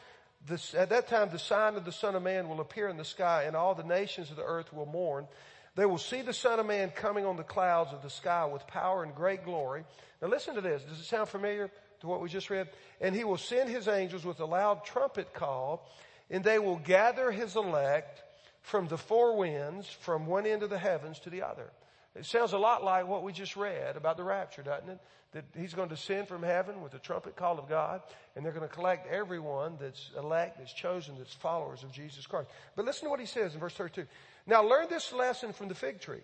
this, 0.48 0.74
at 0.74 0.88
that 0.88 1.10
time, 1.10 1.32
the 1.32 1.38
sign 1.38 1.76
of 1.76 1.84
the 1.84 1.92
Son 1.92 2.16
of 2.16 2.24
Man 2.24 2.48
will 2.48 2.62
appear 2.62 2.88
in 2.88 2.96
the 2.96 3.04
sky 3.04 3.44
and 3.44 3.58
all 3.58 3.76
the 3.76 3.84
nations 3.84 4.30
of 4.30 4.38
the 4.38 4.46
earth 4.46 4.72
will 4.72 4.86
mourn. 4.86 5.28
They 5.76 5.86
will 5.86 5.98
see 5.98 6.22
the 6.22 6.34
Son 6.34 6.62
of 6.62 6.66
Man 6.66 6.92
coming 6.92 7.26
on 7.26 7.36
the 7.36 7.44
clouds 7.44 7.92
of 7.92 8.04
the 8.04 8.10
sky 8.10 8.46
with 8.46 8.66
power 8.68 9.04
and 9.04 9.14
great 9.14 9.44
glory. 9.44 9.84
Now 10.22 10.30
listen 10.30 10.56
to 10.56 10.62
this. 10.62 10.82
Does 10.84 11.02
it 11.02 11.06
sound 11.06 11.28
familiar? 11.28 11.70
To 12.02 12.08
what 12.08 12.22
we 12.22 12.30
just 12.30 12.50
read. 12.50 12.70
And 13.02 13.16
he 13.16 13.24
will 13.24 13.38
send 13.38 13.70
his 13.70 13.88
angels 13.88 14.26
with 14.26 14.40
a 14.40 14.46
loud 14.46 14.86
trumpet 14.86 15.34
call 15.34 15.90
and 16.30 16.44
they 16.44 16.60
will 16.60 16.78
gather 16.78 17.32
his 17.32 17.56
elect 17.56 18.22
from 18.62 18.88
the 18.88 18.98
four 18.98 19.36
winds 19.36 19.90
from 19.90 20.26
one 20.26 20.46
end 20.46 20.64
of 20.64 20.70
the 20.70 20.78
heavens 20.78 21.20
to 21.20 21.30
the 21.30 21.42
other. 21.42 21.72
It 22.16 22.26
sounds 22.26 22.54
a 22.54 22.58
lot 22.58 22.84
like 22.84 23.08
what 23.08 23.24
we 23.24 23.32
just 23.32 23.56
read 23.56 23.96
about 23.96 24.18
the 24.18 24.24
rapture, 24.24 24.62
doesn't 24.62 24.90
it? 24.90 25.00
That 25.32 25.46
he's 25.56 25.74
going 25.74 25.90
to 25.90 25.96
descend 25.96 26.28
from 26.28 26.42
heaven 26.42 26.82
with 26.82 26.92
the 26.92 27.00
trumpet 27.00 27.36
call 27.36 27.60
of 27.60 27.70
God, 27.70 28.02
and 28.36 28.44
they're 28.44 28.52
going 28.52 28.68
to 28.68 28.74
collect 28.74 29.08
everyone 29.08 29.78
that's 29.80 30.10
elect, 30.18 30.58
that's 30.58 30.74
chosen, 30.74 31.16
that's 31.18 31.34
followers 31.34 31.84
of 31.84 31.92
Jesus 31.92 32.26
Christ. 32.26 32.50
But 32.76 32.86
listen 32.86 33.06
to 33.06 33.10
what 33.12 33.20
he 33.20 33.28
says 33.28 33.54
in 33.54 33.60
verse 33.60 33.74
32. 33.74 34.06
Now 34.48 34.64
learn 34.64 34.88
this 34.90 35.14
lesson 35.14 35.54
from 35.54 35.68
the 35.68 35.76
fig 35.76 36.02
tree. 36.02 36.22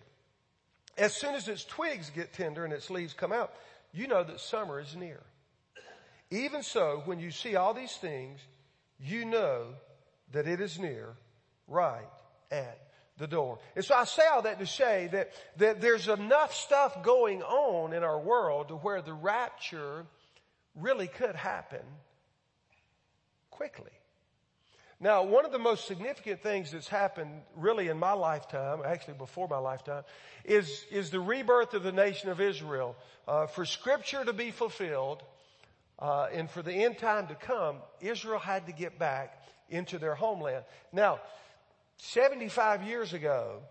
As 0.98 1.14
soon 1.14 1.36
as 1.36 1.48
its 1.48 1.64
twigs 1.64 2.10
get 2.10 2.34
tender 2.34 2.64
and 2.64 2.74
its 2.74 2.90
leaves 2.90 3.14
come 3.14 3.32
out, 3.32 3.54
you 3.94 4.08
know 4.08 4.24
that 4.24 4.40
summer 4.40 4.80
is 4.80 4.96
near. 4.96 5.22
Even 6.32 6.64
so, 6.64 7.02
when 7.06 7.20
you 7.20 7.32
see 7.32 7.56
all 7.56 7.74
these 7.74 7.96
things, 7.96 8.40
you 9.00 9.26
know 9.26 9.68
that 10.32 10.48
it 10.48 10.60
is 10.60 10.80
near, 10.80 11.16
right 11.68 12.08
at 12.52 12.80
the 13.18 13.28
door. 13.28 13.60
And 13.76 13.86
so 13.86 13.96
I 13.96 14.04
say 14.06 14.24
all 14.32 14.42
that 14.42 14.60
to 14.60 14.66
say 14.66 15.08
that, 15.12 15.32
that 15.58 15.82
there's 15.82 16.08
enough 16.08 16.54
stuff 16.54 17.04
going 17.04 17.42
on 17.44 17.94
in 17.94 18.04
our 18.04 18.20
world 18.20 18.70
to 18.70 18.76
where 18.76 19.02
the 19.02 19.14
rapture 19.14 20.06
really 20.76 21.08
could 21.08 21.36
happen 21.36 21.84
quickly. 23.52 23.92
Now, 25.00 25.24
one 25.24 25.46
of 25.46 25.52
the 25.52 25.60
most 25.60 25.88
significant 25.88 26.42
things 26.42 26.72
that's 26.72 26.88
happened 26.88 27.42
really 27.56 27.90
in 27.90 28.00
my 28.00 28.14
lifetime, 28.14 28.80
actually 28.86 29.16
before 29.16 29.48
my 29.48 29.58
lifetime, 29.58 30.04
is, 30.46 30.86
is 30.90 31.10
the 31.10 31.20
rebirth 31.20 31.74
of 31.74 31.84
the 31.84 31.92
nation 31.92 32.30
of 32.30 32.40
Israel. 32.40 32.96
Uh, 33.28 33.48
for 33.48 33.66
scripture 33.66 34.24
to 34.24 34.34
be 34.34 34.52
fulfilled, 34.52 35.22
uh, 36.00 36.28
and 36.34 36.50
for 36.50 36.62
the 36.62 36.74
end 36.74 36.98
time 36.98 37.28
to 37.28 37.36
come, 37.36 37.78
Israel 38.02 38.40
had 38.40 38.68
to 38.68 38.74
get 38.74 39.00
back 39.00 39.42
into 39.70 39.98
their 39.98 40.16
homeland. 40.16 40.66
Now, 40.92 41.20
75 41.98 42.84
years 42.84 43.14
ago, 43.14 43.62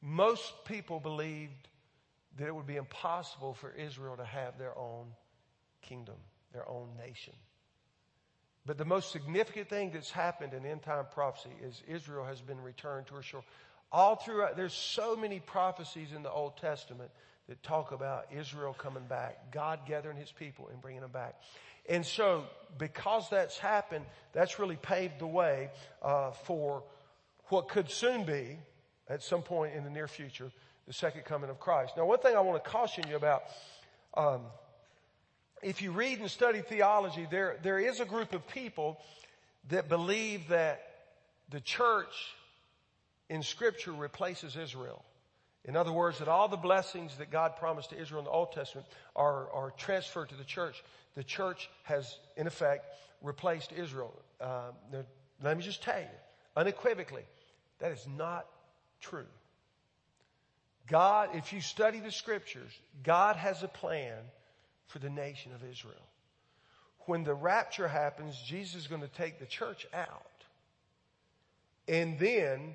most 0.00 0.64
people 0.64 1.00
believed 1.00 1.68
that 2.38 2.46
it 2.46 2.54
would 2.54 2.66
be 2.66 2.76
impossible 2.76 3.54
for 3.54 3.72
Israel 3.72 4.16
to 4.16 4.24
have 4.24 4.58
their 4.58 4.76
own 4.78 5.06
kingdom, 5.82 6.16
their 6.52 6.68
own 6.68 6.88
nation. 6.96 7.34
But 8.64 8.78
the 8.78 8.84
most 8.84 9.10
significant 9.10 9.68
thing 9.68 9.90
that's 9.92 10.10
happened 10.10 10.54
in 10.54 10.64
end 10.64 10.82
time 10.82 11.06
prophecy 11.12 11.50
is 11.62 11.82
Israel 11.88 12.24
has 12.24 12.40
been 12.40 12.60
returned 12.60 13.08
to 13.08 13.14
her 13.14 13.22
shore. 13.22 13.44
All 13.90 14.16
throughout, 14.16 14.56
there's 14.56 14.72
so 14.72 15.16
many 15.16 15.40
prophecies 15.40 16.12
in 16.12 16.22
the 16.22 16.30
Old 16.30 16.56
Testament 16.56 17.10
that 17.48 17.62
talk 17.62 17.92
about 17.92 18.26
Israel 18.36 18.74
coming 18.74 19.04
back, 19.04 19.52
God 19.52 19.80
gathering 19.86 20.16
his 20.16 20.30
people 20.32 20.68
and 20.68 20.80
bringing 20.80 21.00
them 21.00 21.10
back. 21.10 21.34
And 21.88 22.06
so, 22.06 22.44
because 22.78 23.28
that's 23.28 23.58
happened, 23.58 24.04
that's 24.32 24.58
really 24.58 24.76
paved 24.76 25.18
the 25.18 25.26
way 25.26 25.70
uh, 26.00 26.30
for 26.30 26.84
what 27.48 27.68
could 27.68 27.90
soon 27.90 28.24
be, 28.24 28.58
at 29.08 29.22
some 29.22 29.42
point 29.42 29.74
in 29.74 29.84
the 29.84 29.90
near 29.90 30.06
future, 30.06 30.50
the 30.86 30.92
second 30.92 31.24
coming 31.24 31.50
of 31.50 31.58
Christ. 31.58 31.96
Now, 31.96 32.06
one 32.06 32.18
thing 32.18 32.36
I 32.36 32.40
want 32.40 32.62
to 32.62 32.70
caution 32.70 33.04
you 33.08 33.16
about 33.16 33.42
um, 34.14 34.42
if 35.62 35.82
you 35.82 35.92
read 35.92 36.18
and 36.20 36.30
study 36.30 36.60
theology, 36.60 37.26
there, 37.30 37.58
there 37.62 37.78
is 37.78 38.00
a 38.00 38.04
group 38.04 38.32
of 38.32 38.46
people 38.48 39.00
that 39.68 39.88
believe 39.88 40.48
that 40.48 40.82
the 41.50 41.60
church 41.60 42.14
in 43.28 43.42
scripture 43.42 43.92
replaces 43.92 44.56
Israel. 44.56 45.04
In 45.64 45.76
other 45.76 45.92
words, 45.92 46.18
that 46.18 46.28
all 46.28 46.48
the 46.48 46.56
blessings 46.56 47.16
that 47.18 47.30
God 47.30 47.56
promised 47.56 47.90
to 47.90 48.00
Israel 48.00 48.20
in 48.20 48.24
the 48.24 48.32
Old 48.32 48.52
Testament 48.52 48.86
are, 49.14 49.50
are 49.52 49.72
transferred 49.76 50.30
to 50.30 50.34
the 50.34 50.44
church. 50.44 50.82
The 51.14 51.22
church 51.22 51.70
has, 51.84 52.18
in 52.36 52.46
effect, 52.46 52.86
replaced 53.22 53.72
Israel. 53.72 54.12
Uh, 54.40 54.70
let 55.42 55.56
me 55.56 55.62
just 55.62 55.82
tell 55.82 56.00
you, 56.00 56.06
unequivocally, 56.56 57.22
that 57.78 57.92
is 57.92 58.06
not 58.16 58.46
true. 59.00 59.26
God, 60.88 61.30
if 61.34 61.52
you 61.52 61.60
study 61.60 62.00
the 62.00 62.10
scriptures, 62.10 62.72
God 63.04 63.36
has 63.36 63.62
a 63.62 63.68
plan 63.68 64.18
for 64.88 64.98
the 64.98 65.10
nation 65.10 65.52
of 65.52 65.62
Israel. 65.70 65.94
When 67.06 67.24
the 67.24 67.34
rapture 67.34 67.88
happens, 67.88 68.40
Jesus 68.44 68.82
is 68.82 68.86
going 68.88 69.00
to 69.00 69.08
take 69.08 69.38
the 69.38 69.46
church 69.46 69.86
out. 69.94 70.26
And 71.88 72.18
then 72.18 72.74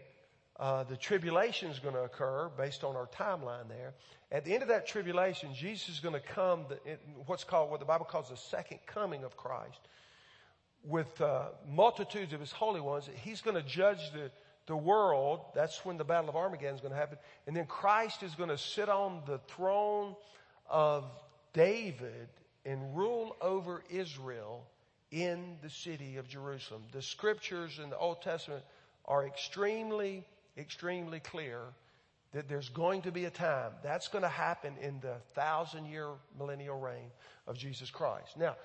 uh, 0.60 0.84
the 0.84 0.98
tribulation 0.98 1.70
is 1.70 1.80
going 1.80 1.94
to 1.94 2.02
occur 2.02 2.50
based 2.58 2.84
on 2.84 2.96
our 2.96 3.08
timeline 3.08 3.68
there. 3.70 3.94
At 4.32 4.44
the 4.44 4.54
end 4.54 4.64
of 4.64 4.70
that 4.70 4.88
tribulation, 4.88 5.54
Jesus 5.54 5.90
is 5.90 6.00
going 6.00 6.16
to 6.16 6.20
come, 6.20 6.66
what's 7.28 7.44
called, 7.44 7.70
what 7.70 7.80
the 7.80 7.86
Bible 7.86 8.06
calls 8.06 8.30
the 8.30 8.38
second 8.38 8.80
coming 8.86 9.24
of 9.24 9.38
Christ, 9.38 9.80
with 10.84 11.22
uh, 11.22 11.50
multitudes 11.70 12.34
of 12.34 12.40
his 12.40 12.52
holy 12.52 12.82
ones. 12.82 13.10
He's 13.24 13.42
going 13.42 13.56
to 13.56 13.64
judge 13.64 14.12
the, 14.14 14.32
the 14.66 14.76
world. 14.76 15.42
That's 15.54 15.86
when 15.86 15.98
the 15.98 16.04
Battle 16.04 16.30
of 16.30 16.36
Armageddon 16.36 16.76
is 16.76 16.82
going 16.82 16.94
to 16.94 17.00
happen. 17.00 17.18
And 17.46 17.56
then 17.56 17.66
Christ 17.68 18.24
is 18.24 18.36
going 18.36 18.50
to 18.50 18.58
sit 18.58 18.90
on 18.90 19.22
the 19.28 19.40
throne 19.56 20.16
of 20.70 21.06
David 21.54 22.30
and 22.66 22.98
rule 22.98 23.36
over 23.42 23.84
Israel 23.90 24.66
in 25.12 25.58
the 25.62 25.70
city 25.70 26.18
of 26.18 26.28
Jerusalem. 26.28 26.84
The 26.92 27.02
scriptures 27.02 27.80
in 27.82 27.90
the 27.90 27.98
Old 27.98 28.22
Testament 28.22 28.64
are 29.06 29.26
extremely, 29.26 30.26
extremely 30.58 31.20
clear 31.20 31.60
that 32.34 32.50
there's 32.50 32.70
going 32.70 33.02
to 33.04 33.12
be 33.12 33.26
a 33.26 33.30
time 33.30 33.72
that's 33.84 34.08
going 34.08 34.24
to 34.24 34.30
happen 34.30 34.76
in 34.82 35.00
the 35.00 35.16
thousand 35.34 35.86
year 35.86 36.10
millennial 36.38 36.80
reign 36.80 37.10
of 37.48 37.58
Jesus 37.58 37.90
Christ. 37.90 38.38
Now, 38.38 38.56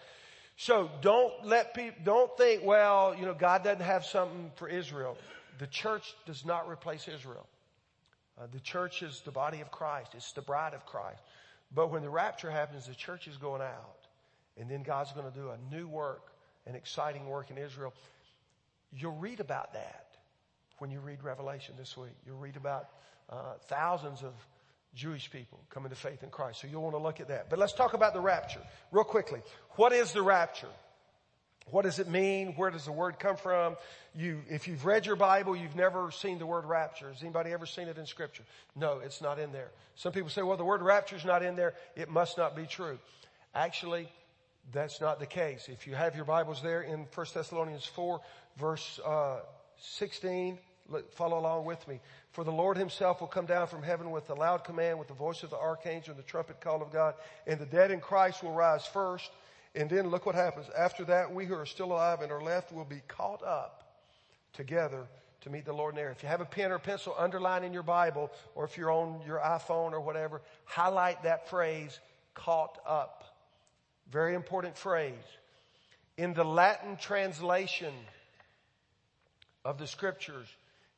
so 0.57 0.90
don't 1.00 1.33
let 1.44 1.74
people, 1.74 2.00
don't 2.05 2.37
think, 2.37 2.64
well, 2.64 3.14
you 3.18 3.24
know, 3.24 3.35
God 3.35 3.64
doesn't 3.64 3.85
have 3.85 4.05
something 4.05 4.50
for 4.57 4.68
Israel. 4.68 5.16
The 5.59 5.66
church 5.66 6.14
does 6.26 6.44
not 6.44 6.68
replace 6.68 7.09
Israel. 7.09 7.46
Uh, 8.40 8.46
the 8.52 8.61
church 8.61 9.02
is 9.02 9.20
the 9.20 9.31
body 9.31 9.61
of 9.61 9.70
Christ. 9.70 10.11
It's 10.14 10.33
the 10.33 10.42
bride 10.42 10.74
of 10.74 10.85
Christ. 10.87 11.22
But 11.74 11.90
when 11.90 12.02
the 12.02 12.11
rapture 12.11 12.50
happens, 12.50 12.87
the 12.87 12.94
church 12.94 13.28
is 13.28 13.37
going 13.37 13.62
out. 13.62 13.96
And 14.59 14.68
then 14.68 14.83
God's 14.83 15.12
going 15.12 15.31
to 15.31 15.38
do 15.38 15.50
a 15.50 15.74
new 15.74 15.87
work, 15.87 16.33
an 16.66 16.74
exciting 16.74 17.26
work 17.26 17.50
in 17.50 17.59
Israel. 17.59 17.94
You'll 18.92 19.16
read 19.16 19.40
about 19.40 19.72
that 19.72 20.12
when 20.78 20.90
you 20.90 21.00
read 21.00 21.22
Revelation 21.22 21.74
this 21.78 21.96
week. 21.96 22.12
You'll 22.26 22.38
read 22.38 22.56
about 22.56 22.88
uh, 23.30 23.54
thousands 23.66 24.22
of 24.22 24.32
Jewish 24.94 25.30
people 25.30 25.61
coming 25.70 25.90
to 25.90 25.96
faith 25.96 26.22
in 26.22 26.30
Christ. 26.30 26.61
So 26.61 26.66
you'll 26.66 26.82
want 26.82 26.94
to 26.94 27.02
look 27.02 27.20
at 27.20 27.28
that. 27.28 27.48
But 27.48 27.58
let's 27.58 27.72
talk 27.72 27.94
about 27.94 28.12
the 28.12 28.20
rapture 28.20 28.61
real 28.90 29.04
quickly. 29.04 29.40
What 29.76 29.92
is 29.92 30.12
the 30.12 30.22
rapture? 30.22 30.68
What 31.70 31.85
does 31.85 31.98
it 31.98 32.08
mean? 32.08 32.54
Where 32.56 32.70
does 32.70 32.85
the 32.85 32.92
word 32.92 33.18
come 33.18 33.37
from? 33.37 33.76
You, 34.14 34.40
if 34.50 34.66
you've 34.66 34.85
read 34.85 35.06
your 35.06 35.16
Bible, 35.16 35.56
you've 35.56 35.76
never 35.76 36.11
seen 36.11 36.38
the 36.38 36.46
word 36.46 36.64
rapture. 36.64 37.08
Has 37.08 37.22
anybody 37.22 37.52
ever 37.52 37.66
seen 37.66 37.88
it 37.88 37.98
in 37.98 38.06
scripture? 38.06 38.42
No, 38.74 38.98
it's 38.98 39.22
not 39.22 39.38
in 39.38 39.52
there. 39.52 39.70
Some 39.94 40.12
people 40.12 40.28
say, 40.28 40.42
well, 40.42 40.56
the 40.56 40.64
word 40.64 40.82
rapture 40.82 41.16
is 41.16 41.24
not 41.24 41.42
in 41.42 41.54
there. 41.54 41.74
It 41.94 42.11
must 42.11 42.37
not 42.37 42.56
be 42.56 42.66
true. 42.66 42.98
Actually, 43.54 44.08
that's 44.72 45.00
not 45.00 45.20
the 45.20 45.26
case. 45.26 45.68
If 45.68 45.87
you 45.87 45.94
have 45.94 46.16
your 46.16 46.24
Bibles 46.24 46.62
there 46.62 46.82
in 46.82 47.06
1 47.14 47.26
Thessalonians 47.32 47.85
4 47.87 48.20
verse, 48.56 49.00
uh, 49.04 49.40
16, 49.82 50.58
follow 51.12 51.38
along 51.38 51.64
with 51.64 51.86
me. 51.88 52.00
For 52.30 52.44
the 52.44 52.52
Lord 52.52 52.76
himself 52.76 53.20
will 53.20 53.28
come 53.28 53.46
down 53.46 53.66
from 53.66 53.82
heaven 53.82 54.10
with 54.10 54.30
a 54.30 54.34
loud 54.34 54.64
command, 54.64 54.98
with 54.98 55.08
the 55.08 55.14
voice 55.14 55.42
of 55.42 55.50
the 55.50 55.58
archangel 55.58 56.12
and 56.12 56.22
the 56.22 56.26
trumpet 56.26 56.60
call 56.60 56.82
of 56.82 56.92
God, 56.92 57.14
and 57.46 57.58
the 57.58 57.66
dead 57.66 57.90
in 57.90 58.00
Christ 58.00 58.42
will 58.42 58.52
rise 58.52 58.86
first. 58.86 59.30
And 59.74 59.88
then 59.88 60.08
look 60.10 60.26
what 60.26 60.34
happens. 60.34 60.66
After 60.76 61.04
that, 61.06 61.32
we 61.32 61.46
who 61.46 61.54
are 61.54 61.66
still 61.66 61.92
alive 61.92 62.20
and 62.20 62.30
are 62.30 62.42
left 62.42 62.72
will 62.72 62.84
be 62.84 63.00
caught 63.08 63.42
up 63.42 63.96
together 64.52 65.06
to 65.40 65.50
meet 65.50 65.64
the 65.64 65.72
Lord 65.72 65.94
in 65.94 66.00
air. 66.00 66.10
If 66.10 66.22
you 66.22 66.28
have 66.28 66.42
a 66.42 66.46
pen 66.46 66.70
or 66.70 66.78
pencil, 66.78 67.14
underline 67.18 67.64
in 67.64 67.72
your 67.72 67.82
Bible, 67.82 68.30
or 68.54 68.64
if 68.64 68.76
you're 68.76 68.92
on 68.92 69.22
your 69.26 69.38
iPhone 69.38 69.92
or 69.92 70.00
whatever, 70.00 70.42
highlight 70.64 71.22
that 71.22 71.48
phrase, 71.48 71.98
caught 72.34 72.78
up. 72.86 73.24
Very 74.10 74.34
important 74.34 74.76
phrase. 74.76 75.14
In 76.18 76.34
the 76.34 76.44
Latin 76.44 76.96
translation 76.96 77.94
of 79.64 79.79
the 79.79 79.87
scriptures, 79.87 80.48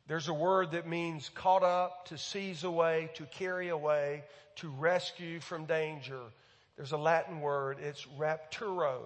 there's 0.07 0.29
a 0.29 0.35
word 0.35 0.72
that 0.72 0.87
means 0.87 1.31
caught 1.35 1.62
up, 1.62 2.07
to 2.09 2.18
seize 2.18 2.64
away, 2.64 3.11
to 3.14 3.24
carry 3.24 3.68
away, 3.70 4.24
to 4.57 4.68
rescue 4.68 5.40
from 5.40 5.64
danger. 5.64 6.20
There's 6.77 6.92
a 6.92 6.98
Latin 6.98 7.40
word. 7.40 7.79
It's 7.81 8.07
rapturo. 8.18 9.00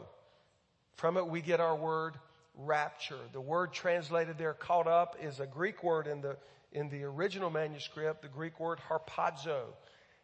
From 0.97 1.17
it 1.17 1.29
we 1.29 1.41
get 1.41 1.61
our 1.61 1.77
word 1.77 2.15
rapture. 2.57 3.19
The 3.33 3.41
word 3.41 3.73
translated 3.73 4.39
there, 4.39 4.55
caught 4.55 4.89
up, 4.89 5.17
is 5.23 5.39
a 5.39 5.47
Greek 5.47 5.85
word 5.85 6.09
in 6.09 6.21
the, 6.21 6.37
in 6.73 6.89
the 6.89 7.05
original 7.05 7.51
manuscript, 7.51 8.23
the 8.23 8.29
Greek 8.29 8.59
word 8.59 8.81
harpazo. 8.89 9.63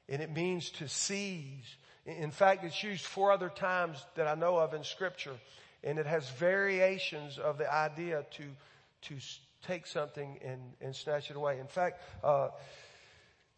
And 0.09 0.20
it 0.20 0.35
means 0.35 0.70
to 0.70 0.88
seize. 0.88 1.77
In 2.05 2.33
fact, 2.33 2.64
it's 2.64 2.83
used 2.83 3.05
four 3.05 3.31
other 3.31 3.49
times 3.49 4.05
that 4.16 4.27
I 4.27 4.35
know 4.35 4.57
of 4.57 4.75
in 4.75 4.83
scripture. 4.83 5.37
And 5.85 5.99
it 5.99 6.07
has 6.07 6.29
variations 6.31 7.38
of 7.38 7.59
the 7.59 7.73
idea 7.73 8.25
to, 8.33 8.42
to 9.04 9.16
take 9.66 9.86
something 9.86 10.38
and, 10.44 10.60
and 10.80 10.94
snatch 10.94 11.30
it 11.30 11.36
away. 11.36 11.58
In 11.58 11.66
fact, 11.66 12.00
uh, 12.22 12.48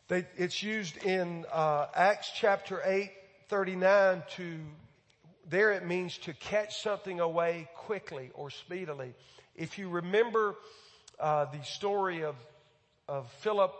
they, 0.09 0.26
it's 0.37 0.62
used 0.62 0.96
in 1.04 1.44
uh, 1.52 1.87
Acts 1.94 2.30
chapter 2.35 2.80
8, 2.85 3.11
39 3.48 4.22
to, 4.37 4.59
there 5.48 5.72
it 5.72 5.85
means 5.85 6.16
to 6.18 6.32
catch 6.35 6.80
something 6.80 7.20
away 7.20 7.68
quickly 7.74 8.30
or 8.35 8.50
speedily. 8.50 9.14
If 9.56 9.78
you 9.78 9.88
remember 9.88 10.54
uh, 11.18 11.46
the 11.46 11.62
story 11.64 12.22
of, 12.22 12.37
of 13.09 13.30
Philip 13.40 13.72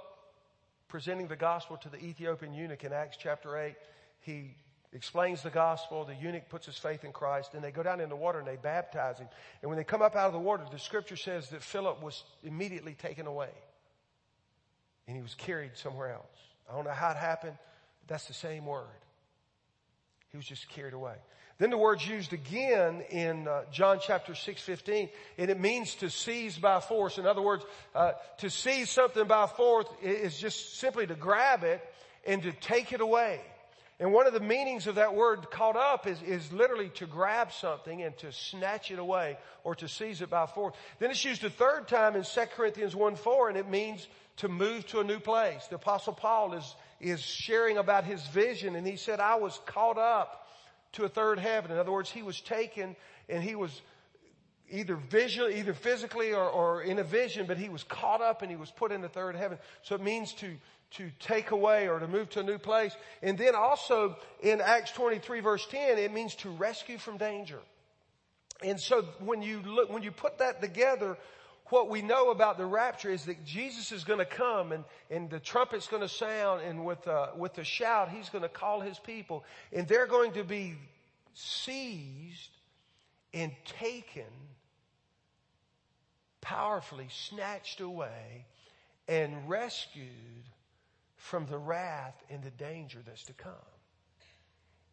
presenting 0.89 1.29
the 1.29 1.37
gospel 1.37 1.77
to 1.79 1.89
the 1.89 1.99
Ethiopian 1.99 2.55
eunuch 2.55 2.85
in 2.85 2.93
Acts 2.93 3.17
chapter 3.21 3.57
8, 3.57 3.75
he 4.21 4.55
explains 4.97 5.43
the 5.43 5.51
gospel. 5.51 6.05
The 6.05 6.15
eunuch 6.15 6.49
puts 6.49 6.67
his 6.67 6.77
faith 6.77 7.05
in 7.05 7.13
Christ 7.13 7.55
and 7.55 7.63
they 7.63 7.71
go 7.71 7.83
down 7.83 8.01
in 8.01 8.09
the 8.09 8.17
water 8.17 8.39
and 8.39 8.49
they 8.49 8.57
baptize 8.57 9.19
him. 9.19 9.29
And 9.63 9.69
when 9.69 9.79
they 9.79 9.85
come 9.85 10.03
up 10.03 10.17
out 10.17 10.27
of 10.27 10.33
the 10.33 10.39
water, 10.39 10.65
the 10.71 10.79
scripture 10.79 11.17
says 11.17 11.51
that 11.51 11.63
Philip 11.63 12.03
was 12.03 12.25
immediately 12.43 12.95
taken 12.95 13.27
away 13.27 13.51
and 15.07 15.17
he 15.17 15.23
was 15.23 15.35
carried 15.35 15.77
somewhere 15.77 16.13
else. 16.13 16.41
I 16.69 16.75
don't 16.75 16.85
know 16.85 16.91
how 16.91 17.11
it 17.11 17.17
happened, 17.17 17.57
but 18.01 18.09
that's 18.09 18.27
the 18.27 18.35
same 18.35 18.67
word. 18.67 18.87
He 20.31 20.37
was 20.37 20.47
just 20.47 20.69
carried 20.69 20.95
away. 20.95 21.15
Then 21.59 21.71
the 21.71 21.79
word's 21.79 22.07
used 22.07 22.33
again 22.35 23.03
in 23.11 23.49
uh, 23.49 23.63
John 23.73 23.99
chapter 24.03 24.35
6, 24.35 24.61
15, 24.61 25.09
and 25.39 25.51
it 25.51 25.59
means 25.59 25.95
to 25.97 26.11
seize 26.11 26.59
by 26.59 26.81
force. 26.81 27.17
In 27.17 27.27
other 27.27 27.41
words, 27.41 27.65
uh, 27.95 28.13
to 28.39 28.51
seize 28.51 28.91
something 28.91 29.27
by 29.27 29.47
force 29.47 29.87
is 30.03 30.37
just 30.37 30.79
simply 30.79 31.07
to 31.07 31.15
grab 31.15 31.65
it 31.65 31.83
and 32.27 32.43
to 32.43 32.53
take 32.53 32.93
it 32.93 33.01
away. 33.01 33.41
And 33.99 34.13
one 34.13 34.27
of 34.27 34.35
the 34.35 34.41
meanings 34.41 34.87
of 34.87 34.97
that 34.97 35.15
word 35.15 35.51
caught 35.51 35.77
up 35.77 36.07
is, 36.07 36.21
is 36.23 36.53
literally 36.53 36.91
to 36.97 37.07
grab 37.07 37.51
something 37.53 38.03
and 38.03 38.17
to 38.19 38.31
snatch 38.31 38.91
it 38.91 38.99
away 38.99 39.39
or 39.65 39.75
to 39.77 39.89
seize 39.89 40.21
it 40.21 40.29
by 40.29 40.47
force. 40.47 40.75
Then 40.99 41.11
it's 41.11 41.25
used 41.25 41.45
a 41.45 41.51
third 41.51 41.89
time 41.89 42.15
in 42.15 42.23
2 42.23 42.41
Corinthians 42.55 42.95
1 42.95 43.17
4 43.17 43.49
and 43.49 43.59
it 43.59 43.69
means 43.69 44.07
to 44.39 44.49
move 44.49 44.87
to 44.89 45.01
a 45.01 45.05
new 45.05 45.19
place. 45.19 45.67
The 45.69 45.77
apostle 45.77 46.13
Paul 46.13 46.53
is 46.53 46.75
is 47.01 47.21
sharing 47.21 47.79
about 47.79 48.05
his 48.05 48.27
vision 48.29 48.77
and 48.77 48.87
he 48.87 48.97
said, 48.97 49.21
I 49.21 49.37
was 49.37 49.59
caught 49.67 49.99
up 49.99 50.49
to 50.93 51.05
a 51.05 51.09
third 51.09 51.39
heaven. 51.39 51.71
In 51.71 51.79
other 51.79 51.93
words, 51.93 52.11
he 52.11 52.23
was 52.23 52.41
taken 52.41 52.97
and 53.29 53.43
he 53.43 53.55
was 53.55 53.81
either 54.71 54.97
visual, 54.97 55.49
either 55.49 55.75
physically 55.75 56.33
or, 56.33 56.49
or 56.49 56.83
in 56.83 56.99
a 56.99 57.05
vision, 57.05 57.47
but 57.47 57.59
he 57.59 57.69
was 57.69 57.85
caught 57.85 58.21
up 58.21 58.43
and 58.43 58.51
he 58.51 58.57
was 58.57 58.71
put 58.71 58.93
in 58.93 59.01
the 59.01 59.09
third 59.09 59.37
heaven. 59.37 59.59
So 59.83 59.95
it 59.95 60.03
means 60.03 60.33
to, 60.35 60.57
to 60.93 61.11
take 61.21 61.51
away 61.51 61.89
or 61.89 61.99
to 61.99 62.09
move 62.09 62.31
to 62.31 62.41
a 62.41 62.43
new 62.43 62.59
place. 62.59 62.95
And 63.23 63.39
then 63.39 63.55
also 63.55 64.17
in 64.43 64.61
Acts 64.61 64.93
23 64.93 65.41
verse 65.41 65.67
10, 65.71 65.99
it 65.99 66.13
means 66.13 66.35
to 66.37 66.51
rescue 66.51 66.99
from 66.99 67.17
danger. 67.17 67.61
And 68.63 68.81
so 68.81 69.03
when 69.21 69.43
you 69.43 69.61
look, 69.63 69.91
when 69.91 70.03
you 70.03 70.11
put 70.11 70.39
that 70.39 70.63
together, 70.63 71.17
what 71.69 71.91
we 71.91 72.01
know 72.01 72.31
about 72.31 72.59
the 72.59 72.67
rapture 72.67 73.11
is 73.11 73.25
that 73.25 73.45
Jesus 73.45 73.93
is 73.93 74.05
going 74.05 74.21
to 74.21 74.25
come 74.25 74.73
and, 74.73 74.85
and 75.11 75.29
the 75.29 75.41
trumpet's 75.41 75.89
going 75.89 76.03
to 76.03 76.09
sound 76.09 76.63
and 76.63 76.85
with 76.85 77.07
a, 77.07 77.31
with 77.37 77.59
a 77.59 77.65
shout, 77.65 78.09
he's 78.09 78.29
going 78.29 78.43
to 78.43 78.49
call 78.49 78.81
his 78.81 78.99
people 78.99 79.45
and 79.73 79.87
they're 79.87 80.07
going 80.07 80.33
to 80.33 80.45
be 80.45 80.75
seized 81.35 82.51
and 83.35 83.53
taken 83.79 84.25
powerfully 86.47 87.09
snatched 87.11 87.81
away 87.81 88.47
and 89.09 89.49
rescued 89.49 90.45
from 91.17 91.45
the 91.47 91.59
wrath 91.59 92.15
and 92.31 92.41
the 92.45 92.51
danger 92.51 93.01
that's 93.05 93.25
to 93.25 93.33
come. 93.33 93.53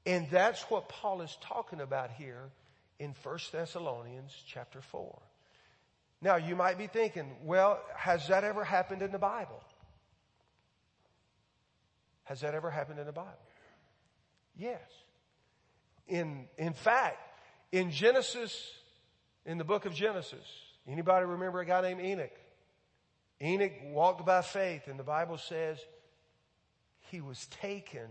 And 0.04 0.28
that's 0.32 0.64
what 0.64 0.90
Paul 0.90 1.22
is 1.22 1.38
talking 1.42 1.80
about 1.80 2.10
here 2.10 2.50
in 2.98 3.14
1 3.22 3.38
Thessalonians 3.52 4.32
chapter 4.48 4.82
4. 4.82 5.22
Now 6.24 6.38
you 6.38 6.56
might 6.56 6.80
be 6.80 6.88
thinking, 6.88 7.30
well, 7.44 7.80
has 7.96 8.30
that 8.30 8.44
ever 8.44 8.64
happened 8.64 9.04
in 9.04 9.12
the 9.12 9.20
Bible? 9.20 9.62
Has 12.24 12.42
that 12.42 12.56
ever 12.56 12.72
happened 12.72 12.98
in 12.98 13.06
the 13.06 13.12
Bible? 13.12 13.30
Yes. 14.58 14.82
In, 16.08 16.48
in 16.58 16.74
fact, 16.74 17.20
in 17.72 17.92
Genesis, 17.92 18.72
in 19.46 19.60
the 19.60 19.64
book 19.64 19.86
of 19.86 19.94
Genesis, 19.94 20.63
anybody 20.88 21.26
remember 21.26 21.60
a 21.60 21.66
guy 21.66 21.82
named 21.82 22.02
Enoch? 22.02 22.32
Enoch 23.42 23.74
walked 23.86 24.26
by 24.26 24.42
faith 24.42 24.88
and 24.88 24.98
the 24.98 25.04
Bible 25.04 25.38
says 25.38 25.78
he 27.12 27.22
was 27.22 27.46
taken 27.48 28.08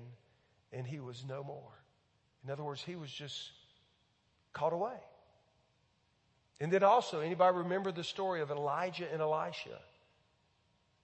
and 0.72 0.86
he 0.86 1.00
was 1.00 1.24
no 1.28 1.42
more. 1.42 1.72
In 2.44 2.50
other 2.50 2.64
words, 2.64 2.82
he 2.82 2.96
was 2.96 3.10
just 3.10 3.50
caught 4.52 4.72
away. 4.72 4.98
And 6.60 6.70
then 6.72 6.82
also, 6.82 7.20
anybody 7.20 7.58
remember 7.58 7.92
the 7.92 8.04
story 8.04 8.40
of 8.40 8.50
Elijah 8.50 9.06
and 9.12 9.20
Elisha? 9.20 9.78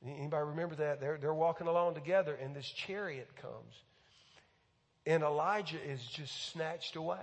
Anybody 0.07 0.45
remember 0.47 0.77
that? 0.77 1.01
They're, 1.01 1.19
they're 1.19 1.35
walking 1.35 1.67
along 1.67 1.95
together 1.95 2.35
and 2.35 2.55
this 2.55 2.69
chariot 2.69 3.29
comes. 3.41 3.83
And 5.07 5.23
Elijah 5.23 5.83
is 5.83 6.03
just 6.03 6.53
snatched 6.53 6.97
away. 6.97 7.17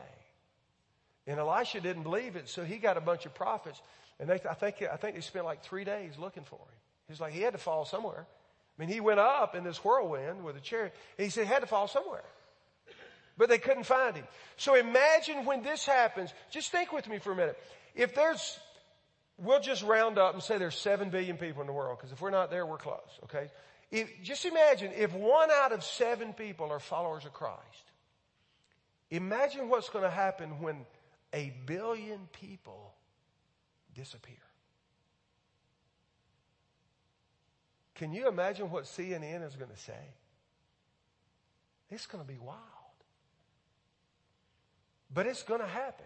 And 1.28 1.40
Elisha 1.40 1.82
didn't 1.82 2.04
believe 2.04 2.36
it, 2.36 2.50
so 2.50 2.64
he 2.64 2.78
got 2.78 2.98
a 2.98 3.02
bunch 3.02 3.26
of 3.26 3.34
prophets. 3.34 3.82
And 4.20 4.30
they, 4.30 4.40
I 4.50 4.54
think, 4.54 4.82
I 4.82 4.96
think 4.96 5.16
they 5.16 5.22
spent 5.22 5.46
like 5.46 5.64
three 5.64 5.84
days 5.84 6.14
looking 6.18 6.44
for 6.44 6.56
him. 6.56 6.78
He's 7.08 7.20
like, 7.20 7.34
he 7.34 7.42
had 7.42 7.54
to 7.54 7.60
fall 7.60 7.86
somewhere. 7.86 8.26
I 8.26 8.82
mean, 8.82 8.90
he 8.90 9.00
went 9.00 9.20
up 9.20 9.56
in 9.56 9.64
this 9.64 9.84
whirlwind 9.84 10.44
with 10.44 10.56
a 10.58 10.62
chariot. 10.62 10.94
he 11.18 11.30
said 11.30 11.48
he 11.48 11.54
had 11.54 11.62
to 11.62 11.68
fall 11.68 11.88
somewhere. 11.88 12.24
But 13.38 13.50
they 13.50 13.58
couldn't 13.58 13.84
find 13.84 14.16
him. 14.16 14.26
So 14.58 14.76
imagine 14.76 15.46
when 15.46 15.62
this 15.62 15.86
happens. 15.86 16.34
Just 16.52 16.72
think 16.72 16.94
with 16.94 17.08
me 17.08 17.20
for 17.20 17.34
a 17.34 17.36
minute. 17.36 17.60
If 17.94 18.16
there's 18.16 18.60
we'll 19.38 19.60
just 19.60 19.84
round 19.84 20.18
up 20.18 20.34
and 20.34 20.42
say 20.42 20.58
there's 20.58 20.78
seven 20.78 21.10
billion 21.10 21.38
people 21.38 21.62
in 21.62 21.68
the 21.68 21.74
world, 21.74 21.98
because 21.98 22.12
if 22.12 22.22
we're 22.22 22.30
not 22.30 22.50
there, 22.50 22.66
we're 22.66 22.78
close, 22.78 23.20
okay? 23.24 23.50
If, 23.92 24.10
just 24.24 24.46
imagine 24.46 24.92
if 24.96 25.14
one 25.14 25.50
out 25.52 25.72
of 25.72 25.84
seven 25.84 26.34
people 26.34 26.72
are 26.72 26.80
followers 26.80 27.26
of 27.26 27.34
Christ. 27.34 27.60
Imagine 29.12 29.70
what's 29.70 29.90
going 29.90 30.04
to 30.04 30.10
happen 30.10 30.62
when 30.62 30.86
a 31.34 31.54
billion 31.66 32.28
people 32.32 32.94
disappear. 33.96 34.36
Can 37.96 38.12
you 38.12 38.28
imagine 38.28 38.70
what 38.70 38.84
CNN 38.84 39.46
is 39.46 39.56
going 39.56 39.72
to 39.72 39.78
say? 39.78 39.94
It's 41.90 42.06
going 42.06 42.24
to 42.24 42.28
be 42.28 42.38
wild. 42.38 42.60
But 45.14 45.28
it's 45.28 45.44
going 45.44 45.62
to 45.62 45.68
happen 45.68 46.06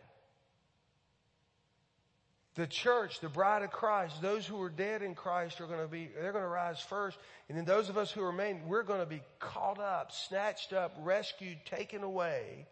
the 2.59 2.67
church, 2.67 3.21
the 3.21 3.29
bride 3.29 3.63
of 3.63 3.71
Christ, 3.71 4.21
those 4.21 4.45
who 4.45 4.61
are 4.61 4.69
dead 4.69 5.01
in 5.01 5.15
Christ 5.15 5.61
are 5.61 5.65
going 5.65 5.79
to 5.79 5.87
be, 5.87 6.09
they're 6.13 6.33
going 6.33 6.43
to 6.43 6.49
rise 6.49 6.81
first. 6.81 7.17
And 7.47 7.57
then 7.57 7.63
those 7.63 7.89
of 7.89 7.97
us 7.97 8.11
who 8.11 8.21
remain, 8.21 8.67
we're 8.67 8.83
going 8.83 8.99
to 8.99 9.05
be 9.05 9.21
caught 9.39 9.79
up, 9.79 10.11
snatched 10.11 10.73
up, 10.73 10.93
rescued, 10.99 11.57
taken 11.65 12.03
away, 12.03 12.67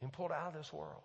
and 0.00 0.10
pulled 0.10 0.32
out 0.32 0.48
of 0.48 0.54
this 0.54 0.72
world. 0.72 1.02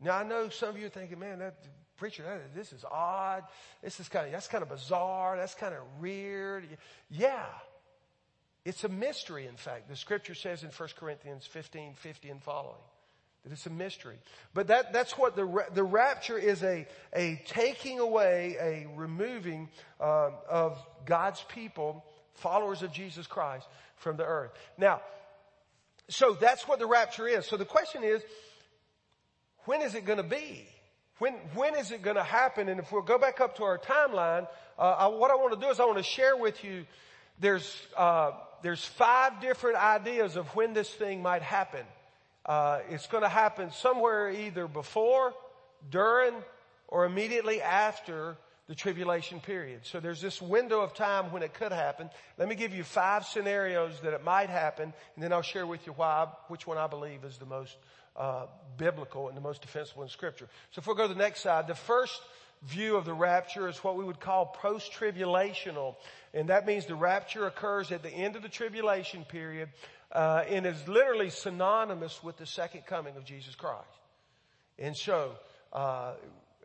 Now 0.00 0.16
I 0.16 0.24
know 0.24 0.48
some 0.48 0.70
of 0.70 0.78
you 0.78 0.86
are 0.86 0.90
thinking, 0.90 1.18
man, 1.18 1.40
that 1.40 1.56
preacher, 1.98 2.22
that, 2.22 2.54
this 2.54 2.72
is 2.72 2.84
odd. 2.90 3.44
This 3.82 4.00
is 4.00 4.08
kind 4.08 4.26
of, 4.26 4.32
that's 4.32 4.48
kind 4.48 4.62
of 4.62 4.68
bizarre. 4.68 5.36
That's 5.36 5.54
kind 5.54 5.74
of 5.74 5.80
weird. 6.00 6.66
Yeah. 7.10 7.44
It's 8.64 8.84
a 8.84 8.88
mystery, 8.88 9.46
in 9.46 9.56
fact. 9.56 9.88
The 9.88 9.96
scripture 9.96 10.34
says 10.34 10.62
in 10.62 10.70
1 10.70 10.88
Corinthians 10.98 11.46
15, 11.46 11.94
50 11.94 12.30
and 12.30 12.42
following. 12.42 12.80
That 13.44 13.52
it's 13.52 13.66
a 13.66 13.70
mystery. 13.70 14.16
But 14.54 14.68
that, 14.68 14.92
that's 14.92 15.16
what 15.16 15.36
the, 15.36 15.64
the 15.74 15.84
rapture 15.84 16.38
is 16.38 16.62
a, 16.62 16.86
a 17.14 17.40
taking 17.46 17.98
away, 17.98 18.56
a 18.60 18.86
removing 18.96 19.68
um, 20.00 20.32
of 20.48 20.78
God's 21.06 21.44
people, 21.48 22.04
followers 22.34 22.82
of 22.82 22.92
Jesus 22.92 23.26
Christ, 23.26 23.66
from 23.96 24.16
the 24.16 24.24
earth. 24.24 24.52
Now, 24.76 25.02
so 26.08 26.36
that's 26.40 26.66
what 26.66 26.78
the 26.78 26.86
rapture 26.86 27.28
is. 27.28 27.46
So 27.46 27.56
the 27.56 27.64
question 27.64 28.02
is, 28.02 28.22
when 29.68 29.82
is 29.82 29.94
it 29.94 30.06
going 30.06 30.16
to 30.16 30.22
be? 30.22 30.66
When, 31.18 31.34
when 31.54 31.74
is 31.74 31.92
it 31.92 32.00
going 32.00 32.16
to 32.16 32.22
happen? 32.22 32.70
And 32.70 32.80
if 32.80 32.90
we'll 32.90 33.02
go 33.02 33.18
back 33.18 33.38
up 33.38 33.56
to 33.56 33.64
our 33.64 33.76
timeline, 33.76 34.48
uh, 34.78 34.82
I, 34.82 35.06
what 35.08 35.30
I 35.30 35.34
want 35.34 35.52
to 35.52 35.60
do 35.60 35.70
is 35.70 35.78
I 35.78 35.84
want 35.84 35.98
to 35.98 36.02
share 36.02 36.34
with 36.38 36.64
you, 36.64 36.86
there's, 37.38 37.70
uh, 37.94 38.30
there's 38.62 38.82
five 38.82 39.42
different 39.42 39.76
ideas 39.76 40.36
of 40.36 40.46
when 40.56 40.72
this 40.72 40.88
thing 40.88 41.20
might 41.20 41.42
happen. 41.42 41.84
Uh, 42.46 42.80
it's 42.88 43.08
going 43.08 43.24
to 43.24 43.28
happen 43.28 43.70
somewhere 43.70 44.30
either 44.30 44.66
before, 44.66 45.34
during, 45.90 46.32
or 46.88 47.04
immediately 47.04 47.60
after 47.60 48.38
the 48.68 48.74
tribulation 48.74 49.38
period. 49.38 49.80
So 49.82 50.00
there's 50.00 50.22
this 50.22 50.40
window 50.40 50.80
of 50.80 50.94
time 50.94 51.30
when 51.30 51.42
it 51.42 51.52
could 51.52 51.72
happen. 51.72 52.08
Let 52.38 52.48
me 52.48 52.54
give 52.54 52.74
you 52.74 52.84
five 52.84 53.26
scenarios 53.26 54.00
that 54.00 54.14
it 54.14 54.24
might 54.24 54.48
happen, 54.48 54.94
and 55.14 55.22
then 55.22 55.34
I'll 55.34 55.42
share 55.42 55.66
with 55.66 55.86
you 55.86 55.92
why, 55.92 56.26
which 56.48 56.66
one 56.66 56.78
I 56.78 56.86
believe 56.86 57.22
is 57.24 57.36
the 57.36 57.46
most 57.46 57.76
uh, 58.18 58.46
biblical 58.76 59.28
and 59.28 59.36
the 59.36 59.40
most 59.40 59.62
defensible 59.62 60.02
in 60.02 60.08
Scripture. 60.08 60.48
So 60.72 60.80
if 60.80 60.86
we 60.86 60.94
go 60.94 61.06
to 61.06 61.14
the 61.14 61.18
next 61.18 61.40
slide, 61.40 61.66
the 61.66 61.74
first 61.74 62.20
view 62.62 62.96
of 62.96 63.04
the 63.04 63.14
rapture 63.14 63.68
is 63.68 63.78
what 63.78 63.96
we 63.96 64.04
would 64.04 64.20
call 64.20 64.46
post-tribulational, 64.46 65.94
and 66.34 66.48
that 66.48 66.66
means 66.66 66.86
the 66.86 66.94
rapture 66.94 67.46
occurs 67.46 67.92
at 67.92 68.02
the 68.02 68.10
end 68.10 68.36
of 68.36 68.42
the 68.42 68.48
tribulation 68.48 69.24
period 69.24 69.68
uh, 70.12 70.42
and 70.48 70.66
is 70.66 70.88
literally 70.88 71.30
synonymous 71.30 72.22
with 72.22 72.36
the 72.36 72.46
second 72.46 72.84
coming 72.86 73.16
of 73.16 73.24
Jesus 73.24 73.54
Christ. 73.54 73.86
And 74.78 74.96
so, 74.96 75.32
uh, 75.72 76.14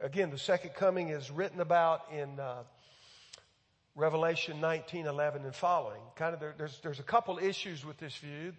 again, 0.01 0.31
the 0.31 0.37
second 0.37 0.73
coming 0.73 1.09
is 1.09 1.29
written 1.29 1.61
about 1.61 2.11
in 2.11 2.39
uh, 2.39 2.63
Revelation 3.95 4.59
19, 4.59 5.05
11 5.05 5.45
and 5.45 5.53
following. 5.53 6.01
Kind 6.15 6.33
of 6.33 6.39
there, 6.39 6.55
there's 6.57 6.79
there's 6.81 6.99
a 6.99 7.03
couple 7.03 7.37
issues 7.37 7.85
with 7.85 7.97
this 7.97 8.15
view, 8.17 8.53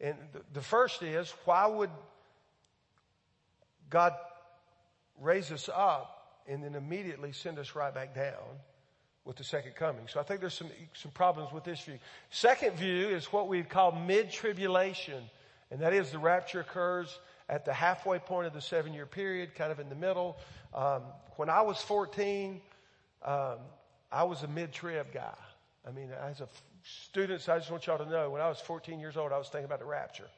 and 0.00 0.16
the, 0.32 0.40
the 0.54 0.62
first 0.62 1.02
is 1.02 1.30
why 1.44 1.66
would 1.66 1.90
God 3.90 4.14
raise 5.20 5.50
us 5.50 5.68
up 5.68 6.40
and 6.46 6.62
then 6.62 6.74
immediately 6.74 7.32
send 7.32 7.58
us 7.58 7.74
right 7.74 7.94
back 7.94 8.14
down? 8.14 8.60
with 9.28 9.36
the 9.36 9.44
second 9.44 9.74
coming. 9.74 10.08
So 10.08 10.20
I 10.20 10.22
think 10.22 10.40
there's 10.40 10.54
some, 10.54 10.70
some 10.94 11.10
problems 11.10 11.52
with 11.52 11.62
this 11.62 11.82
view. 11.82 11.98
Second 12.30 12.76
view 12.78 13.08
is 13.08 13.26
what 13.26 13.46
we 13.46 13.62
call 13.62 13.92
mid-tribulation. 13.92 15.22
And 15.70 15.82
that 15.82 15.92
is 15.92 16.10
the 16.10 16.18
rapture 16.18 16.60
occurs 16.60 17.18
at 17.46 17.66
the 17.66 17.72
halfway 17.74 18.20
point 18.20 18.46
of 18.46 18.54
the 18.54 18.62
seven 18.62 18.94
year 18.94 19.04
period, 19.04 19.54
kind 19.54 19.70
of 19.70 19.80
in 19.80 19.90
the 19.90 19.94
middle. 19.94 20.38
Um, 20.72 21.02
when 21.36 21.50
I 21.50 21.60
was 21.60 21.78
14, 21.82 22.58
um, 23.22 23.58
I 24.10 24.24
was 24.24 24.44
a 24.44 24.48
mid-trib 24.48 25.12
guy. 25.12 25.36
I 25.86 25.90
mean, 25.90 26.08
as 26.10 26.40
a 26.40 26.48
students, 26.82 27.50
I 27.50 27.58
just 27.58 27.70
want 27.70 27.86
y'all 27.86 27.98
to 27.98 28.08
know, 28.08 28.30
when 28.30 28.40
I 28.40 28.48
was 28.48 28.60
14 28.60 28.98
years 28.98 29.18
old, 29.18 29.32
I 29.32 29.38
was 29.38 29.48
thinking 29.48 29.66
about 29.66 29.80
the 29.80 29.84
rapture. 29.84 30.28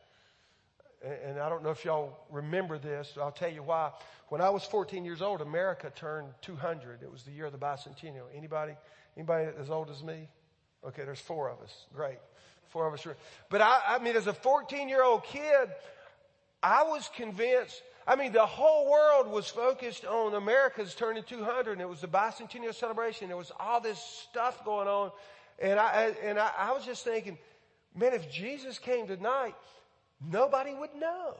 And, 1.03 1.39
I 1.39 1.49
don't 1.49 1.63
know 1.63 1.71
if 1.71 1.85
y'all 1.85 2.27
remember 2.31 2.79
this. 2.79 3.17
I'll 3.19 3.33
tell 3.33 3.51
you 3.51 3.63
why. 3.63 3.91
When 4.29 4.41
I 4.41 4.51
was 4.51 4.65
14 4.65 5.05
years 5.05 5.23
old, 5.23 5.41
America 5.41 5.91
turned 5.95 6.29
200. 6.43 7.03
It 7.03 7.11
was 7.11 7.23
the 7.23 7.31
year 7.31 7.47
of 7.47 7.53
the 7.53 7.59
bicentennial. 7.59 8.25
Anybody, 8.37 8.75
anybody 9.17 9.49
as 9.59 9.71
old 9.71 9.91
as 9.91 10.03
me? 10.03 10.29
Okay, 10.87 11.05
there's 11.05 11.21
four 11.21 11.49
of 11.49 11.61
us. 11.61 11.87
Great. 11.95 12.19
Four 12.69 12.87
of 12.87 12.95
us. 12.95 13.07
But 13.49 13.63
I, 13.63 13.81
I 13.89 13.99
mean, 13.99 14.15
as 14.15 14.27
a 14.27 14.33
14 14.33 14.89
year 14.89 15.03
old 15.03 15.25
kid, 15.25 15.71
I 16.63 16.83
was 16.83 17.09
convinced, 17.17 17.83
I 18.07 18.17
mean, 18.17 18.33
the 18.33 18.45
whole 18.45 18.91
world 18.91 19.27
was 19.27 19.49
focused 19.49 20.05
on 20.05 20.35
America's 20.35 20.95
turning 20.95 21.23
200 21.23 21.73
and 21.73 21.81
it 21.81 21.89
was 21.89 22.03
the 22.03 22.09
bicentennial 22.09 22.75
celebration. 22.75 23.29
There 23.29 23.37
was 23.39 23.53
all 23.59 23.81
this 23.81 23.99
stuff 23.99 24.65
going 24.65 24.89
on. 24.89 25.13
And 25.59 25.79
I, 25.79 26.15
and 26.23 26.39
I, 26.39 26.51
I 26.59 26.73
was 26.73 26.85
just 26.85 27.05
thinking, 27.05 27.39
man, 27.97 28.13
if 28.13 28.31
Jesus 28.31 28.79
came 28.79 29.07
tonight, 29.07 29.55
nobody 30.21 30.75
would 30.75 30.95
know. 30.95 31.35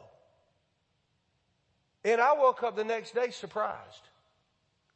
And 2.05 2.21
I 2.21 2.33
woke 2.35 2.63
up 2.63 2.77
the 2.77 2.85
next 2.85 3.15
day 3.15 3.31
surprised 3.31 4.03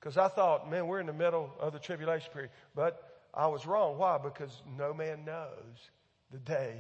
because 0.01 0.17
I 0.17 0.29
thought, 0.29 0.71
man, 0.71 0.87
we're 0.87 1.01
in 1.01 1.07
the 1.07 1.13
middle 1.13 1.51
of 1.61 1.73
the 1.73 1.79
tribulation 1.79 2.31
period. 2.33 2.51
But 2.75 3.03
I 3.33 3.47
was 3.49 3.67
wrong. 3.67 3.99
Why? 3.99 4.19
Because 4.19 4.51
no 4.79 4.95
man 4.95 5.25
knows 5.25 5.91
the 6.31 6.39
day 6.39 6.75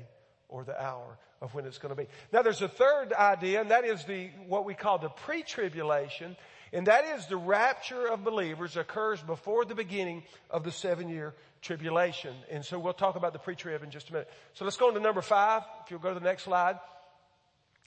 or 0.48 0.64
the 0.64 0.80
hour 0.80 1.18
of 1.40 1.54
when 1.54 1.66
it's 1.66 1.78
going 1.78 1.94
to 1.94 2.00
be. 2.00 2.08
Now 2.32 2.42
there's 2.42 2.62
a 2.62 2.68
third 2.68 3.12
idea 3.12 3.60
and 3.60 3.70
that 3.70 3.84
is 3.84 4.04
the, 4.04 4.30
what 4.46 4.64
we 4.64 4.74
call 4.74 4.98
the 4.98 5.08
pre-tribulation. 5.08 6.36
And 6.72 6.86
that 6.86 7.04
is 7.16 7.26
the 7.26 7.36
rapture 7.36 8.08
of 8.08 8.24
believers 8.24 8.76
occurs 8.76 9.20
before 9.20 9.64
the 9.64 9.74
beginning 9.74 10.22
of 10.50 10.64
the 10.64 10.72
seven 10.72 11.08
year 11.08 11.34
tribulation. 11.60 12.34
And 12.50 12.64
so 12.64 12.78
we'll 12.78 12.94
talk 12.94 13.16
about 13.16 13.32
the 13.32 13.38
pre-trib 13.38 13.82
in 13.82 13.90
just 13.90 14.10
a 14.10 14.12
minute. 14.12 14.30
So 14.54 14.64
let's 14.64 14.76
go 14.76 14.88
on 14.88 14.94
to 14.94 15.00
number 15.00 15.22
five. 15.22 15.62
If 15.84 15.90
you'll 15.90 16.00
go 16.00 16.14
to 16.14 16.18
the 16.18 16.24
next 16.24 16.44
slide. 16.44 16.78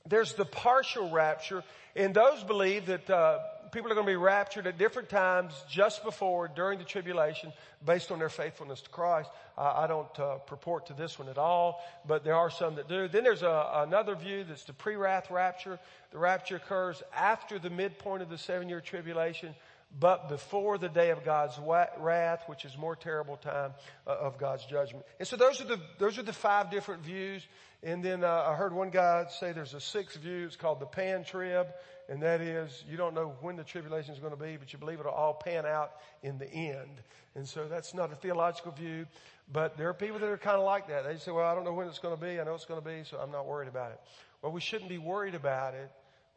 There's 0.09 0.33
the 0.33 0.45
partial 0.45 1.09
rapture, 1.11 1.63
and 1.95 2.13
those 2.13 2.43
believe 2.43 2.85
that 2.87 3.09
uh, 3.09 3.39
people 3.71 3.91
are 3.91 3.95
going 3.95 4.07
to 4.07 4.11
be 4.11 4.15
raptured 4.15 4.67
at 4.67 4.77
different 4.77 5.09
times 5.09 5.53
just 5.69 6.03
before, 6.03 6.47
during 6.47 6.79
the 6.79 6.85
tribulation, 6.85 7.51
based 7.85 8.11
on 8.11 8.19
their 8.19 8.29
faithfulness 8.29 8.81
to 8.81 8.89
Christ. 8.89 9.29
I 9.57 9.87
don't 9.87 10.19
uh, 10.19 10.35
purport 10.35 10.87
to 10.87 10.93
this 10.93 11.17
one 11.17 11.29
at 11.29 11.37
all, 11.37 11.83
but 12.07 12.23
there 12.23 12.35
are 12.35 12.51
some 12.51 12.75
that 12.75 12.87
do. 12.87 13.07
Then 13.07 13.23
there's 13.23 13.41
a, 13.41 13.71
another 13.87 14.15
view 14.15 14.43
that's 14.43 14.63
the 14.65 14.73
pre-wrath 14.73 15.31
rapture. 15.31 15.79
The 16.11 16.19
rapture 16.19 16.57
occurs 16.57 17.01
after 17.15 17.57
the 17.59 17.71
midpoint 17.71 18.21
of 18.21 18.29
the 18.29 18.37
seven-year 18.37 18.81
tribulation, 18.81 19.55
but 19.99 20.29
before 20.29 20.77
the 20.77 20.89
day 20.89 21.09
of 21.09 21.25
God's 21.25 21.57
wrath, 21.99 22.43
which 22.45 22.65
is 22.65 22.77
more 22.77 22.95
terrible 22.95 23.37
time 23.37 23.71
uh, 24.05 24.11
of 24.11 24.37
God's 24.37 24.65
judgment. 24.65 25.05
And 25.17 25.27
so 25.27 25.37
those 25.37 25.59
are 25.59 25.65
the, 25.65 25.81
those 25.97 26.19
are 26.19 26.23
the 26.23 26.33
five 26.33 26.69
different 26.69 27.03
views. 27.03 27.41
And 27.83 28.03
then 28.03 28.23
uh, 28.23 28.45
I 28.47 28.55
heard 28.55 28.73
one 28.73 28.89
guy 28.89 29.25
say 29.29 29.51
there's 29.51 29.73
a 29.73 29.79
sixth 29.79 30.17
view. 30.17 30.45
It's 30.45 30.55
called 30.55 30.79
the 30.79 30.85
pan 30.85 31.23
trib. 31.23 31.67
And 32.09 32.21
that 32.23 32.41
is, 32.41 32.83
you 32.89 32.95
don't 32.95 33.13
know 33.13 33.35
when 33.41 33.57
the 33.57 33.63
tribulation 33.63 34.13
is 34.13 34.19
going 34.19 34.31
to 34.31 34.41
be, 34.41 34.55
but 34.57 34.71
you 34.71 34.79
believe 34.79 34.99
it'll 34.99 35.11
all 35.11 35.33
pan 35.33 35.65
out 35.65 35.91
in 36.23 36.37
the 36.37 36.49
end. 36.49 37.01
And 37.35 37.47
so 37.47 37.67
that's 37.67 37.93
not 37.93 38.11
a 38.11 38.15
theological 38.15 38.71
view, 38.71 39.05
but 39.51 39.77
there 39.77 39.89
are 39.89 39.93
people 39.93 40.17
that 40.19 40.29
are 40.29 40.37
kind 40.37 40.57
of 40.57 40.63
like 40.63 40.87
that. 40.87 41.03
They 41.03 41.17
say, 41.17 41.31
well, 41.31 41.45
I 41.45 41.53
don't 41.53 41.65
know 41.65 41.73
when 41.73 41.87
it's 41.87 41.99
going 41.99 42.15
to 42.15 42.21
be. 42.21 42.39
I 42.39 42.45
know 42.45 42.55
it's 42.55 42.65
going 42.65 42.81
to 42.81 42.85
be, 42.85 43.03
so 43.03 43.17
I'm 43.17 43.31
not 43.31 43.45
worried 43.45 43.67
about 43.67 43.91
it. 43.91 43.99
Well, 44.41 44.53
we 44.53 44.61
shouldn't 44.61 44.89
be 44.89 44.97
worried 44.97 45.35
about 45.35 45.73
it, 45.73 45.91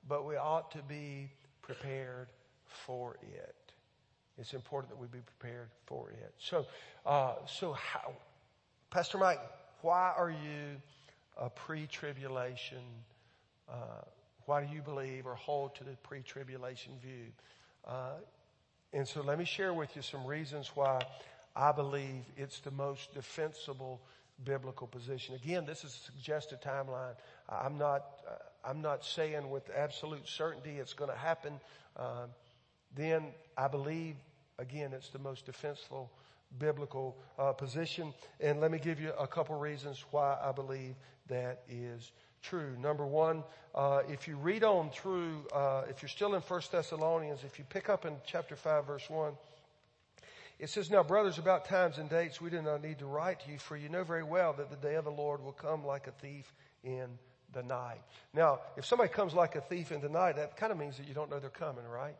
but 0.08 0.26
we 0.26 0.36
ought 0.36 0.72
to 0.72 0.82
be 0.82 1.30
prepared 1.62 2.28
for 2.66 3.16
it. 3.22 3.54
It's 4.38 4.54
important 4.54 4.92
that 4.92 4.98
we 4.98 5.06
be 5.06 5.24
prepared 5.38 5.68
for 5.86 6.10
it. 6.10 6.34
So, 6.38 6.66
uh, 7.06 7.34
so 7.46 7.74
how, 7.74 8.12
Pastor 8.90 9.18
Mike, 9.18 9.40
why 9.82 10.12
are 10.16 10.30
you 10.30 10.80
a 11.40 11.50
pre-tribulation? 11.50 12.82
Uh, 13.68 14.02
why 14.46 14.64
do 14.64 14.74
you 14.74 14.82
believe 14.82 15.26
or 15.26 15.34
hold 15.34 15.74
to 15.76 15.84
the 15.84 15.96
pre-tribulation 16.02 16.92
view? 17.02 17.32
Uh, 17.86 18.12
and 18.92 19.06
so 19.06 19.22
let 19.22 19.38
me 19.38 19.44
share 19.44 19.72
with 19.72 19.94
you 19.96 20.02
some 20.02 20.24
reasons 20.26 20.70
why 20.74 21.00
I 21.56 21.72
believe 21.72 22.22
it's 22.36 22.60
the 22.60 22.70
most 22.70 23.14
defensible 23.14 24.00
biblical 24.44 24.86
position. 24.86 25.34
Again, 25.34 25.64
this 25.66 25.84
is 25.84 25.94
a 25.94 26.12
suggested 26.12 26.60
timeline. 26.62 27.14
I'm 27.48 27.78
not, 27.78 28.04
uh, 28.28 28.68
I'm 28.68 28.80
not 28.80 29.04
saying 29.04 29.48
with 29.50 29.70
absolute 29.76 30.26
certainty 30.28 30.78
it's 30.78 30.94
going 30.94 31.10
to 31.10 31.16
happen. 31.16 31.60
Uh, 31.96 32.26
then 32.96 33.26
I 33.56 33.68
believe, 33.68 34.16
again, 34.58 34.92
it's 34.92 35.10
the 35.10 35.18
most 35.18 35.46
defensible 35.46 36.10
biblical 36.58 37.16
uh, 37.38 37.52
position. 37.52 38.12
And 38.40 38.60
let 38.60 38.70
me 38.70 38.78
give 38.78 39.00
you 39.00 39.12
a 39.18 39.26
couple 39.26 39.58
reasons 39.58 40.04
why 40.10 40.36
I 40.42 40.52
believe 40.52 40.94
that 41.28 41.62
is 41.68 42.12
true. 42.42 42.76
Number 42.80 43.06
one, 43.06 43.44
uh, 43.74 44.02
if 44.08 44.26
you 44.26 44.36
read 44.36 44.64
on 44.64 44.90
through, 44.90 45.46
uh, 45.52 45.82
if 45.88 46.02
you're 46.02 46.08
still 46.08 46.34
in 46.34 46.40
First 46.40 46.72
Thessalonians, 46.72 47.44
if 47.44 47.58
you 47.58 47.64
pick 47.68 47.88
up 47.88 48.04
in 48.04 48.14
chapter 48.26 48.56
5, 48.56 48.86
verse 48.86 49.08
1, 49.08 49.32
it 50.58 50.68
says, 50.68 50.90
Now, 50.90 51.02
brothers, 51.02 51.38
about 51.38 51.64
times 51.64 51.98
and 51.98 52.10
dates, 52.10 52.40
we 52.40 52.50
do 52.50 52.60
not 52.60 52.82
need 52.82 52.98
to 52.98 53.06
write 53.06 53.40
to 53.40 53.50
you, 53.52 53.58
for 53.58 53.76
you 53.76 53.88
know 53.88 54.04
very 54.04 54.22
well 54.22 54.52
that 54.54 54.70
the 54.70 54.76
day 54.76 54.96
of 54.96 55.04
the 55.04 55.10
Lord 55.10 55.42
will 55.42 55.52
come 55.52 55.86
like 55.86 56.06
a 56.06 56.12
thief 56.12 56.52
in 56.84 57.18
the 57.52 57.62
night. 57.62 58.00
Now, 58.34 58.60
if 58.76 58.84
somebody 58.84 59.10
comes 59.10 59.32
like 59.32 59.56
a 59.56 59.60
thief 59.60 59.90
in 59.90 60.00
the 60.00 60.08
night, 60.08 60.36
that 60.36 60.56
kind 60.56 60.70
of 60.70 60.78
means 60.78 60.96
that 60.98 61.08
you 61.08 61.14
don't 61.14 61.30
know 61.30 61.38
they're 61.38 61.50
coming, 61.50 61.84
right? 61.86 62.14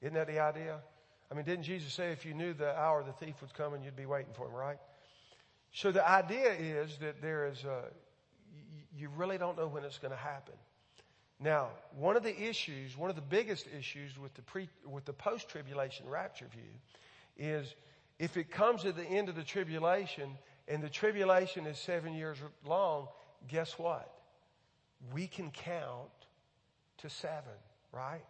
Isn't 0.00 0.14
that 0.14 0.26
the 0.26 0.40
idea? 0.40 0.80
I 1.30 1.34
mean, 1.34 1.44
didn't 1.44 1.64
Jesus 1.64 1.92
say 1.92 2.12
if 2.12 2.24
you 2.24 2.34
knew 2.34 2.54
the 2.54 2.76
hour 2.78 3.02
the 3.02 3.12
thief 3.12 3.40
was 3.40 3.50
coming, 3.52 3.82
you'd 3.82 3.96
be 3.96 4.06
waiting 4.06 4.32
for 4.34 4.46
him, 4.46 4.54
right? 4.54 4.78
So 5.72 5.90
the 5.90 6.08
idea 6.08 6.52
is 6.52 6.96
that 6.98 7.20
there 7.20 7.46
is 7.46 7.64
a, 7.64 7.84
you 8.96 9.08
really 9.16 9.36
don't 9.36 9.56
know 9.56 9.66
when 9.66 9.84
it's 9.84 9.98
going 9.98 10.12
to 10.12 10.16
happen. 10.16 10.54
Now, 11.38 11.68
one 11.94 12.16
of 12.16 12.22
the 12.22 12.48
issues, 12.48 12.96
one 12.96 13.10
of 13.10 13.16
the 13.16 13.22
biggest 13.22 13.66
issues 13.76 14.18
with 14.18 14.32
the 14.34 14.42
pre, 14.42 14.68
with 14.86 15.04
the 15.04 15.12
post-tribulation 15.12 16.08
rapture 16.08 16.46
view 16.50 16.62
is 17.36 17.74
if 18.18 18.36
it 18.36 18.50
comes 18.50 18.86
at 18.86 18.96
the 18.96 19.04
end 19.04 19.28
of 19.28 19.34
the 19.34 19.42
tribulation 19.42 20.30
and 20.68 20.82
the 20.82 20.88
tribulation 20.88 21.66
is 21.66 21.78
seven 21.78 22.14
years 22.14 22.38
long, 22.64 23.08
guess 23.48 23.78
what? 23.78 24.10
We 25.12 25.26
can 25.26 25.50
count 25.50 26.08
to 26.98 27.10
seven, 27.10 27.52
right? 27.92 28.24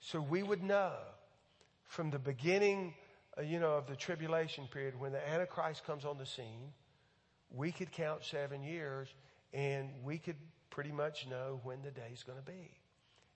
So 0.00 0.20
we 0.20 0.42
would 0.42 0.64
know 0.64 0.94
from 1.92 2.10
the 2.10 2.18
beginning, 2.18 2.94
uh, 3.36 3.42
you 3.42 3.60
know, 3.60 3.72
of 3.72 3.86
the 3.86 3.94
tribulation 3.94 4.66
period 4.66 4.98
when 4.98 5.12
the 5.12 5.28
Antichrist 5.28 5.84
comes 5.84 6.06
on 6.06 6.16
the 6.16 6.24
scene, 6.24 6.72
we 7.50 7.70
could 7.70 7.92
count 7.92 8.24
seven 8.24 8.62
years 8.64 9.08
and 9.52 9.90
we 10.02 10.16
could 10.16 10.36
pretty 10.70 10.90
much 10.90 11.26
know 11.28 11.60
when 11.64 11.82
the 11.82 11.90
day's 11.90 12.22
going 12.22 12.38
to 12.38 12.44
be. 12.44 12.70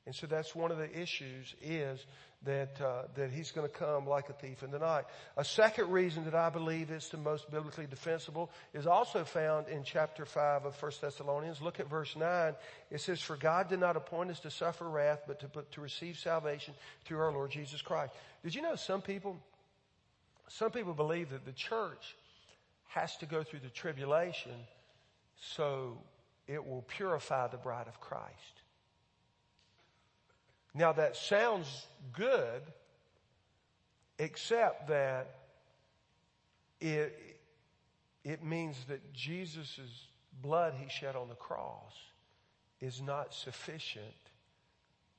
And 0.06 0.14
so 0.14 0.28
that's 0.28 0.54
one 0.54 0.70
of 0.70 0.78
the 0.78 0.90
issues 0.98 1.54
is 1.60 2.06
that 2.44 2.80
uh, 2.80 3.02
that 3.16 3.32
he's 3.32 3.50
going 3.50 3.68
to 3.68 3.72
come 3.72 4.06
like 4.06 4.28
a 4.28 4.32
thief 4.32 4.62
in 4.62 4.70
the 4.70 4.78
night. 4.78 5.04
A 5.36 5.44
second 5.44 5.90
reason 5.90 6.24
that 6.26 6.34
I 6.34 6.48
believe 6.48 6.90
it's 6.90 7.08
the 7.08 7.16
most 7.16 7.50
biblically 7.50 7.86
defensible 7.86 8.52
is 8.72 8.86
also 8.86 9.24
found 9.24 9.68
in 9.68 9.82
chapter 9.82 10.24
five 10.24 10.64
of 10.64 10.76
First 10.76 11.00
Thessalonians. 11.00 11.60
Look 11.60 11.80
at 11.80 11.90
verse 11.90 12.14
nine. 12.14 12.54
It 12.90 13.00
says, 13.00 13.20
"For 13.20 13.36
God 13.36 13.68
did 13.68 13.80
not 13.80 13.96
appoint 13.96 14.30
us 14.30 14.38
to 14.40 14.50
suffer 14.50 14.88
wrath, 14.88 15.22
but 15.26 15.40
to 15.40 15.48
but 15.48 15.72
to 15.72 15.80
receive 15.80 16.18
salvation 16.18 16.74
through 17.04 17.18
our 17.18 17.32
Lord 17.32 17.50
Jesus 17.50 17.82
Christ." 17.82 18.14
Did 18.44 18.54
you 18.54 18.62
know 18.62 18.76
some 18.76 19.02
people? 19.02 19.36
Some 20.48 20.70
people 20.70 20.94
believe 20.94 21.30
that 21.30 21.44
the 21.44 21.52
church 21.52 22.14
has 22.88 23.16
to 23.16 23.26
go 23.26 23.42
through 23.42 23.60
the 23.60 23.70
tribulation 23.70 24.54
so 25.40 25.98
it 26.46 26.64
will 26.64 26.82
purify 26.82 27.48
the 27.48 27.56
bride 27.56 27.88
of 27.88 28.00
Christ. 28.00 28.62
Now 30.76 30.92
that 30.92 31.16
sounds 31.16 31.86
good, 32.12 32.60
except 34.18 34.88
that 34.88 35.36
it, 36.80 37.38
it 38.24 38.44
means 38.44 38.76
that 38.88 39.14
Jesus' 39.14 39.80
blood 40.42 40.74
he 40.78 40.90
shed 40.90 41.16
on 41.16 41.30
the 41.30 41.34
cross 41.34 41.94
is 42.78 43.00
not 43.00 43.32
sufficient 43.32 44.04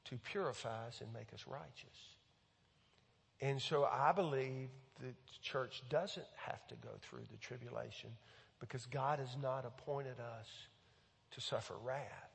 to 0.06 0.18
purify 0.18 0.86
us 0.86 1.02
and 1.02 1.12
make 1.12 1.34
us 1.34 1.46
righteous. 1.48 1.98
And 3.42 3.60
so 3.60 3.84
I 3.86 4.12
believe 4.12 4.70
the 5.00 5.14
church 5.42 5.82
doesn't 5.90 6.28
have 6.36 6.68
to 6.68 6.76
go 6.76 6.90
through 7.02 7.24
the 7.32 7.38
tribulation 7.38 8.12
because 8.60 8.86
God 8.86 9.18
has 9.18 9.36
not 9.42 9.66
appointed 9.66 10.20
us 10.20 10.48
to 11.32 11.42
suffer 11.42 11.74
wrath, 11.84 12.32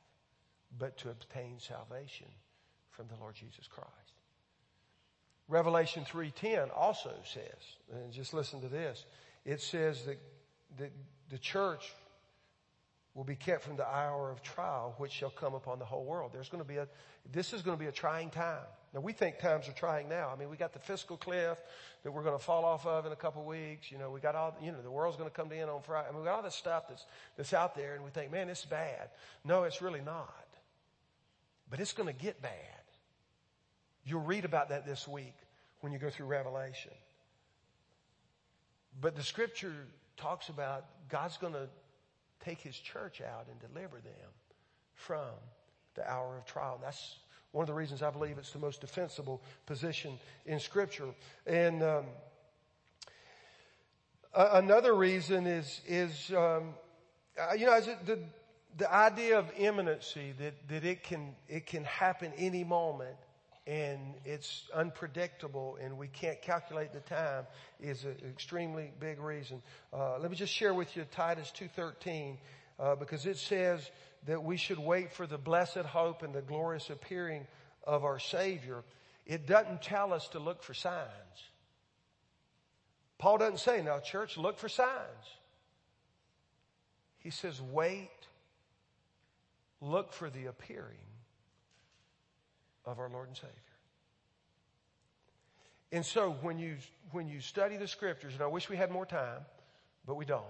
but 0.77 0.97
to 0.97 1.09
obtain 1.09 1.59
salvation 1.59 2.27
from 2.95 3.07
the 3.07 3.15
Lord 3.19 3.35
Jesus 3.35 3.67
Christ. 3.67 3.89
Revelation 5.47 6.05
3.10 6.09 6.69
also 6.75 7.13
says, 7.25 7.43
and 7.91 8.11
just 8.13 8.33
listen 8.33 8.61
to 8.61 8.67
this, 8.67 9.05
it 9.45 9.61
says 9.61 10.03
that, 10.05 10.19
that 10.77 10.91
the 11.29 11.37
church 11.37 11.93
will 13.13 13.23
be 13.23 13.35
kept 13.35 13.63
from 13.63 13.75
the 13.75 13.85
hour 13.85 14.31
of 14.31 14.41
trial 14.41 14.95
which 14.97 15.11
shall 15.11 15.29
come 15.29 15.53
upon 15.53 15.79
the 15.79 15.85
whole 15.85 16.05
world. 16.05 16.31
There's 16.33 16.49
going 16.49 16.63
to 16.63 16.67
be 16.67 16.77
a, 16.77 16.87
this 17.31 17.53
is 17.53 17.61
going 17.61 17.77
to 17.77 17.79
be 17.79 17.87
a 17.87 17.91
trying 17.91 18.29
time. 18.29 18.65
Now 18.93 19.01
we 19.01 19.11
think 19.11 19.39
times 19.39 19.67
are 19.67 19.73
trying 19.73 20.07
now. 20.07 20.31
I 20.33 20.39
mean, 20.39 20.49
we 20.49 20.57
got 20.57 20.73
the 20.73 20.79
fiscal 20.79 21.17
cliff 21.17 21.57
that 22.03 22.11
we're 22.11 22.23
going 22.23 22.37
to 22.37 22.43
fall 22.43 22.63
off 22.63 22.85
of 22.85 23.05
in 23.05 23.11
a 23.11 23.15
couple 23.15 23.41
of 23.41 23.47
weeks. 23.47 23.91
You 23.91 23.97
know, 23.97 24.09
we 24.11 24.19
got 24.19 24.35
all, 24.35 24.55
you 24.61 24.71
know, 24.71 24.81
the 24.81 24.91
world's 24.91 25.17
going 25.17 25.29
to 25.29 25.35
come 25.35 25.49
to 25.49 25.57
end 25.57 25.69
on 25.69 25.81
Friday. 25.81 26.07
I 26.07 26.11
mean, 26.11 26.21
we 26.21 26.25
got 26.25 26.35
all 26.35 26.43
this 26.43 26.55
stuff 26.55 26.87
that's, 26.87 27.05
that's 27.37 27.53
out 27.53 27.75
there 27.75 27.95
and 27.95 28.03
we 28.03 28.11
think, 28.11 28.31
man, 28.31 28.49
it's 28.49 28.65
bad. 28.65 29.09
No, 29.43 29.63
it's 29.63 29.81
really 29.81 30.01
not. 30.01 30.47
But 31.69 31.79
it's 31.79 31.93
going 31.93 32.07
to 32.07 32.19
get 32.19 32.41
bad. 32.41 32.82
You'll 34.05 34.21
read 34.21 34.45
about 34.45 34.69
that 34.69 34.85
this 34.85 35.07
week 35.07 35.35
when 35.81 35.91
you 35.91 35.99
go 35.99 36.09
through 36.09 36.27
Revelation. 36.27 36.91
But 38.99 39.15
the 39.15 39.23
scripture 39.23 39.73
talks 40.17 40.49
about 40.49 40.85
God's 41.09 41.37
going 41.37 41.53
to 41.53 41.67
take 42.43 42.59
his 42.59 42.75
church 42.75 43.21
out 43.21 43.47
and 43.49 43.73
deliver 43.73 43.97
them 43.97 44.29
from 44.93 45.31
the 45.95 46.09
hour 46.09 46.37
of 46.37 46.45
trial. 46.45 46.79
That's 46.81 47.17
one 47.51 47.63
of 47.63 47.67
the 47.67 47.73
reasons 47.73 48.01
I 48.01 48.09
believe 48.09 48.37
it's 48.37 48.51
the 48.51 48.59
most 48.59 48.81
defensible 48.81 49.41
position 49.65 50.19
in 50.45 50.59
scripture. 50.59 51.09
And, 51.45 51.83
um, 51.83 52.05
another 54.35 54.93
reason 54.93 55.45
is, 55.45 55.81
is, 55.85 56.31
um, 56.31 56.73
uh, 57.39 57.53
you 57.53 57.65
know, 57.65 57.79
the, 58.05 58.19
the 58.77 58.91
idea 58.91 59.37
of 59.37 59.51
imminency 59.57 60.33
that, 60.39 60.67
that 60.67 60.83
it 60.83 61.03
can, 61.03 61.35
it 61.47 61.65
can 61.65 61.83
happen 61.83 62.31
any 62.37 62.63
moment 62.63 63.15
and 63.65 64.15
it's 64.25 64.69
unpredictable 64.73 65.77
and 65.81 65.97
we 65.97 66.07
can't 66.07 66.41
calculate 66.41 66.91
the 66.91 66.99
time 66.99 67.45
is 67.79 68.03
an 68.03 68.17
extremely 68.29 68.91
big 68.99 69.19
reason. 69.19 69.61
Uh, 69.93 70.19
let 70.19 70.29
me 70.29 70.35
just 70.35 70.53
share 70.53 70.73
with 70.73 70.95
you 70.97 71.05
Titus 71.11 71.51
2.13 71.57 72.37
uh, 72.79 72.95
because 72.95 73.25
it 73.25 73.37
says 73.37 73.89
that 74.25 74.43
we 74.43 74.57
should 74.57 74.79
wait 74.79 75.13
for 75.13 75.25
the 75.25 75.37
blessed 75.37 75.77
hope 75.77 76.23
and 76.23 76.33
the 76.33 76.41
glorious 76.41 76.89
appearing 76.89 77.47
of 77.85 78.03
our 78.03 78.19
Savior. 78.19 78.83
It 79.25 79.47
doesn't 79.47 79.81
tell 79.81 80.13
us 80.13 80.27
to 80.29 80.39
look 80.39 80.63
for 80.63 80.73
signs. 80.73 81.07
Paul 83.17 83.37
doesn't 83.37 83.59
say, 83.59 83.81
now 83.81 83.99
church, 83.99 84.37
look 84.37 84.57
for 84.57 84.67
signs. 84.67 84.89
He 87.19 87.29
says, 87.29 87.61
wait, 87.61 88.09
look 89.79 90.11
for 90.11 90.29
the 90.29 90.47
appearing 90.47 90.97
of 92.85 92.99
our 92.99 93.09
Lord 93.09 93.27
and 93.27 93.37
Savior. 93.37 93.51
And 95.91 96.05
so 96.05 96.35
when 96.41 96.57
you, 96.57 96.77
when 97.11 97.27
you 97.27 97.39
study 97.39 97.77
the 97.77 97.87
scriptures, 97.87 98.33
and 98.33 98.41
I 98.41 98.47
wish 98.47 98.67
we 98.67 98.75
had 98.75 98.91
more 98.91 99.05
time, 99.05 99.41
but 100.07 100.15
we 100.15 100.25
don't. 100.25 100.43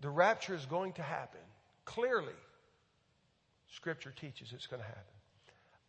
The 0.00 0.10
rapture 0.10 0.54
is 0.54 0.66
going 0.66 0.92
to 0.94 1.02
happen. 1.02 1.40
Clearly, 1.84 2.32
scripture 3.68 4.12
teaches 4.14 4.52
it's 4.52 4.66
going 4.66 4.82
to 4.82 4.86
happen. 4.86 5.02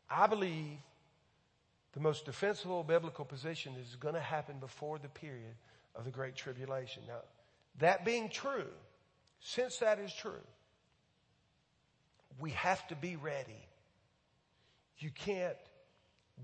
I 0.09 0.27
believe 0.27 0.77
the 1.93 1.99
most 1.99 2.25
defensible 2.25 2.83
biblical 2.83 3.25
position 3.25 3.73
is 3.81 3.95
going 3.95 4.13
to 4.15 4.19
happen 4.19 4.57
before 4.59 4.97
the 4.99 5.09
period 5.09 5.55
of 5.95 6.05
the 6.05 6.11
Great 6.11 6.35
Tribulation. 6.35 7.03
Now, 7.07 7.19
that 7.79 8.05
being 8.05 8.29
true, 8.29 8.69
since 9.39 9.77
that 9.77 9.99
is 9.99 10.13
true, 10.13 10.31
we 12.39 12.51
have 12.51 12.87
to 12.87 12.95
be 12.95 13.15
ready. 13.15 13.67
You 14.99 15.11
can't 15.11 15.57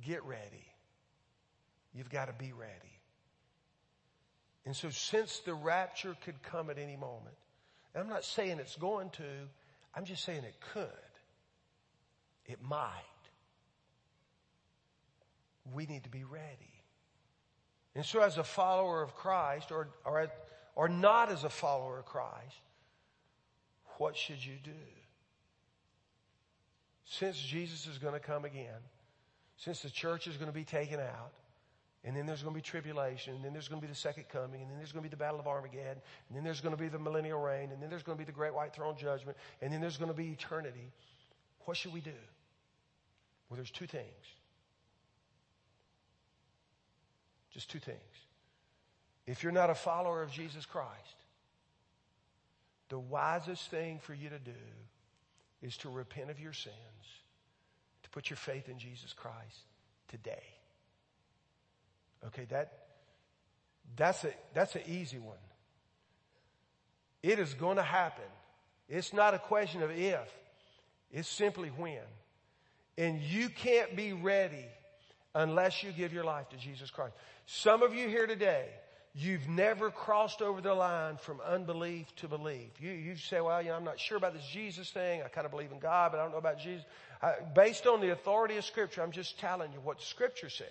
get 0.05 0.23
ready. 0.25 0.65
You've 1.93 2.09
got 2.09 2.25
to 2.25 2.33
be 2.33 2.51
ready. 2.53 2.71
And 4.65 4.75
so 4.75 4.89
since 4.89 5.39
the 5.39 5.53
rapture 5.53 6.15
could 6.23 6.41
come 6.43 6.69
at 6.69 6.77
any 6.77 6.95
moment, 6.95 7.35
I'm 7.95 8.09
not 8.09 8.23
saying 8.23 8.59
it's 8.59 8.75
going 8.75 9.09
to, 9.11 9.23
I'm 9.95 10.05
just 10.05 10.23
saying 10.23 10.43
it 10.43 10.55
could. 10.73 10.87
It 12.45 12.59
might. 12.61 12.89
We 15.73 15.85
need 15.85 16.03
to 16.03 16.09
be 16.09 16.23
ready. 16.23 16.73
And 17.95 18.05
so 18.05 18.21
as 18.21 18.37
a 18.37 18.43
follower 18.43 19.01
of 19.03 19.15
Christ 19.15 19.71
or, 19.71 19.89
or, 20.05 20.27
or 20.75 20.89
not 20.89 21.31
as 21.31 21.43
a 21.43 21.49
follower 21.49 21.99
of 21.99 22.05
Christ, 22.05 22.61
what 23.97 24.17
should 24.17 24.43
you 24.43 24.55
do? 24.63 24.71
Since 27.05 27.37
Jesus 27.39 27.87
is 27.87 27.97
going 27.97 28.13
to 28.13 28.19
come 28.19 28.45
again, 28.45 28.79
since 29.57 29.81
the 29.81 29.89
church 29.89 30.27
is 30.27 30.37
going 30.37 30.49
to 30.49 30.53
be 30.53 30.63
taken 30.63 30.99
out, 30.99 31.31
and 32.05 32.15
then 32.15 32.25
there's 32.25 32.41
going 32.41 32.53
to 32.53 32.57
be 32.57 32.61
tribulation, 32.61 33.35
and 33.35 33.45
then 33.45 33.53
there's 33.53 33.67
going 33.67 33.79
to 33.79 33.87
be 33.87 33.91
the 33.91 33.97
second 33.97 34.25
coming, 34.29 34.61
and 34.61 34.69
then 34.69 34.77
there's 34.77 34.91
going 34.91 35.03
to 35.03 35.09
be 35.09 35.13
the 35.13 35.17
battle 35.17 35.39
of 35.39 35.47
Armageddon, 35.47 36.01
and 36.27 36.35
then 36.35 36.43
there's 36.43 36.59
going 36.59 36.75
to 36.75 36.81
be 36.81 36.89
the 36.89 36.99
millennial 36.99 37.39
reign, 37.39 37.71
and 37.71 37.81
then 37.81 37.89
there's 37.89 38.03
going 38.03 38.17
to 38.17 38.21
be 38.21 38.25
the 38.25 38.35
great 38.35 38.53
white 38.53 38.73
throne 38.73 38.95
judgment, 38.97 39.37
and 39.61 39.71
then 39.71 39.79
there's 39.79 39.97
going 39.97 40.11
to 40.11 40.17
be 40.17 40.31
eternity. 40.31 40.91
What 41.65 41.77
should 41.77 41.93
we 41.93 42.01
do? 42.01 42.11
Well, 43.49 43.55
there's 43.55 43.71
two 43.71 43.87
things. 43.87 44.05
Just 47.51 47.69
two 47.69 47.79
things. 47.79 47.99
If 49.25 49.43
you're 49.43 49.51
not 49.51 49.69
a 49.69 49.75
follower 49.75 50.21
of 50.21 50.31
Jesus 50.31 50.65
Christ, 50.65 51.15
the 52.89 52.99
wisest 52.99 53.69
thing 53.69 53.99
for 53.99 54.13
you 54.13 54.29
to 54.29 54.39
do 54.39 54.51
is 55.63 55.77
to 55.77 55.89
repent 55.89 56.29
of 56.29 56.39
your 56.39 56.53
sins, 56.53 56.75
to 58.03 58.09
put 58.09 58.29
your 58.29 58.37
faith 58.37 58.69
in 58.69 58.77
Jesus 58.77 59.13
Christ 59.13 59.61
today. 60.09 60.43
Okay, 62.27 62.45
that, 62.49 62.73
that's 63.95 64.23
a, 64.25 64.33
that's 64.53 64.75
an 64.75 64.83
easy 64.87 65.19
one. 65.19 65.37
It 67.23 67.39
is 67.39 67.53
going 67.53 67.77
to 67.77 67.83
happen. 67.83 68.25
It's 68.89 69.13
not 69.13 69.33
a 69.33 69.39
question 69.39 69.81
of 69.81 69.91
if. 69.91 70.29
It's 71.11 71.29
simply 71.29 71.69
when. 71.69 71.99
And 72.97 73.21
you 73.21 73.49
can't 73.49 73.95
be 73.95 74.13
ready 74.13 74.65
unless 75.33 75.81
you 75.81 75.91
give 75.91 76.13
your 76.13 76.25
life 76.25 76.49
to 76.49 76.57
Jesus 76.57 76.89
Christ. 76.91 77.15
Some 77.45 77.81
of 77.81 77.95
you 77.95 78.07
here 78.07 78.27
today, 78.27 78.67
you've 79.13 79.47
never 79.47 79.91
crossed 79.91 80.41
over 80.41 80.61
the 80.61 80.73
line 80.73 81.17
from 81.17 81.39
unbelief 81.41 82.13
to 82.17 82.27
belief. 82.27 82.69
You, 82.79 82.91
you 82.91 83.15
say, 83.15 83.41
well, 83.41 83.61
you 83.61 83.69
know, 83.69 83.75
I'm 83.75 83.83
not 83.83 83.99
sure 83.99 84.17
about 84.17 84.33
this 84.33 84.45
Jesus 84.45 84.89
thing. 84.89 85.21
I 85.21 85.27
kind 85.27 85.45
of 85.45 85.51
believe 85.51 85.71
in 85.71 85.79
God, 85.79 86.11
but 86.11 86.19
I 86.19 86.23
don't 86.23 86.31
know 86.31 86.37
about 86.37 86.59
Jesus. 86.59 86.85
I, 87.21 87.33
based 87.55 87.87
on 87.87 88.01
the 88.01 88.11
authority 88.11 88.57
of 88.57 88.65
Scripture, 88.65 89.01
I'm 89.01 89.11
just 89.11 89.39
telling 89.39 89.71
you 89.71 89.79
what 89.79 90.01
Scripture 90.01 90.49
says. 90.49 90.67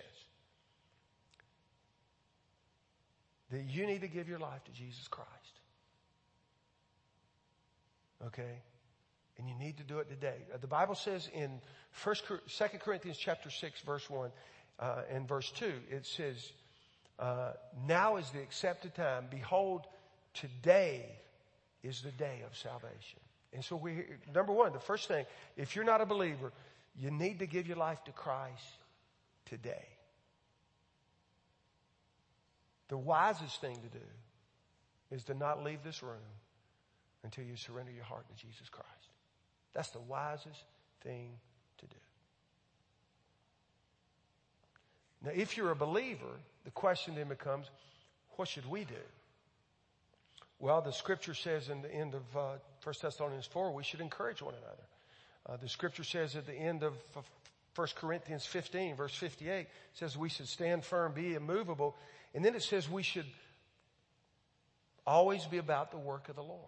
that 3.53 3.63
you 3.69 3.85
need 3.85 4.01
to 4.01 4.07
give 4.07 4.27
your 4.27 4.39
life 4.39 4.63
to 4.63 4.71
Jesus 4.71 5.07
Christ. 5.07 5.29
Okay? 8.25 8.59
And 9.37 9.47
you 9.47 9.55
need 9.55 9.77
to 9.77 9.83
do 9.83 9.99
it 9.99 10.09
today. 10.09 10.37
Uh, 10.51 10.57
the 10.59 10.67
Bible 10.67 10.95
says 10.95 11.29
in 11.33 11.61
First, 11.91 12.23
2 12.27 12.37
Corinthians 12.79 13.17
chapter 13.17 13.51
6 13.51 13.81
verse 13.81 14.09
1 14.09 14.31
uh, 14.79 15.01
and 15.11 15.27
verse 15.27 15.51
2, 15.51 15.71
it 15.91 16.05
says, 16.07 16.51
uh, 17.19 17.51
now 17.87 18.17
is 18.17 18.29
the 18.31 18.41
accepted 18.41 18.95
time. 18.95 19.25
Behold, 19.29 19.85
today 20.33 21.05
is 21.83 22.01
the 22.01 22.11
day 22.11 22.41
of 22.45 22.57
salvation. 22.57 23.19
And 23.53 23.63
so 23.63 23.75
we, 23.75 24.05
number 24.33 24.51
one, 24.51 24.73
the 24.73 24.79
first 24.79 25.07
thing, 25.07 25.25
if 25.55 25.75
you're 25.75 25.85
not 25.85 26.01
a 26.01 26.05
believer, 26.05 26.51
you 26.97 27.11
need 27.11 27.39
to 27.39 27.45
give 27.45 27.67
your 27.67 27.77
life 27.77 28.03
to 28.05 28.11
Christ 28.11 28.63
today. 29.45 29.85
The 32.89 32.97
wisest 32.97 33.61
thing 33.61 33.75
to 33.75 33.97
do 33.97 34.05
is 35.11 35.23
to 35.25 35.33
not 35.33 35.63
leave 35.63 35.83
this 35.83 36.03
room 36.03 36.17
until 37.23 37.43
you 37.43 37.55
surrender 37.55 37.91
your 37.91 38.03
heart 38.03 38.25
to 38.27 38.35
Jesus 38.35 38.69
Christ. 38.69 38.89
That's 39.73 39.89
the 39.89 40.01
wisest 40.01 40.63
thing 41.01 41.31
to 41.77 41.85
do. 41.85 41.95
Now, 45.23 45.31
if 45.33 45.57
you're 45.57 45.71
a 45.71 45.75
believer, 45.75 46.39
the 46.65 46.71
question 46.71 47.15
then 47.15 47.29
becomes, 47.29 47.67
what 48.31 48.47
should 48.47 48.69
we 48.69 48.83
do? 48.83 48.93
Well, 50.59 50.81
the 50.81 50.93
scripture 50.93 51.33
says 51.33 51.69
in 51.69 51.81
the 51.81 51.93
end 51.93 52.13
of 52.13 52.37
uh, 52.37 52.51
1 52.83 52.95
Thessalonians 53.01 53.45
4, 53.45 53.71
we 53.71 53.83
should 53.83 54.01
encourage 54.01 54.41
one 54.41 54.53
another. 54.53 54.83
Uh, 55.45 55.57
the 55.57 55.67
scripture 55.67 56.03
says 56.03 56.35
at 56.35 56.45
the 56.45 56.53
end 56.53 56.83
of 56.83 56.93
1 57.75 57.87
Corinthians 57.95 58.45
15, 58.45 58.95
verse 58.95 59.15
58, 59.15 59.67
says 59.93 60.17
we 60.17 60.29
should 60.29 60.47
stand 60.47 60.83
firm, 60.83 61.13
be 61.13 61.33
immovable, 61.33 61.95
and 62.33 62.45
then 62.45 62.55
it 62.55 62.63
says 62.63 62.89
we 62.89 63.03
should 63.03 63.25
always 65.05 65.45
be 65.45 65.57
about 65.57 65.91
the 65.91 65.97
work 65.97 66.29
of 66.29 66.35
the 66.35 66.43
Lord. 66.43 66.61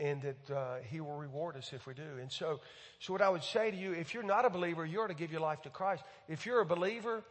And 0.00 0.22
that 0.22 0.50
uh, 0.50 0.76
He 0.88 1.00
will 1.00 1.16
reward 1.16 1.56
us 1.56 1.72
if 1.74 1.86
we 1.86 1.92
do. 1.92 2.18
And 2.20 2.32
so, 2.32 2.60
so 3.00 3.12
what 3.12 3.20
I 3.20 3.28
would 3.28 3.44
say 3.44 3.70
to 3.70 3.76
you, 3.76 3.92
if 3.92 4.14
you're 4.14 4.22
not 4.22 4.46
a 4.46 4.50
believer, 4.50 4.86
you 4.86 5.00
ought 5.00 5.08
to 5.08 5.14
give 5.14 5.30
your 5.30 5.42
life 5.42 5.60
to 5.62 5.70
Christ. 5.70 6.02
If 6.26 6.46
you're 6.46 6.60
a 6.60 6.66
believer, 6.66 7.22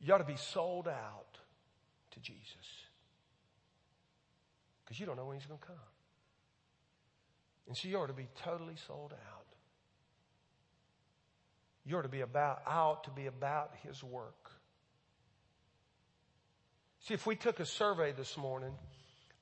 you 0.00 0.14
ought 0.14 0.18
to 0.18 0.24
be 0.24 0.36
sold 0.36 0.88
out 0.88 1.38
to 2.12 2.20
Jesus. 2.20 2.42
Because 4.84 4.98
you 4.98 5.04
don't 5.04 5.16
know 5.16 5.26
when 5.26 5.36
He's 5.36 5.46
going 5.46 5.60
to 5.60 5.66
come. 5.66 5.76
And 7.66 7.76
so 7.76 7.86
you 7.88 7.98
ought 7.98 8.06
to 8.06 8.14
be 8.14 8.28
totally 8.42 8.76
sold 8.86 9.12
out. 9.12 9.46
You 11.84 11.98
ought 11.98 12.02
to 12.02 12.08
be 12.08 12.22
about, 12.22 12.62
out 12.66 13.04
to 13.04 13.10
be 13.10 13.26
about 13.26 13.72
His 13.82 14.02
work. 14.02 14.52
See, 17.00 17.14
if 17.14 17.26
we 17.26 17.36
took 17.36 17.60
a 17.60 17.66
survey 17.66 18.12
this 18.12 18.36
morning, 18.36 18.72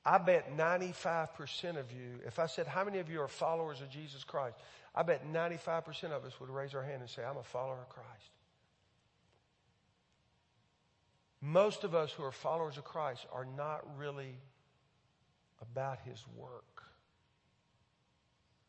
I 0.07 0.19
bet 0.19 0.57
95% 0.57 1.77
of 1.77 1.91
you, 1.91 2.21
if 2.25 2.39
I 2.39 2.47
said, 2.47 2.69
how 2.69 2.85
many 2.85 3.01
of 3.01 3.11
you 3.11 3.21
are 3.23 3.29
followers 3.29 3.81
of 3.81 3.91
Jesus 3.91 4.23
Christ? 4.23 4.57
I 4.95 5.03
bet 5.03 5.27
95% 5.27 6.13
of 6.13 6.25
us 6.25 6.39
would 6.39 6.49
raise 6.49 6.77
our 6.77 6.83
hand 6.83 7.01
and 7.01 7.11
say, 7.11 7.25
I'm 7.25 7.37
a 7.37 7.43
follower 7.43 7.81
of 7.81 7.89
Christ. 7.89 8.31
Most 11.43 11.83
of 11.83 11.93
us 11.93 12.13
who 12.13 12.23
are 12.23 12.31
followers 12.31 12.79
of 12.79 12.85
Christ 12.85 13.27
are 13.33 13.45
not 13.45 13.85
really 13.99 14.39
about 15.61 15.99
His 16.05 16.25
work. 16.37 16.85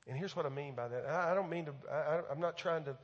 And 0.08 0.18
here's 0.18 0.36
what 0.36 0.48
I 0.48 0.50
mean 0.50 0.74
by 0.74 0.88
that. 0.88 1.06
I 1.06 1.36
don't 1.36 1.52
mean 1.52 1.66
to, 1.66 1.74
I, 1.92 2.32
am 2.32 2.40
not 2.40 2.58
trying 2.58 2.84
to 2.86 2.98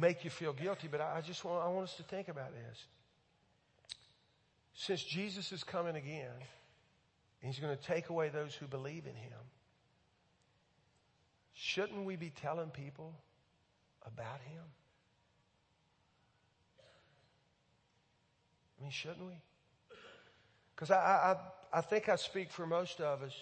make 0.00 0.24
you 0.24 0.30
feel 0.30 0.52
guilty, 0.52 0.88
but 0.90 1.00
I 1.00 1.20
just 1.24 1.44
want, 1.44 1.64
I 1.64 1.68
want 1.68 1.84
us 1.84 1.94
to 1.96 2.02
think 2.02 2.26
about 2.26 2.50
this 2.52 2.84
since 4.74 5.02
Jesus 5.02 5.50
is 5.50 5.64
coming 5.64 5.96
again, 5.96 6.30
he's 7.40 7.58
going 7.58 7.76
to 7.76 7.82
take 7.82 8.08
away 8.08 8.28
those 8.28 8.54
who 8.54 8.66
believe 8.66 9.06
in 9.06 9.14
him, 9.14 9.38
shouldn't 11.54 12.04
we 12.04 12.16
be 12.16 12.30
telling 12.30 12.70
people 12.70 13.14
about 14.06 14.40
him? 14.40 14.62
I 18.78 18.82
mean, 18.82 18.90
shouldn't 18.90 19.26
we? 19.26 19.40
Because 20.74 20.90
I, 20.90 20.96
I, 20.96 21.78
I 21.78 21.80
think 21.80 22.08
I 22.08 22.16
speak 22.16 22.52
for 22.52 22.66
most 22.66 23.00
of 23.00 23.22
us. 23.22 23.34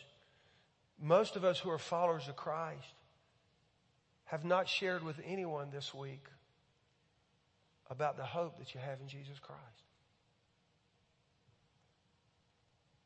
Most 0.98 1.36
of 1.36 1.44
us 1.44 1.58
who 1.58 1.70
are 1.70 1.78
followers 1.78 2.26
of 2.28 2.36
Christ 2.36 2.94
have 4.24 4.44
not 4.44 4.68
shared 4.68 5.04
with 5.04 5.20
anyone 5.24 5.70
this 5.70 5.92
week 5.92 6.24
about 7.90 8.16
the 8.16 8.24
hope 8.24 8.58
that 8.58 8.74
you 8.74 8.80
have 8.80 9.00
in 9.00 9.08
Jesus 9.08 9.38
Christ. 9.38 9.85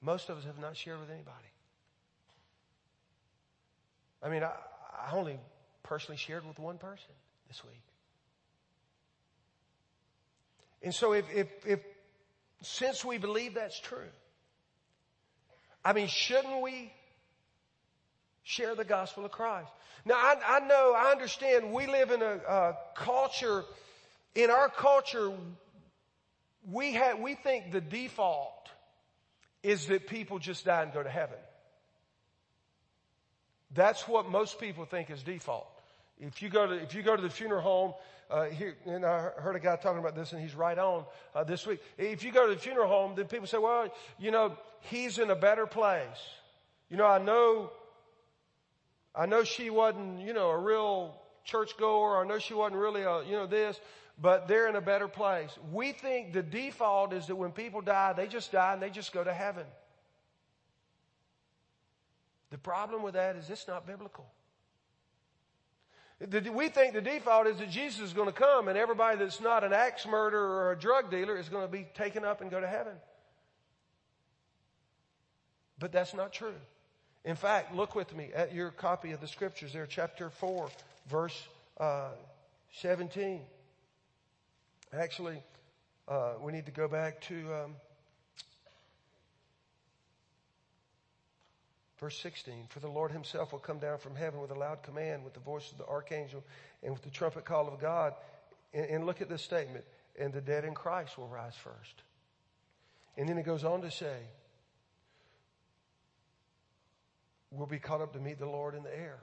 Most 0.03 0.29
of 0.29 0.39
us 0.39 0.45
have 0.45 0.59
not 0.59 0.77
shared 0.77 1.01
with 1.01 1.11
anybody. 1.11 1.37
I 4.23 4.29
mean, 4.29 4.43
I, 4.43 4.53
I 5.09 5.13
only 5.13 5.39
personally 5.83 6.17
shared 6.17 6.47
with 6.47 6.59
one 6.59 6.79
person 6.79 7.13
this 7.49 7.63
week. 7.65 7.83
And 10.83 10.95
so 10.95 11.13
if, 11.13 11.25
if, 11.35 11.49
if, 11.67 11.81
since 12.63 13.05
we 13.05 13.19
believe 13.19 13.55
that's 13.55 13.79
true, 13.79 14.09
I 15.85 15.93
mean, 15.93 16.09
shouldn't 16.09 16.63
we 16.63 16.93
Share 18.43 18.75
the 18.75 18.85
gospel 18.85 19.25
of 19.25 19.31
Christ. 19.31 19.71
Now 20.05 20.15
I, 20.15 20.35
I 20.45 20.61
know, 20.67 20.95
I 20.97 21.13
understand 21.13 21.73
we 21.73 21.87
live 21.87 22.11
in 22.11 22.23
a, 22.23 22.41
a 22.49 22.77
culture, 22.97 23.65
in 24.35 24.51
our 24.51 24.69
culture, 24.69 25.31
we 26.69 26.95
have, 26.95 27.21
we 27.21 27.35
think 27.35 27.71
the 27.71 27.81
default 27.81 28.69
is 29.63 29.87
that 29.87 30.07
people 30.07 30.39
just 30.39 30.65
die 30.65 30.83
and 30.83 30.93
go 30.93 31.03
to 31.03 31.11
heaven. 31.11 31.39
That's 33.73 34.09
what 34.09 34.29
most 34.29 34.59
people 34.59 34.85
think 34.85 35.11
is 35.11 35.23
default. 35.23 35.69
If 36.19 36.43
you 36.43 36.49
go 36.49 36.67
to, 36.67 36.75
if 36.75 36.95
you 36.95 37.03
go 37.03 37.17
to 37.17 37.23
the 37.23 37.31
funeral 37.31 37.63
home, 37.63 37.95
uh, 38.31 38.45
here, 38.45 38.77
and 38.87 39.05
I 39.05 39.31
heard 39.37 39.57
a 39.57 39.61
guy 39.61 39.77
talking 39.77 39.99
about 39.99 40.15
this 40.15 40.33
and 40.33 40.41
he's 40.41 40.55
right 40.55 40.79
on, 40.79 41.05
uh, 41.35 41.45
this 41.45 41.67
week. 41.67 41.81
If 41.99 42.23
you 42.23 42.31
go 42.31 42.47
to 42.47 42.55
the 42.55 42.61
funeral 42.61 42.89
home, 42.89 43.15
then 43.17 43.27
people 43.27 43.47
say, 43.47 43.59
well, 43.59 43.89
you 44.19 44.31
know, 44.31 44.57
he's 44.83 45.19
in 45.19 45.31
a 45.31 45.37
better 45.37 45.67
place. 45.67 46.07
You 46.89 46.97
know, 46.97 47.07
I 47.07 47.19
know, 47.19 47.71
I 49.15 49.27
know 49.27 49.45
she 49.45 49.71
wasn't, 49.71 50.21
you 50.21 50.33
know, 50.33 50.51
a 50.51 50.59
real 50.59 51.17
churchgoer. 51.45 52.23
I 52.23 52.27
know 52.27 52.39
she 52.39 52.55
wasn't 52.55 52.81
really 52.81 53.03
a, 53.03 53.25
you 53.25 53.33
know, 53.33 53.47
this, 53.47 53.81
but 54.19 54.49
they're 54.49 54.69
in 54.69 54.77
a 54.77 54.81
better 54.81 55.09
place. 55.09 55.51
We 55.73 55.93
think 55.93 56.33
the 56.33 56.43
default 56.43 57.13
is 57.13 57.27
that 57.27 57.37
when 57.37 57.53
people 57.53 57.81
die, 57.81 58.13
they 58.13 58.27
just 58.27 58.53
die 58.53 58.75
and 58.75 58.83
they 58.83 58.91
just 58.91 59.13
go 59.13 59.25
to 59.25 59.33
heaven. 59.33 59.67
The 62.51 62.59
problem 62.59 63.03
with 63.03 63.15
that 63.15 63.37
is 63.37 63.49
it's 63.49 63.69
not 63.69 63.87
biblical. 63.87 64.27
We 66.53 66.69
think 66.69 66.93
the 66.93 67.01
default 67.01 67.47
is 67.47 67.57
that 67.59 67.71
Jesus 67.71 68.01
is 68.01 68.13
going 68.13 68.27
to 68.27 68.35
come 68.35 68.69
and 68.69 68.77
everybody 68.77 69.17
that's 69.17 69.41
not 69.41 69.65
an 69.65 69.73
axe 69.73 70.07
murderer 70.07 70.67
or 70.67 70.73
a 70.73 70.79
drug 70.79 71.11
dealer 71.11 71.39
is 71.39 71.49
going 71.49 71.67
to 71.67 71.73
be 71.73 71.87
taken 71.95 72.25
up 72.25 72.43
and 72.43 72.51
go 72.51 72.61
to 72.61 72.67
heaven. 72.67 72.93
But 75.79 75.93
that's 75.93 76.13
not 76.13 76.33
true. 76.33 76.55
In 77.25 77.37
fact, 77.37 77.75
look 77.75 77.95
with 77.95 78.15
me 78.15 78.31
at 78.35 78.55
your 78.55 78.71
copy 78.71 79.13
of 79.13 79.21
the 79.21 79.29
scriptures 79.29 79.73
there, 79.73 79.87
chapter 79.87 80.29
4, 80.29 80.69
verse 81.09 81.49
uh, 81.79 82.09
17. 82.75 83.41
Actually, 84.93 85.43
uh, 86.09 86.33
we 86.41 86.53
need 86.53 86.67
to 86.67 86.73
go 86.73 86.89
back 86.89 87.21
to 87.23 87.35
um, 87.55 87.75
Verse 92.01 92.19
16, 92.23 92.65
for 92.71 92.81
the 92.81 92.89
Lord 92.89 93.13
himself 93.13 93.53
will 93.53 93.59
come 93.59 93.79
down 93.79 93.99
from 93.99 94.17
heaven 94.17 94.41
with 94.41 94.51
a 94.51 94.59
loud 94.59 94.83
command, 94.83 95.23
with 95.23 95.35
the 95.35 95.41
voice 95.41 95.71
of 95.71 95.77
the 95.77 95.85
archangel, 95.85 96.43
and 96.83 96.95
with 96.95 97.03
the 97.03 97.11
trumpet 97.11 97.45
call 97.45 97.69
of 97.69 97.79
God. 97.79 98.15
And, 98.73 98.87
and 98.87 99.07
look 99.07 99.21
at 99.21 99.29
this 99.29 99.43
statement, 99.43 99.85
and 100.19 100.33
the 100.33 100.41
dead 100.41 100.65
in 100.65 100.73
Christ 100.73 101.19
will 101.19 101.29
rise 101.29 101.55
first. 101.57 102.03
And 103.19 103.29
then 103.29 103.37
it 103.37 103.45
goes 103.45 103.65
on 103.65 103.83
to 103.83 103.91
say, 103.91 104.17
we'll 107.51 107.67
be 107.67 107.79
caught 107.79 108.01
up 108.01 108.15
to 108.15 108.19
meet 108.19 108.39
the 108.39 108.47
Lord 108.47 108.75
in 108.75 108.83
the 108.83 108.97
air. 108.97 109.19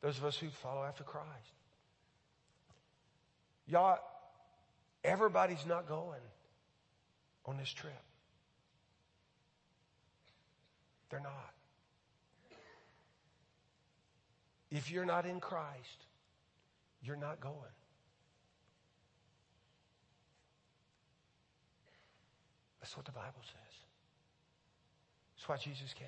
Those 0.00 0.18
of 0.18 0.24
us 0.24 0.36
who 0.36 0.48
follow 0.48 0.82
after 0.82 1.04
Christ. 1.04 1.28
Y'all, 3.68 4.00
everybody's 5.04 5.66
not 5.66 5.88
going 5.88 6.20
on 7.46 7.56
this 7.56 7.70
trip. 7.70 7.92
They're 11.10 11.20
not. 11.20 11.52
If 14.70 14.90
you're 14.90 15.04
not 15.04 15.26
in 15.26 15.40
Christ, 15.40 16.06
you're 17.02 17.16
not 17.16 17.40
going. 17.40 17.54
That's 22.80 22.96
what 22.96 23.04
the 23.04 23.12
Bible 23.12 23.42
says. 23.42 23.76
That's 25.36 25.48
why 25.48 25.56
Jesus 25.56 25.92
came. 25.92 26.06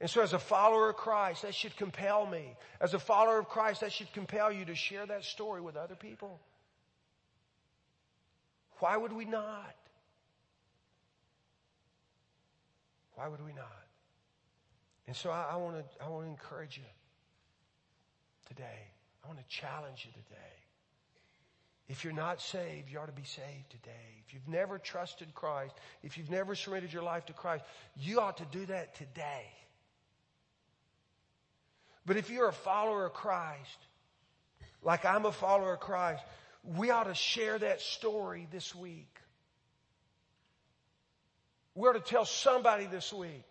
And 0.00 0.08
so 0.08 0.22
as 0.22 0.32
a 0.32 0.38
follower 0.38 0.90
of 0.90 0.96
Christ, 0.96 1.42
that 1.42 1.54
should 1.54 1.76
compel 1.76 2.26
me. 2.26 2.54
As 2.80 2.94
a 2.94 2.98
follower 2.98 3.38
of 3.38 3.48
Christ, 3.48 3.80
that 3.80 3.92
should 3.92 4.12
compel 4.12 4.52
you 4.52 4.64
to 4.66 4.74
share 4.76 5.04
that 5.06 5.24
story 5.24 5.60
with 5.60 5.76
other 5.76 5.96
people. 5.96 6.38
Why 8.80 8.96
would 8.96 9.12
we 9.12 9.24
not? 9.24 9.74
Why 13.14 13.28
would 13.28 13.44
we 13.44 13.52
not? 13.52 13.86
And 15.06 15.16
so 15.16 15.30
I, 15.30 15.46
I 15.52 15.56
want 15.56 15.76
to, 15.76 16.04
I 16.04 16.08
want 16.08 16.26
to 16.26 16.30
encourage 16.30 16.76
you 16.76 16.84
today. 18.46 18.86
I 19.24 19.26
want 19.26 19.40
to 19.40 19.46
challenge 19.48 20.06
you 20.06 20.12
today. 20.12 20.58
If 21.88 22.04
you're 22.04 22.12
not 22.12 22.40
saved, 22.40 22.90
you 22.90 22.98
ought 22.98 23.06
to 23.06 23.12
be 23.12 23.24
saved 23.24 23.70
today. 23.70 24.22
If 24.26 24.34
you've 24.34 24.46
never 24.46 24.78
trusted 24.78 25.34
Christ, 25.34 25.74
if 26.02 26.18
you've 26.18 26.30
never 26.30 26.54
surrendered 26.54 26.92
your 26.92 27.02
life 27.02 27.24
to 27.26 27.32
Christ, 27.32 27.64
you 27.96 28.20
ought 28.20 28.36
to 28.36 28.46
do 28.52 28.66
that 28.66 28.94
today. 28.94 29.46
But 32.04 32.18
if 32.18 32.30
you're 32.30 32.48
a 32.48 32.52
follower 32.52 33.06
of 33.06 33.14
Christ, 33.14 33.78
like 34.82 35.04
I'm 35.04 35.24
a 35.24 35.32
follower 35.32 35.74
of 35.74 35.80
Christ, 35.80 36.22
we 36.64 36.90
ought 36.90 37.04
to 37.04 37.14
share 37.14 37.58
that 37.58 37.80
story 37.80 38.46
this 38.50 38.74
week. 38.74 39.20
We 41.74 41.88
ought 41.88 41.92
to 41.92 42.00
tell 42.00 42.24
somebody 42.24 42.86
this 42.86 43.12
week 43.12 43.44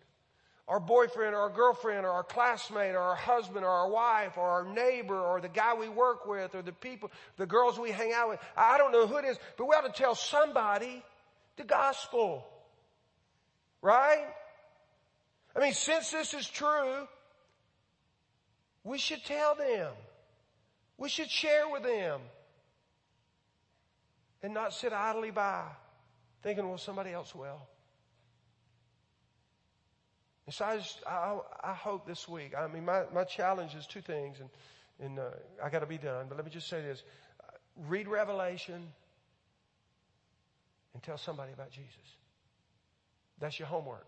our 0.68 0.78
boyfriend 0.78 1.34
or 1.34 1.40
our 1.40 1.50
girlfriend 1.50 2.04
or 2.04 2.10
our 2.10 2.22
classmate 2.22 2.94
or 2.94 2.98
our 2.98 3.14
husband 3.14 3.64
or 3.64 3.70
our 3.70 3.88
wife 3.88 4.36
or 4.36 4.46
our 4.46 4.64
neighbor 4.64 5.18
or 5.18 5.40
the 5.40 5.48
guy 5.48 5.74
we 5.74 5.88
work 5.88 6.26
with 6.26 6.54
or 6.54 6.60
the 6.60 6.72
people, 6.72 7.10
the 7.38 7.46
girls 7.46 7.78
we 7.78 7.90
hang 7.90 8.12
out 8.12 8.28
with. 8.28 8.40
I 8.54 8.76
don't 8.76 8.92
know 8.92 9.06
who 9.06 9.16
it 9.16 9.24
is, 9.24 9.38
but 9.56 9.66
we 9.66 9.74
ought 9.74 9.92
to 9.92 10.02
tell 10.02 10.14
somebody 10.14 11.02
the 11.56 11.64
gospel. 11.64 12.46
Right? 13.80 14.26
I 15.56 15.60
mean, 15.60 15.72
since 15.72 16.10
this 16.10 16.34
is 16.34 16.46
true, 16.46 17.08
we 18.84 18.98
should 18.98 19.24
tell 19.24 19.54
them. 19.54 19.92
We 20.98 21.08
should 21.08 21.30
share 21.30 21.68
with 21.70 21.82
them. 21.82 22.20
And 24.42 24.54
not 24.54 24.72
sit 24.72 24.92
idly 24.92 25.30
by 25.30 25.64
thinking, 26.42 26.68
well, 26.68 26.78
somebody 26.78 27.12
else 27.12 27.34
will. 27.34 27.60
And 30.46 30.54
so 30.54 30.64
I, 30.64 30.76
just, 30.78 31.02
I, 31.06 31.38
I 31.62 31.74
hope 31.74 32.06
this 32.06 32.26
week, 32.26 32.54
I 32.56 32.66
mean, 32.68 32.84
my, 32.84 33.02
my 33.12 33.24
challenge 33.24 33.74
is 33.74 33.86
two 33.86 34.00
things, 34.00 34.38
and, 34.40 34.48
and 34.98 35.18
uh, 35.18 35.30
I 35.62 35.68
got 35.68 35.80
to 35.80 35.86
be 35.86 35.98
done, 35.98 36.26
but 36.28 36.36
let 36.36 36.44
me 36.44 36.50
just 36.50 36.68
say 36.68 36.80
this. 36.80 37.02
Read 37.86 38.08
Revelation 38.08 38.86
and 40.94 41.02
tell 41.02 41.18
somebody 41.18 41.52
about 41.52 41.70
Jesus. 41.70 42.16
That's 43.40 43.58
your 43.58 43.68
homework. 43.68 44.06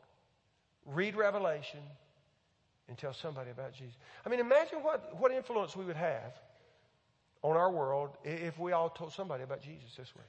Read 0.87 1.15
Revelation 1.15 1.81
and 2.89 2.97
tell 2.97 3.13
somebody 3.13 3.51
about 3.51 3.73
Jesus. 3.73 3.97
I 4.25 4.29
mean, 4.29 4.41
imagine 4.41 4.79
what, 4.79 5.17
what 5.21 5.33
influence 5.33 5.77
we 5.77 5.85
would 5.85 5.97
have 5.97 6.33
on 7.43 7.57
our 7.57 7.71
world 7.71 8.11
if 8.25 8.59
we 8.59 8.73
all 8.73 8.91
told 8.91 9.13
somebody 9.13 9.43
about 9.43 9.63
Jesus 9.63 9.95
this 9.97 10.15
way. 10.15 10.23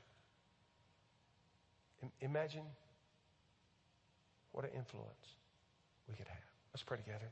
Imagine 2.22 2.64
what 4.52 4.66
an 4.66 4.72
influence 4.76 5.36
we 6.10 6.16
could 6.16 6.28
have. 6.28 6.38
Let's 6.74 6.84
pray 6.84 6.98
together. 6.98 7.32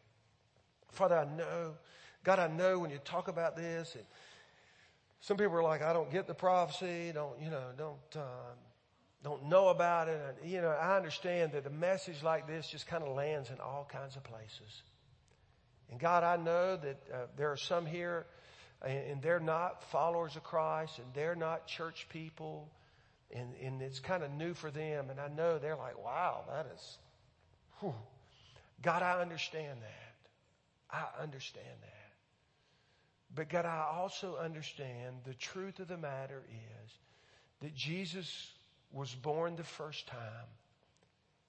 Father, 0.91 1.17
I 1.17 1.25
know, 1.25 1.73
God, 2.23 2.39
I 2.39 2.47
know 2.47 2.79
when 2.79 2.91
you 2.91 2.99
talk 3.03 3.27
about 3.27 3.55
this, 3.55 3.95
and 3.95 4.03
some 5.21 5.37
people 5.37 5.55
are 5.55 5.63
like, 5.63 5.81
I 5.81 5.93
don't 5.93 6.11
get 6.11 6.27
the 6.27 6.33
prophecy, 6.33 7.11
don't, 7.13 7.39
you 7.41 7.49
know, 7.49 7.63
don't, 7.77 8.15
um, 8.15 8.57
don't 9.23 9.49
know 9.49 9.69
about 9.69 10.07
it. 10.07 10.19
And, 10.41 10.51
you 10.51 10.61
know, 10.61 10.69
I 10.69 10.95
understand 10.95 11.53
that 11.53 11.65
a 11.65 11.69
message 11.69 12.23
like 12.23 12.47
this 12.47 12.67
just 12.67 12.87
kind 12.87 13.03
of 13.03 13.15
lands 13.15 13.49
in 13.49 13.59
all 13.59 13.87
kinds 13.91 14.15
of 14.15 14.23
places. 14.23 14.83
And 15.91 15.99
God, 15.99 16.23
I 16.23 16.37
know 16.37 16.77
that 16.77 16.97
uh, 17.13 17.17
there 17.35 17.51
are 17.51 17.57
some 17.57 17.85
here 17.85 18.25
and, 18.85 19.21
they're 19.21 19.39
not 19.39 19.83
followers 19.91 20.35
of 20.35 20.43
Christ 20.43 20.99
and 20.99 21.07
they're 21.13 21.35
not 21.35 21.67
church 21.67 22.07
people 22.09 22.69
and, 23.31 23.53
and 23.61 23.81
it's 23.81 23.99
kind 23.99 24.23
of 24.23 24.31
new 24.31 24.53
for 24.53 24.71
them. 24.71 25.09
And 25.09 25.19
I 25.19 25.27
know 25.27 25.59
they're 25.59 25.75
like, 25.75 26.03
wow, 26.03 26.43
that 26.49 26.67
is, 26.73 26.97
whew, 27.79 27.93
God, 28.81 29.03
I 29.03 29.21
understand 29.21 29.79
that. 29.81 30.95
I 30.95 31.21
understand 31.21 31.67
that. 31.81 31.99
But 33.35 33.49
God, 33.49 33.65
I 33.65 33.85
also 33.93 34.37
understand 34.37 35.17
the 35.25 35.35
truth 35.35 35.79
of 35.79 35.87
the 35.87 35.97
matter 35.97 36.41
is 36.49 36.91
that 37.61 37.75
Jesus 37.75 38.51
was 38.91 39.13
born 39.13 39.55
the 39.55 39.63
first 39.63 40.07
time, 40.07 40.47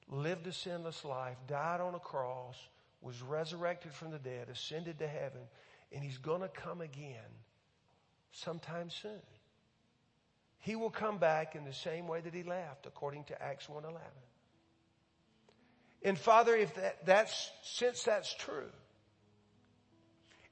lived 0.09 0.47
a 0.47 0.53
sinless 0.53 1.05
life, 1.05 1.37
died 1.47 1.81
on 1.81 1.95
a 1.95 1.99
cross, 1.99 2.57
was 3.01 3.23
resurrected 3.23 3.95
from 3.95 4.11
the 4.11 4.19
dead, 4.19 4.49
ascended 4.51 4.99
to 4.99 5.09
heaven, 5.09 5.41
and 5.93 6.03
he's 6.03 6.19
going 6.19 6.41
to 6.41 6.49
come 6.49 6.81
again 6.81 7.15
sometime 8.33 8.91
soon. 8.91 9.21
He 10.59 10.77
will 10.77 10.91
come 10.91 11.19
back 11.19 11.57
in 11.57 11.65
the 11.65 11.73
same 11.73 12.07
way 12.07 12.21
that 12.21 12.35
he 12.35 12.43
left, 12.43 12.87
according 12.87 13.25
to 13.25 13.43
Acts 13.43 13.67
1.11. 13.67 13.95
And 16.03 16.19
Father, 16.19 16.55
if 16.55 16.75
that, 16.75 17.05
that's, 17.07 17.51
since 17.63 18.03
that's 18.03 18.35
true, 18.35 18.71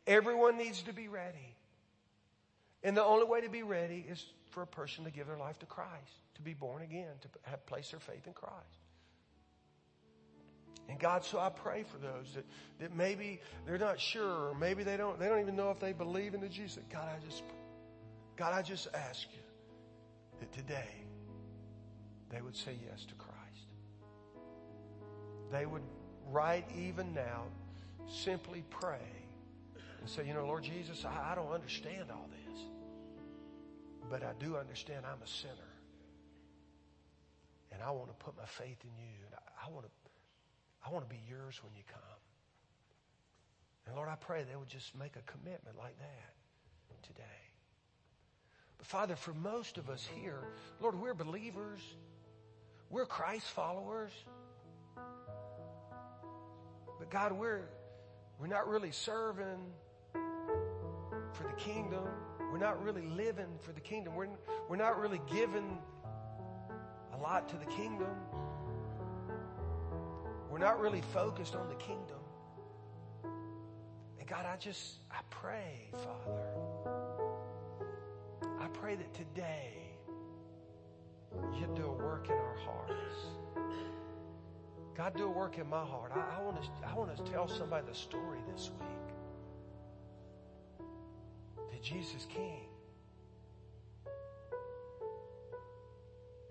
everyone 0.06 0.56
needs 0.56 0.82
to 0.82 0.92
be 0.92 1.08
ready. 1.08 1.54
And 2.82 2.96
the 2.96 3.04
only 3.04 3.26
way 3.26 3.42
to 3.42 3.48
be 3.48 3.62
ready 3.62 4.04
is 4.08 4.24
for 4.50 4.62
a 4.62 4.66
person 4.66 5.04
to 5.04 5.10
give 5.10 5.26
their 5.26 5.38
life 5.38 5.58
to 5.60 5.66
Christ, 5.66 6.12
to 6.36 6.42
be 6.42 6.54
born 6.54 6.82
again, 6.82 7.12
to 7.20 7.28
have 7.42 7.64
place 7.66 7.90
their 7.90 8.00
faith 8.00 8.26
in 8.26 8.32
Christ. 8.32 8.54
And 10.88 10.98
God, 10.98 11.24
so 11.24 11.38
I 11.38 11.50
pray 11.50 11.84
for 11.84 11.98
those 11.98 12.34
that, 12.34 12.46
that 12.80 12.96
maybe 12.96 13.40
they're 13.66 13.78
not 13.78 14.00
sure, 14.00 14.48
or 14.48 14.54
maybe 14.58 14.82
they 14.82 14.96
don't, 14.96 15.18
they 15.18 15.28
don't 15.28 15.40
even 15.40 15.54
know 15.54 15.70
if 15.70 15.78
they 15.78 15.92
believe 15.92 16.34
in 16.34 16.40
the 16.40 16.48
Jesus. 16.48 16.82
God, 16.90 17.08
I 17.08 17.24
just, 17.26 17.42
God, 18.36 18.54
I 18.54 18.62
just 18.62 18.88
ask 18.94 19.26
you 19.32 19.42
that 20.40 20.52
today 20.52 20.94
they 22.30 22.40
would 22.40 22.56
say 22.56 22.76
yes 22.88 23.04
to 23.04 23.14
Christ. 23.14 23.36
They 25.52 25.66
would, 25.66 25.82
right 26.30 26.64
even 26.76 27.12
now, 27.14 27.44
simply 28.06 28.64
pray 28.70 28.96
and 30.00 30.08
say, 30.08 30.26
you 30.26 30.32
know, 30.32 30.46
Lord 30.46 30.64
Jesus, 30.64 31.04
I, 31.04 31.32
I 31.32 31.34
don't 31.34 31.52
understand 31.52 32.10
all 32.10 32.28
this, 32.46 32.60
but 34.10 34.22
I 34.22 34.32
do 34.38 34.56
understand 34.56 35.04
I'm 35.04 35.22
a 35.22 35.26
sinner. 35.26 35.52
And 37.72 37.82
I 37.82 37.90
want 37.90 38.08
to 38.08 38.24
put 38.24 38.36
my 38.36 38.46
faith 38.46 38.78
in 38.82 38.90
you. 38.98 39.14
And 39.26 39.34
I, 39.34 39.66
I 39.66 39.70
want 39.70 39.84
to, 39.84 39.92
I 40.88 40.92
want 40.92 41.06
to 41.06 41.14
be 41.14 41.20
yours 41.28 41.60
when 41.62 41.74
you 41.76 41.82
come. 41.86 42.00
And 43.86 43.94
Lord, 43.94 44.08
I 44.08 44.14
pray 44.14 44.44
they 44.48 44.56
would 44.56 44.68
just 44.68 44.96
make 44.96 45.16
a 45.16 45.30
commitment 45.30 45.76
like 45.76 45.98
that 45.98 47.02
today. 47.02 47.22
But 48.78 48.86
Father, 48.86 49.14
for 49.14 49.34
most 49.34 49.76
of 49.76 49.90
us 49.90 50.08
here, 50.14 50.40
Lord, 50.80 50.98
we're 50.98 51.12
believers. 51.12 51.80
We're 52.88 53.04
Christ 53.04 53.46
followers. 53.48 54.12
But 56.98 57.10
God, 57.10 57.32
we're, 57.32 57.68
we're 58.40 58.46
not 58.46 58.66
really 58.66 58.92
serving 58.92 59.72
for 60.14 61.42
the 61.42 61.56
kingdom. 61.58 62.08
We're 62.50 62.58
not 62.58 62.82
really 62.82 63.06
living 63.08 63.58
for 63.60 63.72
the 63.72 63.80
kingdom. 63.80 64.14
We're, 64.14 64.28
we're 64.70 64.76
not 64.76 64.98
really 64.98 65.20
giving 65.30 65.78
a 67.12 67.18
lot 67.18 67.46
to 67.50 67.56
the 67.56 67.66
kingdom. 67.66 68.08
We're 70.58 70.64
not 70.64 70.80
really 70.80 71.02
focused 71.14 71.54
on 71.54 71.68
the 71.68 71.76
kingdom. 71.76 72.18
And 74.18 74.28
God, 74.28 74.44
I 74.44 74.56
just, 74.56 74.96
I 75.08 75.20
pray, 75.30 75.88
Father, 75.92 76.42
I 78.58 78.66
pray 78.72 78.96
that 78.96 79.14
today 79.14 79.92
you'd 81.54 81.76
do 81.76 81.84
a 81.84 81.92
work 81.92 82.26
in 82.26 82.34
our 82.34 82.56
hearts. 82.56 83.14
God, 84.96 85.16
do 85.16 85.26
a 85.26 85.30
work 85.30 85.58
in 85.58 85.70
my 85.70 85.84
heart. 85.84 86.10
I, 86.12 86.40
I, 86.40 86.42
want 86.42 86.60
to, 86.60 86.68
I 86.88 86.94
want 86.94 87.16
to 87.16 87.22
tell 87.30 87.46
somebody 87.46 87.86
the 87.88 87.94
story 87.94 88.40
this 88.52 88.72
week 88.80 89.14
that 91.70 91.80
Jesus 91.80 92.26
King. 92.28 92.66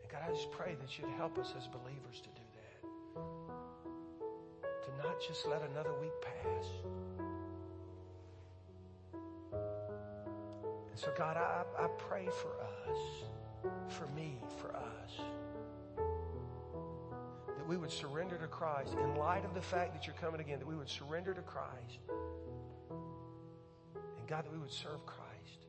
And 0.02 0.10
God, 0.10 0.22
I 0.26 0.32
just 0.32 0.50
pray 0.52 0.78
that 0.80 0.98
you'd 0.98 1.10
help 1.18 1.38
us 1.38 1.54
as 1.58 1.68
believers 1.68 2.22
to 2.22 2.30
do 2.30 2.42
that. 2.54 3.47
To 4.88 5.08
not 5.08 5.20
just 5.20 5.46
let 5.46 5.62
another 5.70 5.92
week 6.00 6.14
pass. 6.22 6.66
And 10.90 10.98
so, 10.98 11.12
God, 11.18 11.36
I, 11.36 11.64
I 11.78 11.88
pray 11.98 12.28
for 12.42 12.54
us, 12.90 13.70
for 13.90 14.08
me, 14.16 14.38
for 14.58 14.74
us 14.74 15.12
that 17.48 17.68
we 17.68 17.76
would 17.76 17.92
surrender 17.92 18.38
to 18.38 18.48
Christ 18.48 18.94
in 18.94 19.16
light 19.18 19.44
of 19.44 19.54
the 19.54 19.62
fact 19.62 19.94
that 19.94 20.08
you're 20.08 20.16
coming 20.16 20.40
again, 20.40 20.60
that 20.60 20.68
we 20.68 20.76
would 20.76 20.90
surrender 20.90 21.34
to 21.34 21.42
Christ. 21.42 22.00
And 22.90 24.28
God, 24.28 24.46
that 24.46 24.54
we 24.54 24.60
would 24.60 24.72
serve 24.72 25.06
Christ 25.06 25.68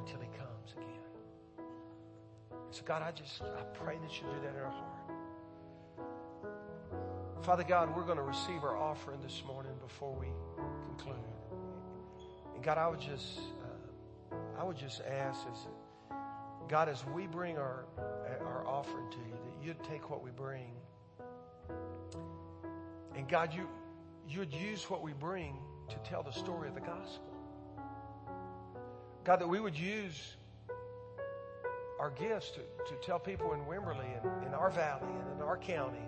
until 0.00 0.20
he 0.20 0.28
comes 0.36 0.72
again. 0.72 0.96
So 2.72 2.82
God, 2.84 3.02
I 3.02 3.12
just, 3.12 3.40
I 3.40 3.62
pray 3.72 3.98
that 4.02 4.20
you 4.20 4.26
do 4.26 4.40
that 4.42 4.56
in 4.56 4.60
our 4.60 4.70
heart. 4.70 5.05
Father 7.46 7.62
God, 7.62 7.96
we're 7.96 8.02
going 8.02 8.16
to 8.16 8.24
receive 8.24 8.64
our 8.64 8.76
offering 8.76 9.20
this 9.22 9.44
morning 9.46 9.70
before 9.80 10.12
we 10.12 10.26
conclude. 10.88 11.14
And 12.56 12.64
God, 12.64 12.76
I 12.76 12.88
would 12.88 13.00
just, 13.00 13.38
uh, 14.32 14.60
I 14.60 14.64
would 14.64 14.76
just 14.76 15.00
ask 15.00 15.38
as, 15.52 15.58
God, 16.68 16.88
as 16.88 17.06
we 17.14 17.28
bring 17.28 17.56
our, 17.56 17.84
our 18.40 18.66
offering 18.66 19.08
to 19.12 19.18
you, 19.18 19.30
that 19.30 19.64
you'd 19.64 19.84
take 19.84 20.10
what 20.10 20.24
we 20.24 20.32
bring 20.32 20.72
and 23.14 23.28
God, 23.28 23.54
you, 23.54 23.68
you 24.28 24.40
would 24.40 24.52
use 24.52 24.90
what 24.90 25.02
we 25.02 25.12
bring 25.12 25.56
to 25.88 25.96
tell 25.98 26.24
the 26.24 26.32
story 26.32 26.68
of 26.68 26.74
the 26.74 26.80
gospel. 26.80 27.32
God, 29.22 29.36
that 29.36 29.48
we 29.48 29.60
would 29.60 29.78
use 29.78 30.34
our 32.00 32.10
gifts 32.10 32.50
to, 32.50 32.60
to 32.92 33.06
tell 33.06 33.20
people 33.20 33.52
in 33.52 33.60
Wimberley 33.60 34.20
and 34.20 34.46
in 34.48 34.52
our 34.52 34.70
valley 34.70 35.06
and 35.08 35.36
in 35.36 35.42
our 35.42 35.56
county 35.56 36.02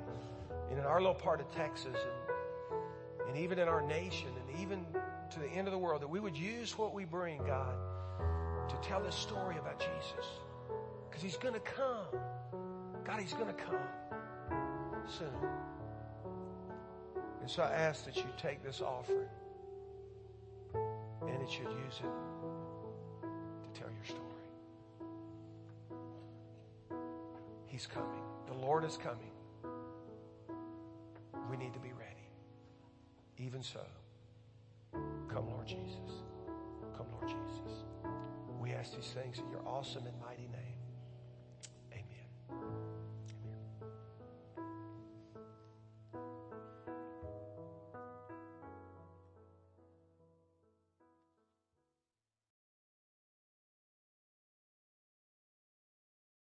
and 0.70 0.78
in 0.78 0.84
our 0.84 1.00
little 1.00 1.14
part 1.14 1.40
of 1.40 1.50
Texas 1.50 1.96
and, 1.96 3.28
and 3.28 3.36
even 3.36 3.58
in 3.58 3.68
our 3.68 3.82
nation 3.82 4.28
and 4.28 4.60
even 4.60 4.84
to 5.30 5.40
the 5.40 5.48
end 5.48 5.66
of 5.68 5.72
the 5.72 5.78
world, 5.78 6.02
that 6.02 6.08
we 6.08 6.20
would 6.20 6.36
use 6.36 6.76
what 6.76 6.94
we 6.94 7.04
bring, 7.04 7.38
God, 7.44 7.74
to 8.68 8.76
tell 8.88 9.02
this 9.02 9.14
story 9.14 9.56
about 9.58 9.78
Jesus. 9.78 10.26
Because 11.08 11.22
he's 11.22 11.36
going 11.36 11.54
to 11.54 11.60
come. 11.60 12.06
God, 13.04 13.20
he's 13.20 13.32
going 13.32 13.46
to 13.46 13.62
come 13.62 13.76
soon. 15.06 15.28
And 17.40 17.50
so 17.50 17.62
I 17.62 17.70
ask 17.70 18.04
that 18.04 18.16
you 18.16 18.26
take 18.36 18.62
this 18.62 18.80
offering 18.80 19.28
and 20.74 21.40
that 21.40 21.58
you'd 21.58 21.70
use 21.84 22.00
it 22.00 22.12
to 23.72 23.80
tell 23.80 23.88
your 23.90 24.04
story. 24.04 24.22
He's 27.66 27.86
coming. 27.86 28.22
The 28.46 28.54
Lord 28.54 28.84
is 28.84 28.96
coming. 28.96 29.30
We 31.50 31.56
need 31.56 31.72
to 31.72 31.78
be 31.78 31.92
ready. 31.92 32.28
Even 33.38 33.62
so, 33.62 33.80
come, 35.28 35.48
Lord 35.48 35.66
Jesus. 35.66 36.22
Come, 36.96 37.06
Lord 37.12 37.28
Jesus. 37.28 37.84
We 38.60 38.72
ask 38.72 38.94
these 38.94 39.14
things 39.14 39.38
in 39.38 39.48
your 39.50 39.66
awesome 39.66 40.06
and 40.06 40.20
mighty. 40.20 40.47